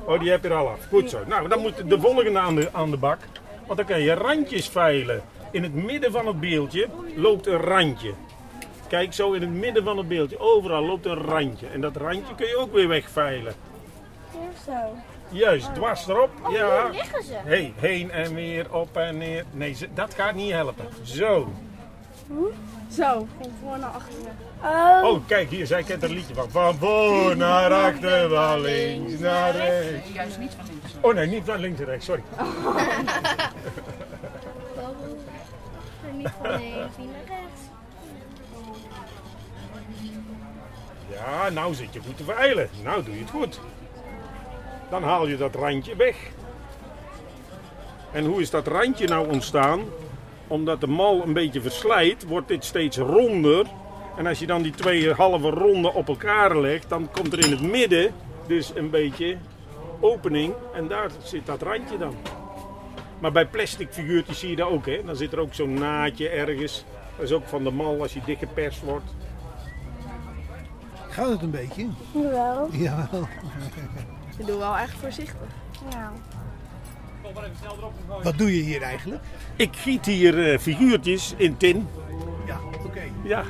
Oh, 0.04 0.20
die 0.20 0.30
heb 0.30 0.42
je 0.42 0.48
er 0.48 0.54
al 0.54 0.68
af. 0.68 0.86
Goed 0.88 1.10
zo. 1.10 1.18
Nou, 1.26 1.48
dan 1.48 1.60
moet 1.60 1.90
de 1.90 2.00
volgende 2.00 2.38
aan 2.38 2.54
de, 2.54 2.68
aan 2.72 2.90
de 2.90 2.96
bak. 2.96 3.18
Want 3.66 3.78
dan 3.78 3.86
kan 3.86 4.00
je 4.00 4.14
randjes 4.14 4.68
veilen. 4.68 5.22
In 5.50 5.62
het 5.62 5.74
midden 5.74 6.12
van 6.12 6.26
het 6.26 6.40
beeldje 6.40 6.88
loopt 7.16 7.46
een 7.46 7.60
randje. 7.60 8.14
Kijk, 8.94 9.12
zo 9.12 9.32
in 9.32 9.40
het 9.40 9.50
midden 9.50 9.84
van 9.84 9.98
het 9.98 10.08
beeldje. 10.08 10.38
Overal 10.38 10.84
loopt 10.84 11.06
een 11.06 11.14
randje. 11.14 11.66
En 11.66 11.80
dat 11.80 11.96
randje 11.96 12.34
kun 12.34 12.46
je 12.46 12.56
ook 12.56 12.72
weer 12.72 12.88
wegveilen. 12.88 13.54
Zo. 14.66 14.72
Juist, 15.28 15.74
dwars 15.74 16.08
erop. 16.08 16.30
Ja. 16.50 16.90
Hier 16.90 17.00
liggen 17.00 17.24
ze. 17.24 17.34
Hey, 17.44 17.72
heen 17.76 18.10
en 18.10 18.34
weer, 18.34 18.74
op 18.74 18.96
en 18.96 19.18
neer. 19.18 19.44
Nee, 19.50 19.76
dat 19.94 20.14
gaat 20.14 20.34
niet 20.34 20.50
helpen. 20.52 20.88
Zo. 21.02 21.52
Zo. 22.90 23.26
Van 23.40 23.50
voor 23.62 23.78
naar 23.78 23.90
achteren. 23.90 24.36
Oh. 24.62 25.10
Oh, 25.10 25.26
kijk, 25.26 25.50
hier, 25.50 25.66
zij 25.66 25.82
kent 25.82 26.02
er 26.02 26.08
een 26.08 26.14
liedje 26.14 26.34
van. 26.34 26.50
Van 26.50 26.74
voor 26.74 27.36
naar 27.46 27.72
achter, 27.72 28.28
van 28.28 28.60
links 28.60 29.18
naar 29.18 29.56
rechts. 29.56 30.12
Juist 30.12 30.38
niet 30.38 30.52
van 30.56 30.66
links. 30.66 30.92
Oh 31.00 31.14
nee, 31.14 31.26
niet 31.26 31.44
van 31.44 31.58
links 31.58 31.78
naar 31.78 31.88
rechts, 31.88 32.04
sorry. 32.04 32.22
Niet 36.12 36.30
van 36.40 36.50
links, 36.50 36.96
naar 36.96 37.24
rechts. 37.26 37.73
Ja, 41.14 41.50
nou 41.50 41.74
zit 41.74 41.92
je 41.92 42.00
goed 42.00 42.16
te 42.16 42.24
veilen. 42.24 42.68
Nou 42.82 43.04
doe 43.04 43.14
je 43.14 43.20
het 43.20 43.30
goed. 43.30 43.60
Dan 44.90 45.02
haal 45.02 45.28
je 45.28 45.36
dat 45.36 45.54
randje 45.54 45.96
weg. 45.96 46.16
En 48.12 48.24
hoe 48.24 48.40
is 48.40 48.50
dat 48.50 48.66
randje 48.66 49.06
nou 49.06 49.28
ontstaan? 49.28 49.80
Omdat 50.46 50.80
de 50.80 50.86
mal 50.86 51.22
een 51.22 51.32
beetje 51.32 51.60
verslijt, 51.60 52.24
wordt 52.24 52.48
dit 52.48 52.64
steeds 52.64 52.96
ronder. 52.96 53.66
En 54.16 54.26
als 54.26 54.38
je 54.38 54.46
dan 54.46 54.62
die 54.62 54.72
twee 54.72 55.12
halve 55.12 55.50
ronden 55.50 55.94
op 55.94 56.08
elkaar 56.08 56.60
legt, 56.60 56.88
dan 56.88 57.10
komt 57.10 57.32
er 57.32 57.44
in 57.44 57.50
het 57.50 57.62
midden 57.62 58.14
dus 58.46 58.72
een 58.74 58.90
beetje 58.90 59.36
opening. 60.00 60.54
En 60.74 60.88
daar 60.88 61.10
zit 61.22 61.46
dat 61.46 61.62
randje 61.62 61.98
dan. 61.98 62.14
Maar 63.18 63.32
bij 63.32 63.46
plastic 63.46 63.88
figuurtjes 63.90 64.38
zie 64.38 64.50
je 64.50 64.56
dat 64.56 64.68
ook, 64.68 64.86
hè? 64.86 65.00
Dan 65.04 65.16
zit 65.16 65.32
er 65.32 65.38
ook 65.38 65.54
zo'n 65.54 65.74
naadje 65.74 66.28
ergens. 66.28 66.84
Dat 67.16 67.26
is 67.26 67.32
ook 67.32 67.46
van 67.46 67.64
de 67.64 67.70
mal 67.70 68.00
als 68.00 68.14
je 68.14 68.20
dik 68.26 68.38
geperst 68.38 68.82
wordt. 68.82 69.14
Gaat 71.14 71.28
het 71.28 71.42
een 71.42 71.50
beetje? 71.50 71.86
Jawel. 72.12 72.68
Jawel. 72.72 73.28
Ik 74.38 74.46
doe 74.46 74.58
wel 74.58 74.76
echt 74.76 74.94
voorzichtig. 75.00 75.36
Ja. 75.90 76.12
Wat 78.22 78.38
doe 78.38 78.56
je 78.56 78.62
hier 78.62 78.82
eigenlijk? 78.82 79.22
Ik 79.56 79.76
giet 79.76 80.06
hier 80.06 80.50
eh, 80.52 80.58
figuurtjes 80.58 81.34
in 81.36 81.56
tin. 81.56 81.86
Ja, 82.46 82.58
oké. 82.86 83.00
Ja. 83.22 83.42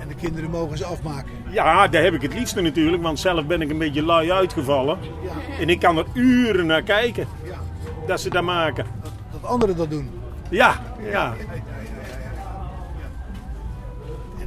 En 0.00 0.08
de 0.08 0.14
kinderen 0.14 0.50
mogen 0.50 0.78
ze 0.78 0.84
afmaken. 0.84 1.30
ja, 1.50 1.88
daar 1.88 2.02
heb 2.02 2.14
ik 2.14 2.22
het 2.22 2.34
liefste 2.34 2.60
natuurlijk, 2.60 3.02
want 3.02 3.18
zelf 3.18 3.46
ben 3.46 3.60
ik 3.62 3.70
een 3.70 3.78
beetje 3.78 4.02
lui 4.02 4.32
uitgevallen. 4.32 4.98
En 5.60 5.68
ik 5.68 5.80
kan 5.80 5.96
er 5.98 6.06
uren 6.12 6.66
naar 6.66 6.82
kijken 6.82 7.26
Ja. 7.44 7.56
dat 8.06 8.20
ze 8.20 8.30
dat 8.30 8.42
maken. 8.42 8.86
Dat 9.32 9.42
anderen 9.50 9.76
dat 9.76 9.90
doen. 9.90 10.10
Ja, 10.50 10.82
ja. 11.10 11.34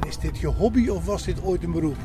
En 0.00 0.08
is 0.08 0.18
dit 0.18 0.38
je 0.38 0.46
hobby 0.46 0.88
of 0.88 1.04
was 1.04 1.24
dit 1.24 1.42
ooit 1.42 1.62
een 1.64 1.72
beroep? 1.72 1.96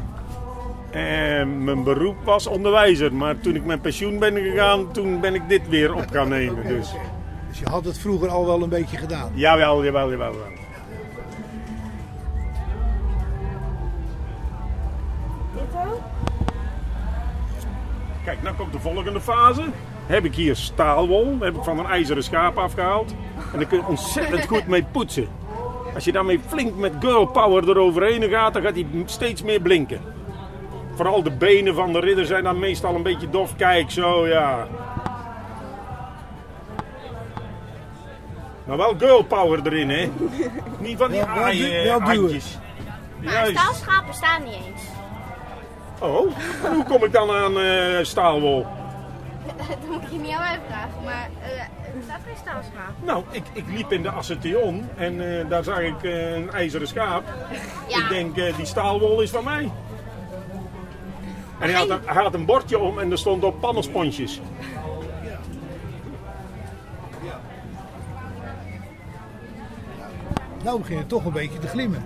En 0.94 1.64
mijn 1.64 1.84
beroep 1.84 2.16
was 2.24 2.48
onderwijzer, 2.48 3.14
maar 3.14 3.40
toen 3.40 3.56
ik 3.56 3.66
met 3.66 3.82
pensioen 3.82 4.20
ben 4.20 4.36
gegaan, 4.36 4.92
toen 4.92 5.20
ben 5.20 5.34
ik 5.36 5.42
dit 5.48 5.70
weer 5.70 5.94
op 5.94 6.06
gaan 6.12 6.30
nemen. 6.30 6.68
Dus 6.68 6.94
Dus 7.50 7.60
je 7.60 7.66
had 7.70 7.86
het 7.86 7.98
vroeger 7.98 8.30
al 8.30 8.46
wel 8.46 8.64
een 8.64 8.70
beetje 8.70 8.98
gedaan. 8.98 9.32
jawel, 9.34 9.84
jawel, 9.84 10.12
jawel. 10.12 10.32
jawel. 10.32 10.48
Dit 15.54 15.64
ook? 15.88 16.02
Kijk, 18.24 18.42
nou 18.44 18.56
komt 18.56 18.74
de 18.74 18.80
volgende 18.80 19.22
fase. 19.22 19.64
Heb 20.06 20.26
ik 20.26 20.36
hier 20.36 20.56
staalwol, 20.56 21.38
heb 21.40 21.56
ik 21.56 21.64
van 21.64 21.80
een 21.80 21.86
ijzeren 21.86 22.24
schaap 22.24 22.58
afgehaald. 22.58 23.16
En 23.54 23.60
daar 23.60 23.68
kun 23.68 23.78
je 23.78 23.86
ontzettend 23.88 24.46
goed 24.46 24.68
mee 24.68 24.84
poetsen. 24.92 25.28
Als 25.94 26.04
je 26.04 26.12
daarmee 26.12 26.40
flink 26.48 26.76
met 26.76 26.94
girl 27.00 27.26
power 27.26 27.70
eroverheen 27.70 28.30
gaat, 28.30 28.54
dan 28.54 28.62
gaat 28.62 28.74
hij 28.76 28.86
steeds 29.06 29.44
meer 29.44 29.62
blinken. 29.62 30.13
Vooral 30.96 31.24
de 31.24 31.32
benen 31.32 31.76
van 31.76 31.94
de 31.94 32.00
ridder 32.00 32.26
zijn 32.26 32.44
dan 32.44 32.60
meestal 32.60 32.96
een 32.96 33.04
beetje 33.04 33.30
dof. 33.30 33.56
Kijk, 33.56 33.92
zo 33.92 34.28
ja. 34.28 34.68
Maar 38.66 38.78
wel 38.78 38.96
girl 38.98 39.24
power 39.24 39.60
erin, 39.64 39.90
hè? 39.90 40.12
Niet 40.80 40.98
van 40.98 41.12
die 41.12 41.20
wel 41.20 41.28
aaien 41.28 41.84
duwen. 41.84 42.02
handjes. 42.02 42.58
Maar 43.24 43.34
Juist. 43.34 43.60
staalschapen 43.60 44.14
staan 44.14 44.44
niet 44.44 44.54
eens. 44.54 44.82
Oh, 46.00 46.36
hoe 46.74 46.84
kom 46.88 47.04
ik 47.04 47.12
dan 47.12 47.32
aan 47.32 47.60
eh, 47.60 48.04
staalwol? 48.04 48.66
dat 49.70 49.78
moet 49.90 50.12
je 50.12 50.18
niet 50.18 50.32
aan 50.32 50.40
mij 50.42 50.60
vragen, 50.68 51.04
maar 51.04 51.30
eh, 51.42 51.60
er 51.96 52.04
staat 52.04 52.20
geen 52.26 52.38
staalschaap. 52.42 52.94
Nou, 53.04 53.24
ik, 53.32 53.44
ik 53.54 53.64
liep 53.68 53.92
in 53.92 54.02
de 54.02 54.10
Assetion 54.10 54.90
en 54.98 55.40
eh, 55.40 55.50
daar 55.50 55.64
zag 55.64 55.80
ik 55.80 56.04
een 56.04 56.52
ijzeren 56.52 56.88
schaap. 56.88 57.24
Ja. 57.88 57.98
Ik 57.98 58.10
denk, 58.10 58.38
eh, 58.38 58.56
die 58.58 58.66
staalwol 58.66 59.22
is 59.22 59.30
van 59.30 59.44
mij. 59.44 59.72
En 61.64 61.70
hij 61.70 61.78
had, 61.78 61.90
een, 61.90 62.00
hij 62.06 62.24
had 62.24 62.34
een 62.34 62.46
bordje 62.46 62.80
om 62.80 63.00
en 63.00 63.12
er 63.12 63.18
stond 63.18 63.44
op 63.44 63.60
pannensponsjes. 63.60 64.42
Nou 70.64 70.80
begint 70.80 71.00
het 71.00 71.10
toch 71.10 71.26
een 71.26 71.32
beetje 71.32 71.60
te 71.60 71.68
glimmen. 71.68 72.04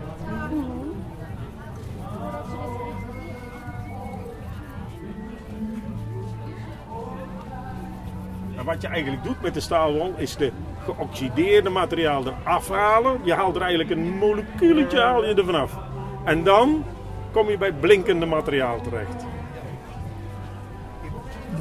En 8.58 8.66
wat 8.66 8.82
je 8.82 8.88
eigenlijk 8.88 9.24
doet 9.24 9.42
met 9.42 9.54
de 9.54 9.60
staalwol 9.60 10.14
is 10.18 10.36
de 10.36 10.52
geoxideerde 10.84 11.70
materiaal 11.70 12.24
eraf 12.28 12.70
halen. 12.70 13.20
Je 13.24 13.34
haalt 13.34 13.56
er 13.56 13.62
eigenlijk 13.62 13.90
een 13.90 14.18
moleculetje 14.18 15.00
haal 15.00 15.26
je 15.26 15.34
er 15.34 15.46
vanaf. 15.46 15.78
En 16.24 16.44
dan 16.44 16.84
kom 17.32 17.50
je 17.50 17.58
bij 17.58 17.74
blinkende 17.74 18.26
materiaal 18.26 18.82
terecht 18.82 19.26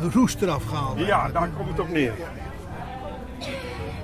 de 0.00 0.10
roest 0.12 0.42
eraf 0.42 0.64
gehaald. 0.64 0.98
Ja, 0.98 1.28
daar 1.28 1.48
komt 1.56 1.68
het 1.68 1.80
op 1.80 1.88
neer. 1.88 2.12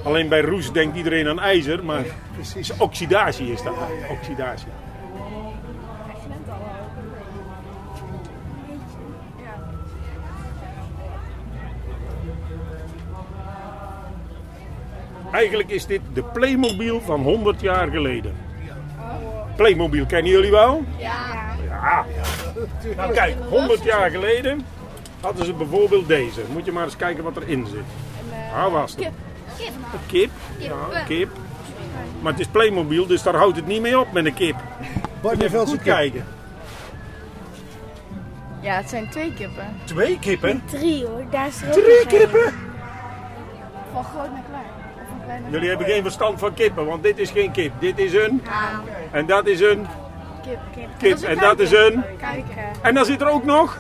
Alleen 0.05 0.28
bij 0.28 0.40
roest 0.40 0.74
denkt 0.74 0.97
iedereen 0.97 1.28
aan 1.28 1.40
ijzer, 1.40 1.84
maar 1.84 2.05
precies 2.34 2.76
oxidatie 2.76 3.53
is 3.53 3.62
dat. 3.62 3.74
Oxidatie. 4.11 4.68
Eigenlijk 15.32 15.70
is 15.70 15.86
dit 15.86 16.01
de 16.12 16.22
Playmobil 16.22 17.01
van 17.01 17.22
100 17.22 17.61
jaar 17.61 17.88
geleden. 17.88 18.34
Playmobil 19.57 20.07
kennen 20.07 20.32
jullie 20.32 20.51
wel? 20.51 20.84
Ja. 20.99 21.40
Ja. 21.68 22.05
Kijk, 23.12 23.36
100 23.49 23.84
jaar 23.84 24.11
geleden 24.11 24.64
hadden 25.22 25.44
ze 25.44 25.52
bijvoorbeeld 25.52 26.08
deze. 26.08 26.40
Moet 26.52 26.64
je 26.64 26.72
maar 26.72 26.84
eens 26.84 26.96
kijken 26.96 27.24
wat 27.24 27.36
erin 27.36 27.66
zit. 27.66 27.84
Hou 28.52 28.72
vast. 28.72 28.94
Kip. 28.96 29.12
Kip. 29.58 29.68
Een 29.68 30.06
kip. 30.06 30.30
Ja, 30.58 31.02
kip. 31.06 31.30
Maar 32.20 32.32
het 32.32 32.40
is 32.40 32.46
Playmobil, 32.46 33.06
dus 33.06 33.22
daar 33.22 33.34
houdt 33.34 33.56
het 33.56 33.66
niet 33.66 33.80
mee 33.80 33.98
op 33.98 34.12
met 34.12 34.24
een 34.24 34.34
kip. 34.34 34.56
Moet 35.22 35.38
je 35.38 35.44
even 35.44 35.66
goed 35.66 35.82
kijken. 35.82 36.24
Ja, 38.60 38.74
het 38.74 38.88
zijn 38.88 39.10
twee 39.10 39.32
kippen. 39.34 39.66
Twee 39.84 40.18
kippen? 40.18 40.62
Drie 40.66 41.06
hoor, 41.06 41.24
daar 41.30 41.46
is 41.46 41.62
er 41.62 41.66
ook 41.66 41.72
Drie 41.72 42.06
kippen? 42.06 42.52
Van 43.92 44.04
groot 44.04 44.32
naar 44.32 44.42
klein. 44.48 44.64
Of 44.94 45.08
van 45.08 45.20
klein 45.24 45.42
naar 45.42 45.50
Jullie 45.50 45.68
hebben 45.68 45.86
geen 45.86 46.02
verstand 46.02 46.38
van 46.38 46.54
kippen, 46.54 46.86
want 46.86 47.02
dit 47.02 47.18
is 47.18 47.30
geen 47.30 47.50
kip. 47.50 47.72
Dit 47.78 47.98
is 47.98 48.12
een... 48.14 48.42
Haan. 48.44 48.84
En 49.10 49.26
dat 49.26 49.46
is 49.46 49.60
een... 49.60 49.86
Kip. 50.42 50.58
Kip. 50.74 50.88
Kip. 50.98 51.28
En 51.28 51.38
dat 51.38 51.58
is 51.58 51.72
een... 51.72 52.02
Kijken. 52.18 52.64
En 52.82 52.94
dan 52.94 53.04
zit 53.04 53.20
er 53.20 53.28
ook 53.28 53.44
nog... 53.44 53.78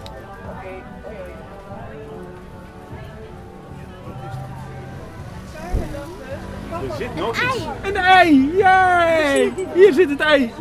Er 6.92 6.98
zit 6.98 7.14
nog 7.14 7.42
iets. 7.42 7.66
Een 7.82 7.96
ei! 7.96 8.56
Jee! 8.56 9.52
Hier 9.74 9.92
zit 9.92 10.10
het 10.10 10.20
ei. 10.20 10.52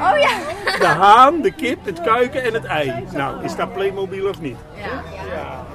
Oh 0.00 0.18
ja. 0.18 0.38
De 0.78 0.86
haan, 0.86 1.40
de 1.40 1.50
kip, 1.50 1.84
het 1.84 2.00
kuiken 2.00 2.42
en 2.42 2.54
het 2.54 2.64
ei. 2.64 3.06
Nou, 3.12 3.44
is 3.44 3.56
dat 3.56 3.72
Playmobil 3.72 4.28
of 4.28 4.40
niet? 4.40 4.56
Ja. 4.74 5.02
Ja. 5.34 5.66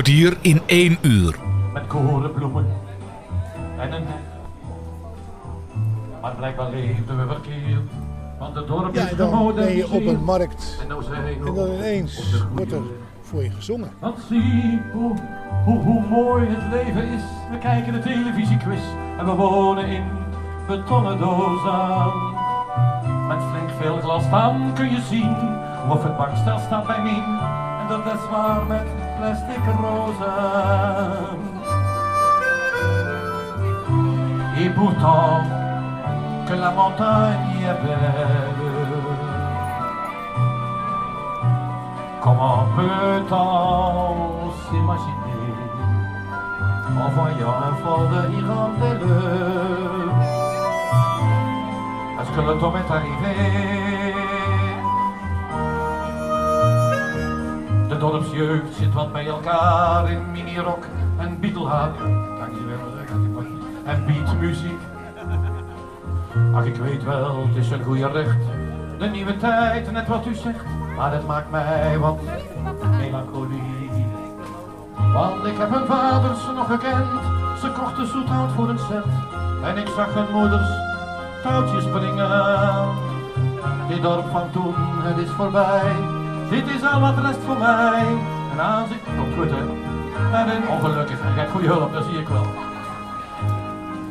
Kwartier 0.00 0.36
in 0.40 0.60
één 0.66 0.98
uur. 1.02 1.36
Met 1.72 1.86
korenbloemen 1.86 2.66
en 3.78 3.92
een 3.92 4.02
nek. 4.02 4.22
Maar 6.22 6.34
blijkbaar 6.34 6.70
leefden 6.70 7.18
we 7.18 7.26
verkeerd. 7.26 7.90
Want 8.38 8.54
het 8.54 8.66
dorp 8.66 8.94
Ja, 8.94 9.04
is 9.04 9.10
en 9.10 9.16
dan 9.16 9.54
ben 9.54 9.76
je 9.76 9.90
op 9.90 10.06
een 10.06 10.24
markt. 10.24 10.78
En 10.80 10.88
nou 10.88 11.02
zijn 11.02 11.24
we 11.24 11.30
En 11.30 11.54
dan 11.54 11.54
de 11.54 11.74
ineens 11.76 12.44
wordt 12.54 12.72
er 12.72 12.82
voor 13.22 13.42
je 13.42 13.50
gezongen. 13.50 13.90
Want 13.98 14.18
zie 14.28 14.80
hoe, 14.92 15.14
hoe, 15.64 15.78
hoe 15.78 16.06
mooi 16.08 16.48
het 16.48 16.72
leven 16.72 17.08
is. 17.08 17.22
We 17.50 17.58
kijken 17.58 17.92
de 17.92 17.98
televisiequiz 17.98 18.82
en 19.18 19.24
we 19.24 19.32
wonen 19.32 19.86
in 19.86 20.04
betonnen 20.66 21.18
dozen. 21.18 22.12
Met 23.28 23.38
flink 23.50 23.70
veel 23.80 23.98
glas 23.98 24.30
dan 24.30 24.70
kun 24.74 24.90
je 24.90 25.00
zien 25.00 25.36
of 25.88 26.02
het 26.02 26.16
bankstel 26.16 26.58
staat 26.58 26.86
bij 26.86 27.02
Mien. 27.02 27.38
En 27.80 27.86
dat 27.88 28.14
is 28.14 28.28
waar 28.30 28.66
met 28.66 29.09
plastic 29.20 29.64
rozen. 29.82 31.40
Et 34.60 34.70
pourtant, 34.70 35.42
que 36.46 36.54
la 36.54 36.70
montagne 36.70 37.58
est 37.70 37.78
belle. 37.84 38.70
Comment 42.22 42.64
peut-on 42.76 44.50
s'imaginer 44.62 45.54
en 47.02 47.08
voyant 47.16 47.56
un 47.68 47.74
vol 47.82 48.04
de 48.12 48.20
hirondelles 48.36 49.18
Est-ce 52.18 52.30
que 52.34 52.42
le 52.48 52.54
temps 52.60 52.74
est 52.82 52.90
arrivé? 52.98 53.89
Dorpsjeugd 58.00 58.74
zit 58.74 58.92
wat 58.92 59.12
bij 59.12 59.26
elkaar 59.26 60.10
in 60.10 60.30
minirok 60.32 60.84
en 61.18 61.40
beatelhaak. 61.40 61.98
Dankjewel, 62.38 62.78
en 63.84 64.06
beatmuziek. 64.06 64.80
Ach, 66.54 66.64
ik 66.64 66.76
weet 66.76 67.04
wel, 67.04 67.46
het 67.46 67.56
is 67.56 67.70
een 67.70 67.82
goede 67.82 68.08
recht. 68.08 68.38
De 68.98 69.06
nieuwe 69.06 69.36
tijd, 69.36 69.92
net 69.92 70.08
wat 70.08 70.26
u 70.26 70.34
zegt, 70.34 70.64
maar 70.96 71.12
het 71.12 71.26
maakt 71.26 71.50
mij 71.50 71.98
wat 71.98 72.18
melancholie. 72.98 73.90
Want 75.12 75.46
ik 75.46 75.56
heb 75.58 75.70
hun 75.70 75.86
vaders 75.86 76.46
nog 76.54 76.66
gekend, 76.66 77.22
ze 77.60 77.72
kochten 77.72 78.06
zoethout 78.06 78.50
voor 78.52 78.68
een 78.68 78.78
cent. 78.78 79.12
En 79.64 79.76
ik 79.76 79.88
zag 79.96 80.14
hun 80.14 80.32
moeders 80.32 80.68
touwtjes 81.42 81.84
springen. 81.84 82.88
Dit 83.88 84.02
dorp 84.02 84.30
van 84.30 84.50
toen, 84.50 84.74
het 85.02 85.18
is 85.18 85.30
voorbij. 85.30 86.19
Dit 86.50 86.68
is 86.68 86.84
al 86.84 87.00
wat 87.00 87.18
rest 87.18 87.38
voor 87.46 87.58
mij. 87.58 88.04
En 88.52 88.60
als 88.60 88.90
ik 88.90 89.20
op 89.20 89.32
Twitter 89.32 89.64
en 90.32 90.48
een 90.48 90.68
ongelukkig 90.68 91.20
en 91.20 91.32
gek 91.36 91.50
goede 91.50 91.66
hulp, 91.66 91.92
dat 91.92 92.04
zie 92.04 92.18
ik 92.18 92.28
wel. 92.28 92.46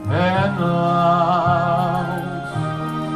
En 0.09 0.59
lang 0.59 2.07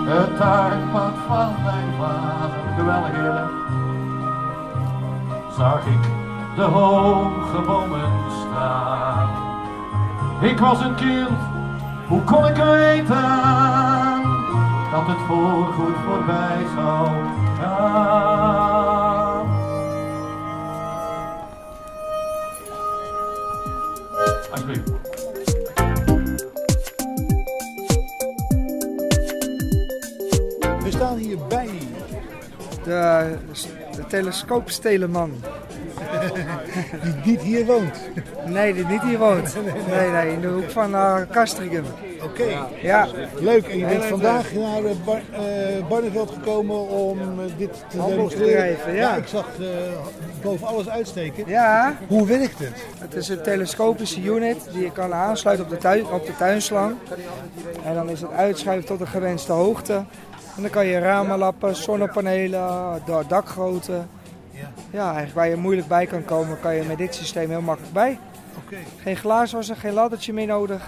het 0.07 0.37
tuinpad 0.37 1.13
van 1.27 1.53
mijn 1.63 1.93
vader. 1.99 2.57
Geweldig 2.77 3.11
heerlijk. 3.11 3.51
Zag 5.57 5.85
ik 5.85 6.03
de 6.55 6.61
hoge 6.61 7.61
bomen 7.65 8.11
staan. 8.29 9.29
Ik 10.41 10.59
was 10.59 10.79
een 10.81 10.95
kind, 10.95 11.39
hoe 12.07 12.21
kon 12.21 12.45
ik 12.45 12.55
weten 12.55 13.41
dat 14.91 15.07
het 15.07 15.17
voorgoed 15.27 15.95
voorbij 16.05 16.65
zou 16.75 17.07
gaan? 17.59 18.72
De, 33.29 33.37
de 33.95 34.05
telescoopsteleman. 34.07 35.31
die 37.03 37.13
niet 37.23 37.41
hier 37.41 37.65
woont. 37.65 37.99
Nee, 38.45 38.73
die 38.73 38.85
niet 38.85 39.01
hier 39.01 39.17
woont. 39.17 39.55
Nee, 39.89 40.09
nee, 40.09 40.33
in 40.33 40.41
de 40.41 40.47
hoek 40.47 40.69
van 40.69 40.91
uh, 40.91 41.15
Castricum. 41.31 41.83
Oké. 42.23 42.67
Ja. 42.81 43.07
Leuk. 43.39 43.67
En 43.67 43.77
je 43.77 43.85
bent 43.85 44.03
vandaag 44.03 44.53
naar 44.53 44.83
eh, 44.83 44.95
Bar 45.05 45.21
eh, 45.31 45.87
Barneveld 45.89 46.31
gekomen 46.31 46.87
om 46.87 47.19
eh, 47.19 47.45
dit 47.57 47.85
te 47.89 47.97
demonstreren. 48.07 48.95
ja. 48.95 49.15
ik 49.15 49.27
zag 49.27 49.47
eh, 49.59 49.65
boven 50.41 50.67
alles 50.67 50.89
uitsteken. 50.89 51.43
Ja. 51.47 51.97
Hoe 52.07 52.27
werkt 52.27 52.59
het? 52.59 52.83
Het 52.99 53.13
is 53.15 53.29
een 53.29 53.41
telescopische 53.41 54.21
unit 54.21 54.57
die 54.73 54.83
je 54.83 54.91
kan 54.91 55.13
aansluiten 55.13 55.65
op 55.65 55.71
de, 55.71 55.77
tuin, 55.77 56.05
op 56.05 56.25
de 56.25 56.35
tuinslang. 56.37 56.95
En 57.85 57.93
dan 57.93 58.09
is 58.09 58.21
het 58.21 58.31
uitschuiven 58.31 58.87
tot 58.87 58.99
de 58.99 59.05
gewenste 59.07 59.51
hoogte. 59.51 60.03
En 60.55 60.61
dan 60.61 60.71
kan 60.71 60.85
je 60.85 60.99
ramen 60.99 61.37
lappen, 61.37 61.75
zonnepanelen, 61.75 63.01
da- 63.05 63.23
dakgrootte. 63.27 64.01
Ja, 64.91 65.03
eigenlijk 65.05 65.33
waar 65.35 65.47
je 65.47 65.55
moeilijk 65.55 65.87
bij 65.87 66.05
kan 66.05 66.25
komen, 66.25 66.59
kan 66.59 66.75
je 66.75 66.83
met 66.83 66.97
dit 66.97 67.15
systeem 67.15 67.49
heel 67.49 67.61
makkelijk 67.61 67.93
bij. 67.93 68.19
Oké. 68.65 68.75
Geen 69.01 69.15
glaaswasser, 69.17 69.75
geen 69.75 69.93
laddertje 69.93 70.33
meer 70.33 70.47
nodig. 70.47 70.81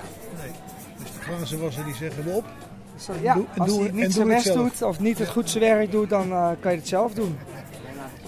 Dus 0.98 1.12
de 1.14 1.22
glazenwasser 1.22 1.86
die 1.86 1.96
zeggen 1.96 2.24
we 2.24 2.30
op. 2.32 2.46
Ja, 3.22 3.34
Doe- 3.34 3.46
als 3.58 3.70
doe- 3.70 3.82
hij 3.84 3.92
niet 3.92 4.14
zijn 4.14 4.28
best 4.28 4.44
zelf. 4.46 4.58
doet 4.58 4.82
of 4.82 5.00
niet 5.00 5.18
het 5.20 5.30
goed 5.30 5.50
zijn 5.50 5.64
werk 5.64 5.92
doet, 5.92 6.10
dan 6.10 6.32
eh, 6.32 6.48
kan 6.60 6.72
je 6.72 6.78
het 6.78 6.88
zelf 6.88 7.14
doen. 7.14 7.38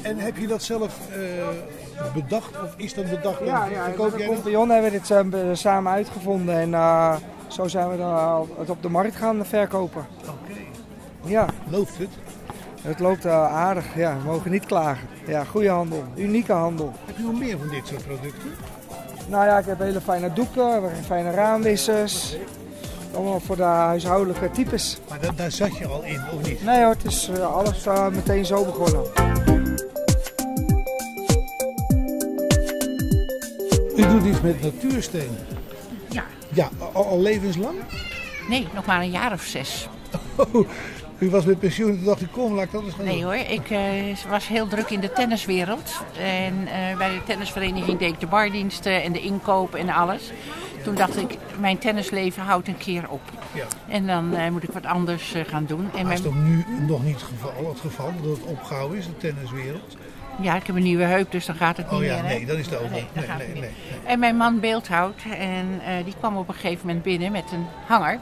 En 0.02 0.18
heb 0.18 0.38
je 0.38 0.48
dat 0.48 0.64
zelf 0.64 0.98
eh, 1.12 1.18
bedacht 2.14 2.64
of 2.64 2.74
is 2.78 2.94
dat 2.94 3.10
bedacht? 3.10 3.40
Ja, 3.40 3.66
ja 3.66 3.88
met 3.88 4.00
een 4.00 4.12
dat? 4.18 4.26
compagnon 4.26 4.70
hebben 4.70 4.92
we 4.92 4.98
dit 5.00 5.12
eh, 5.12 5.50
samen 5.54 5.92
uitgevonden 5.92 6.56
en 6.74 7.20
zo 7.48 7.68
zijn 7.68 7.90
we 7.90 7.98
dan 7.98 8.48
het 8.60 8.70
op 8.70 8.82
de 8.82 8.90
markt 8.90 9.16
gaan 9.16 9.46
verkopen. 9.46 10.06
Ja. 11.26 11.46
Loopt 11.70 11.98
het? 11.98 12.10
Het 12.82 13.00
loopt 13.00 13.26
eh, 13.26 13.54
aardig, 13.56 13.86
ja, 13.96 14.18
we 14.18 14.24
mogen 14.24 14.52
niet 14.52 14.66
klagen. 14.66 15.08
Ja, 15.28 15.44
goede 15.44 15.70
handel, 15.70 16.04
unieke 16.16 16.52
handel. 16.54 16.94
Heb 17.06 17.18
je 17.18 17.24
nog 17.24 17.40
meer 17.40 17.58
van 17.58 17.68
dit 17.70 17.88
soort 17.88 18.06
producten? 18.06 18.52
Nou 19.28 19.46
ja, 19.46 19.58
ik 19.58 19.66
heb 19.66 19.80
hele 19.80 20.02
fijne 20.02 20.34
doeken, 20.34 20.66
we 20.66 20.72
hebben 20.72 21.04
fijne 21.06 21.32
raamwissers. 21.32 22.36
Allemaal 23.16 23.40
voor 23.40 23.56
de 23.56 23.64
huishoudelijke 23.64 24.52
types. 24.52 24.98
Maar 25.10 25.20
da- 25.20 25.32
daar 25.36 25.52
zat 25.52 25.78
je 25.78 25.88
al 25.88 26.04
in, 26.04 26.22
of 26.34 26.48
niet? 26.48 26.64
Nee 26.64 26.80
hoor, 26.84 26.90
het 26.94 27.06
is 27.06 27.30
eh, 27.30 27.56
alles 27.56 27.86
eh, 27.86 28.08
meteen 28.08 28.46
zo 28.46 28.66
begonnen. 28.66 29.02
U 33.96 34.02
doet 34.08 34.26
iets 34.26 34.42
met 34.42 34.62
natuursteen. 34.62 35.38
Ja. 36.10 36.24
Ja, 36.54 36.70
al, 36.94 37.06
al 37.06 37.20
levenslang? 37.22 37.76
Nee, 38.50 38.68
nog 38.74 38.86
maar 38.86 39.02
een 39.02 39.12
jaar 39.12 39.32
of 39.34 39.42
zes. 39.44 39.90
Oh, 40.36 40.68
u 41.20 41.30
was 41.30 41.46
met 41.46 41.60
pensioen 41.60 41.90
en 41.90 41.96
toen 41.96 42.06
dacht 42.06 42.22
u, 42.22 42.26
kom, 42.28 42.54
laat 42.54 42.64
ik 42.64 42.72
dat 42.72 42.84
eens 42.84 42.94
gaan 42.94 43.06
Nee 43.06 43.24
hoor, 43.24 43.36
ik 43.36 43.70
eh, 43.70 43.80
was 44.30 44.48
heel 44.48 44.68
druk 44.68 44.90
in 44.90 45.00
de 45.00 45.12
tenniswereld. 45.12 46.02
En 46.20 46.68
eh, 46.68 46.98
bij 46.98 47.10
de 47.10 47.24
tennisvereniging 47.26 48.00
deed 48.00 48.14
ik 48.14 48.20
de 48.20 48.28
bardiensten 48.28 49.04
en 49.04 49.12
de 49.12 49.22
inkoop 49.22 49.76
en 49.76 49.90
alles. 49.90 50.32
Toen 50.84 50.96
dacht 50.96 51.18
ik, 51.18 51.38
mijn 51.60 51.78
tennisleven 51.78 52.44
houdt 52.44 52.68
een 52.68 52.78
keer 52.78 53.10
op. 53.10 53.22
Ja. 53.54 53.66
En 53.88 54.08
dan 54.08 54.36
eh, 54.36 54.50
moet 54.52 54.64
ik 54.64 54.72
wat 54.72 54.86
anders 54.86 55.34
gaan 55.48 55.66
doen. 55.66 55.90
En 55.96 56.04
Maar 56.04 56.14
is 56.14 56.22
mijn- 56.22 56.34
toch 56.34 56.44
nu 56.44 56.66
nog 56.88 57.04
niet 57.04 57.14
het 57.14 57.24
geval, 57.24 57.70
het 57.70 57.80
geval 57.80 58.12
dat 58.22 58.38
het 58.38 58.46
opgehouden 58.46 58.98
is, 58.98 59.06
de 59.06 59.18
tenniswereld? 59.18 59.98
ja, 60.42 60.56
ik 60.56 60.68
heb 60.68 60.76
een 60.76 60.84
nieuwe 60.84 61.04
heup, 61.04 61.32
dus 61.32 61.46
dan 61.46 61.56
gaat 61.56 61.78
het 61.78 61.86
Oh 61.92 62.00
niet 62.00 62.02
ja, 62.10 62.14
meer. 62.22 62.24
hè? 62.24 62.36
nee, 62.36 62.46
dat 62.46 62.58
is 62.58 62.66
het 62.66 62.76
over. 62.80 62.90
Nee, 62.92 63.06
Nee, 63.38 63.60
nee, 63.62 63.70
En 64.06 64.20
mijn 64.20 64.36
man 64.38 64.60
beeldhoudt 64.60 65.22
en 65.40 65.82
die 66.06 66.14
kwam 66.20 66.38
op 66.38 66.48
een 66.48 66.54
gegeven 66.54 66.86
moment 66.88 67.04
binnen 67.04 67.32
met 67.32 67.44
een 67.52 67.66
hanger. 67.88 68.20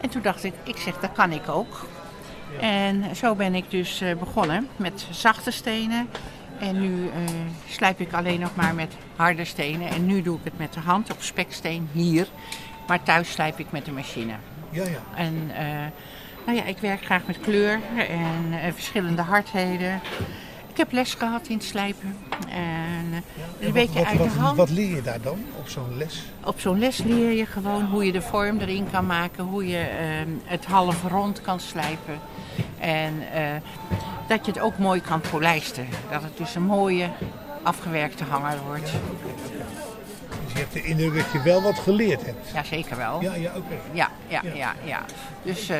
En 0.00 0.08
toen 0.08 0.22
dacht 0.22 0.44
ik, 0.44 0.52
ik 0.62 0.76
zeg, 0.76 0.98
dat 1.00 1.12
kan 1.12 1.32
ik 1.32 1.48
ook. 1.48 1.86
En 2.60 3.16
zo 3.16 3.34
ben 3.34 3.54
ik 3.54 3.70
dus 3.70 4.00
eh, 4.00 4.16
begonnen 4.16 4.68
met 4.76 5.06
zachte 5.10 5.50
stenen. 5.50 6.08
En 6.60 6.80
nu 6.80 7.08
eh, 7.08 7.20
slijp 7.68 8.00
ik 8.00 8.12
alleen 8.12 8.40
nog 8.40 8.54
maar 8.54 8.74
met 8.74 8.94
harde 9.16 9.44
stenen. 9.44 9.88
En 9.88 10.06
nu 10.06 10.22
doe 10.22 10.38
ik 10.38 10.44
het 10.44 10.58
met 10.58 10.72
de 10.72 10.80
hand 10.80 11.12
op 11.12 11.22
speksteen 11.22 11.88
hier. 11.92 12.26
Maar 12.86 13.02
thuis 13.02 13.30
slijp 13.30 13.58
ik 13.58 13.70
met 13.70 13.84
de 13.84 13.92
machine. 13.92 14.34
Ja, 14.70 14.84
ja. 14.84 15.02
En 15.14 15.50
eh, 15.56 15.66
nou 16.46 16.58
ja, 16.58 16.64
ik 16.64 16.78
werk 16.78 17.04
graag 17.04 17.26
met 17.26 17.40
kleur 17.40 17.80
en 17.96 18.74
verschillende 18.74 19.22
hardheden. 19.22 20.00
Ik 20.78 20.84
heb 20.84 20.92
les 20.92 21.14
gehad 21.14 21.46
in 21.48 21.56
het 21.56 21.64
slijpen. 21.64 22.16
En 22.48 23.12
eh, 23.12 23.66
een 23.66 23.72
beetje 23.72 23.98
wat, 23.98 24.08
uit 24.08 24.18
wat, 24.18 24.28
de 24.32 24.38
hand. 24.38 24.56
wat 24.56 24.70
leer 24.70 24.94
je 24.94 25.02
daar 25.02 25.20
dan 25.20 25.38
op 25.58 25.68
zo'n 25.68 25.96
les? 25.96 26.22
Op 26.44 26.60
zo'n 26.60 26.78
les 26.78 26.98
leer 26.98 27.32
je 27.32 27.46
gewoon 27.46 27.84
hoe 27.84 28.04
je 28.04 28.12
de 28.12 28.22
vorm 28.22 28.58
erin 28.58 28.90
kan 28.90 29.06
maken, 29.06 29.44
hoe 29.44 29.66
je 29.66 29.78
ehm, 29.78 30.28
het 30.44 30.64
half 30.64 31.02
rond 31.02 31.40
kan 31.40 31.60
slijpen. 31.60 32.18
En 32.78 33.32
eh, 33.32 33.42
dat 34.28 34.46
je 34.46 34.52
het 34.52 34.60
ook 34.60 34.78
mooi 34.78 35.00
kan 35.00 35.20
polijsten. 35.20 35.86
Dat 36.10 36.22
het 36.22 36.36
dus 36.36 36.54
een 36.54 36.66
mooie 36.66 37.10
afgewerkte 37.62 38.24
hanger 38.24 38.58
wordt. 38.66 38.90
Dus 40.44 40.52
je 40.52 40.58
hebt 40.58 40.72
de 40.72 40.84
indruk 40.84 41.14
dat 41.14 41.32
je 41.32 41.42
wel 41.42 41.62
wat 41.62 41.78
geleerd 41.78 42.26
hebt. 42.26 42.48
Ja, 42.54 42.64
zeker 42.64 42.96
wel. 42.96 43.22
Ja, 43.22 43.34
ja, 43.34 43.52
oké. 43.56 43.74
Ja, 43.92 44.10
ja, 44.28 44.42
ja, 44.54 44.74
ja. 44.84 45.04
Dus 45.42 45.68
eh, 45.68 45.78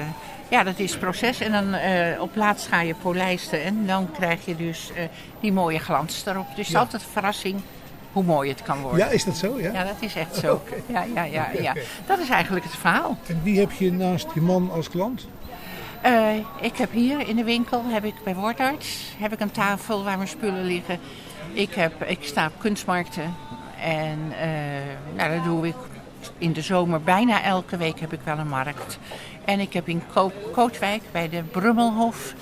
ja, 0.51 0.63
dat 0.63 0.79
is 0.79 0.91
het 0.91 1.01
proces. 1.01 1.41
En 1.41 1.53
dan 1.53 1.75
eh, 1.75 2.21
op 2.21 2.37
laatst 2.37 2.67
ga 2.67 2.81
je 2.81 2.95
polijsten 2.95 3.63
en 3.63 3.87
dan 3.87 4.11
krijg 4.13 4.45
je 4.45 4.57
dus 4.57 4.91
eh, 4.97 5.03
die 5.41 5.53
mooie 5.53 5.79
glans 5.79 6.27
erop. 6.27 6.47
Dus 6.47 6.57
het 6.57 6.67
is 6.67 6.73
Ja. 6.73 6.79
altijd 6.79 7.03
een 7.03 7.09
verrassing 7.13 7.61
hoe 8.13 8.23
mooi 8.25 8.51
het 8.51 8.63
kan 8.63 8.81
worden. 8.81 8.99
Ja, 8.99 9.07
is 9.07 9.25
dat 9.25 9.37
zo? 9.37 9.61
Ja, 9.61 9.73
Ja, 9.73 9.85
dat 9.85 9.97
is 10.01 10.15
echt 10.15 10.37
zo. 10.37 10.63
Ja, 10.87 11.05
ja, 11.15 11.23
ja, 11.25 11.49
ja. 11.61 11.73
Dat 12.07 12.19
is 12.19 12.29
eigenlijk 12.29 12.65
het 12.65 12.75
verhaal. 12.77 13.17
En 13.27 13.41
wie 13.43 13.59
heb 13.61 13.73
je 13.73 13.93
naast 13.93 14.27
je 14.35 14.41
man 14.41 14.71
als 14.73 14.89
klant? 14.89 15.27
Eh, 16.03 16.35
ik 16.61 16.77
heb 16.77 16.93
hier 16.93 17.29
in 17.29 17.37
de 17.37 17.45
winkel, 17.45 17.83
heb 17.87 18.05
ik 18.05 18.15
bij 18.25 18.35
Woordarts, 18.35 19.15
heb 19.19 19.33
ik 19.33 19.41
een 19.41 19.51
tafel 19.51 20.05
waar 20.05 20.17
mijn 20.17 20.29
spullen 20.29 20.65
liggen. 20.65 20.99
Ik, 21.53 21.75
heb, 21.75 22.03
ik 22.05 22.19
sta 22.23 22.47
op 22.47 22.53
kunstmarkten 22.59 23.35
en 23.83 24.33
nou, 25.17 25.35
dat 25.35 25.45
doe 25.45 25.67
ik 25.67 25.75
in 26.39 26.53
de 26.53 26.63
zomer 26.63 27.01
bijna 27.03 27.43
elke 27.43 27.77
week 27.77 28.01
heb 28.01 28.13
ik 28.13 28.21
wel 28.25 28.39
een 28.39 28.49
markt. 28.49 28.99
En 29.49 29.61
ik 29.61 29.73
heb 29.73 29.89
in 29.89 30.03
Ko- 30.13 30.33
Kootwijk 30.53 31.03
bij 31.13 31.29
de 31.29 31.43
Brummelhof 31.43 32.35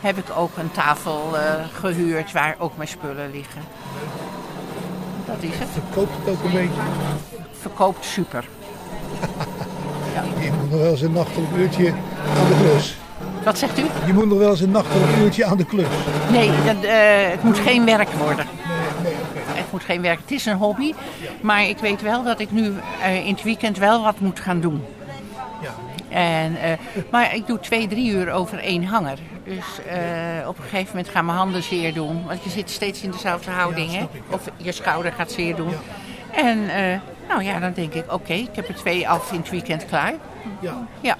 heb 0.00 0.16
ik 0.16 0.24
ook 0.36 0.56
een 0.56 0.70
tafel 0.70 1.36
eh, 1.38 1.42
gehuurd 1.80 2.32
waar 2.32 2.56
ook 2.58 2.76
mijn 2.76 2.88
spullen 2.88 3.30
liggen. 3.32 3.60
Dat 5.26 5.36
is 5.40 5.58
het. 5.58 5.68
Verkoopt 5.72 6.10
het 6.18 6.34
ook 6.34 6.44
een 6.44 6.52
beetje? 6.52 6.80
Verkoopt 7.60 8.04
super. 8.04 8.44
Je 10.40 10.50
moet 10.52 10.70
nog 10.70 10.80
wel 10.80 10.90
eens 10.90 11.00
een 11.00 11.12
nachtelijk 11.12 11.52
uurtje 11.56 11.88
aan 12.38 12.48
de 12.48 12.56
klus. 12.60 12.96
Wat 13.44 13.58
zegt 13.58 13.78
u? 13.78 13.84
Je 14.06 14.12
moet 14.12 14.28
nog 14.28 14.38
wel 14.38 14.50
eens 14.50 14.60
een 14.60 14.70
nachtelijk 14.70 15.16
uurtje 15.16 15.44
aan 15.44 15.56
de 15.56 15.64
klus. 15.64 15.86
Nee, 16.30 16.50
dat, 16.64 16.84
eh, 16.84 17.30
het 17.30 17.42
moet 17.42 17.58
geen 17.58 17.84
werk 17.84 18.10
worden. 18.10 18.46
Het 19.46 19.72
moet 19.72 19.84
geen 19.84 20.02
werk. 20.02 20.18
Het 20.20 20.30
is 20.30 20.46
een 20.46 20.56
hobby. 20.56 20.94
Maar 21.40 21.68
ik 21.68 21.78
weet 21.78 22.02
wel 22.02 22.22
dat 22.22 22.40
ik 22.40 22.50
nu 22.50 22.72
eh, 23.02 23.26
in 23.26 23.32
het 23.34 23.42
weekend 23.42 23.78
wel 23.78 24.02
wat 24.02 24.20
moet 24.20 24.40
gaan 24.40 24.60
doen. 24.60 24.84
Ja. 26.10 26.16
En, 26.16 26.56
eh, 26.56 26.72
maar 27.10 27.34
ik 27.34 27.46
doe 27.46 27.60
twee, 27.60 27.86
drie 27.88 28.10
uur 28.10 28.30
over 28.32 28.58
één 28.58 28.84
hanger. 28.84 29.18
Dus 29.44 29.64
eh, 29.88 30.48
op 30.48 30.56
een 30.56 30.62
gegeven 30.62 30.88
moment 30.88 31.08
gaan 31.08 31.24
mijn 31.24 31.38
handen 31.38 31.62
zeer 31.62 31.94
doen. 31.94 32.26
Want 32.26 32.44
je 32.44 32.50
zit 32.50 32.70
steeds 32.70 33.02
in 33.02 33.10
dezelfde 33.10 33.50
houding. 33.50 33.92
hè? 33.92 34.06
Of 34.30 34.50
je 34.56 34.72
schouder 34.72 35.12
gaat 35.12 35.32
zeer 35.32 35.56
doen. 35.56 35.72
En 36.34 36.68
eh, 36.68 36.98
nou 37.28 37.42
ja, 37.42 37.58
dan 37.58 37.72
denk 37.72 37.94
ik, 37.94 38.12
oké, 38.12 38.32
ik 38.32 38.48
heb 38.56 38.68
er 38.68 38.74
twee 38.74 39.08
af 39.08 39.32
in 39.32 39.38
het 39.38 39.50
weekend 39.50 39.84
klaar. 39.86 40.14
Ja. 40.60 40.86
Ja, 41.00 41.16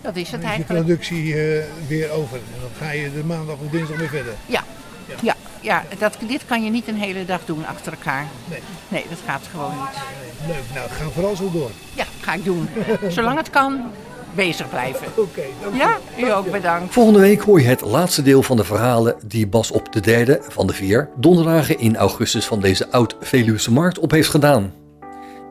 dat 0.00 0.16
is 0.16 0.30
het 0.30 0.40
Dan 0.42 0.50
is 0.50 0.56
je 0.56 0.62
eigenlijk. 0.64 0.84
productie 0.86 1.32
eh, 1.34 1.64
weer 1.88 2.10
over. 2.10 2.36
En 2.36 2.60
dan 2.60 2.70
ga 2.88 2.92
je 2.92 3.12
de 3.12 3.24
maandag 3.24 3.56
of 3.64 3.70
dinsdag 3.70 3.98
weer 3.98 4.08
verder. 4.08 4.32
Ja, 4.46 4.62
ja, 5.20 5.34
ja 5.60 5.82
dat, 5.98 6.16
dit 6.26 6.44
kan 6.46 6.64
je 6.64 6.70
niet 6.70 6.88
een 6.88 6.98
hele 7.00 7.24
dag 7.24 7.44
doen 7.44 7.66
achter 7.66 7.92
elkaar. 7.92 8.26
Nee. 8.44 8.60
Nee, 8.88 9.04
dat 9.08 9.18
gaat 9.26 9.42
gewoon 9.50 9.70
niet. 9.70 10.02
Leuk, 10.46 10.62
nou 10.74 10.88
ga 10.90 11.04
vooral 11.08 11.36
zo 11.36 11.50
door. 11.52 11.70
Ja, 11.94 12.04
ga 12.20 12.34
ik 12.34 12.44
doen. 12.44 12.68
Zolang 13.08 13.36
het 13.36 13.50
kan, 13.50 13.90
bezig 14.36 14.68
blijven. 14.68 15.06
Oké, 15.16 15.42
Ja, 15.72 15.98
u 16.18 16.32
ook 16.32 16.50
bedankt. 16.50 16.92
Volgende 16.92 17.20
week 17.20 17.40
hoor 17.40 17.60
je 17.60 17.66
het 17.66 17.80
laatste 17.80 18.22
deel 18.22 18.42
van 18.42 18.56
de 18.56 18.64
verhalen 18.64 19.14
die 19.24 19.46
Bas 19.46 19.70
op 19.70 19.92
de 19.92 20.00
derde 20.00 20.40
van 20.48 20.66
de 20.66 20.72
vier 20.72 21.08
donderdagen 21.16 21.78
in 21.78 21.96
augustus 21.96 22.46
van 22.46 22.60
deze 22.60 22.90
oud-Veluwse 22.90 23.72
markt 23.72 23.98
op 23.98 24.10
heeft 24.10 24.28
gedaan. 24.28 24.72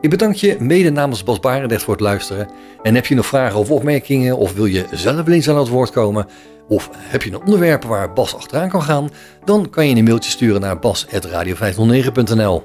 Ik 0.00 0.10
bedank 0.10 0.34
je 0.34 0.56
mede 0.60 0.90
namens 0.90 1.24
Bas 1.24 1.40
Barendrecht 1.40 1.82
voor 1.82 1.94
het 1.94 2.02
luisteren. 2.02 2.48
En 2.82 2.94
heb 2.94 3.06
je 3.06 3.14
nog 3.14 3.26
vragen 3.26 3.58
of 3.58 3.70
opmerkingen 3.70 4.36
of 4.36 4.54
wil 4.54 4.66
je 4.66 4.84
zelf 4.92 5.24
wel 5.24 5.34
eens 5.34 5.48
aan 5.48 5.58
het 5.58 5.68
woord 5.68 5.90
komen... 5.90 6.26
of 6.68 6.90
heb 6.92 7.22
je 7.22 7.30
een 7.30 7.40
onderwerp 7.40 7.84
waar 7.84 8.12
Bas 8.12 8.34
achteraan 8.34 8.68
kan 8.68 8.82
gaan... 8.82 9.10
dan 9.44 9.70
kan 9.70 9.88
je 9.88 9.94
een 9.96 10.04
mailtje 10.04 10.30
sturen 10.30 10.60
naar 10.60 10.78
bas.radio509.nl. 10.78 12.64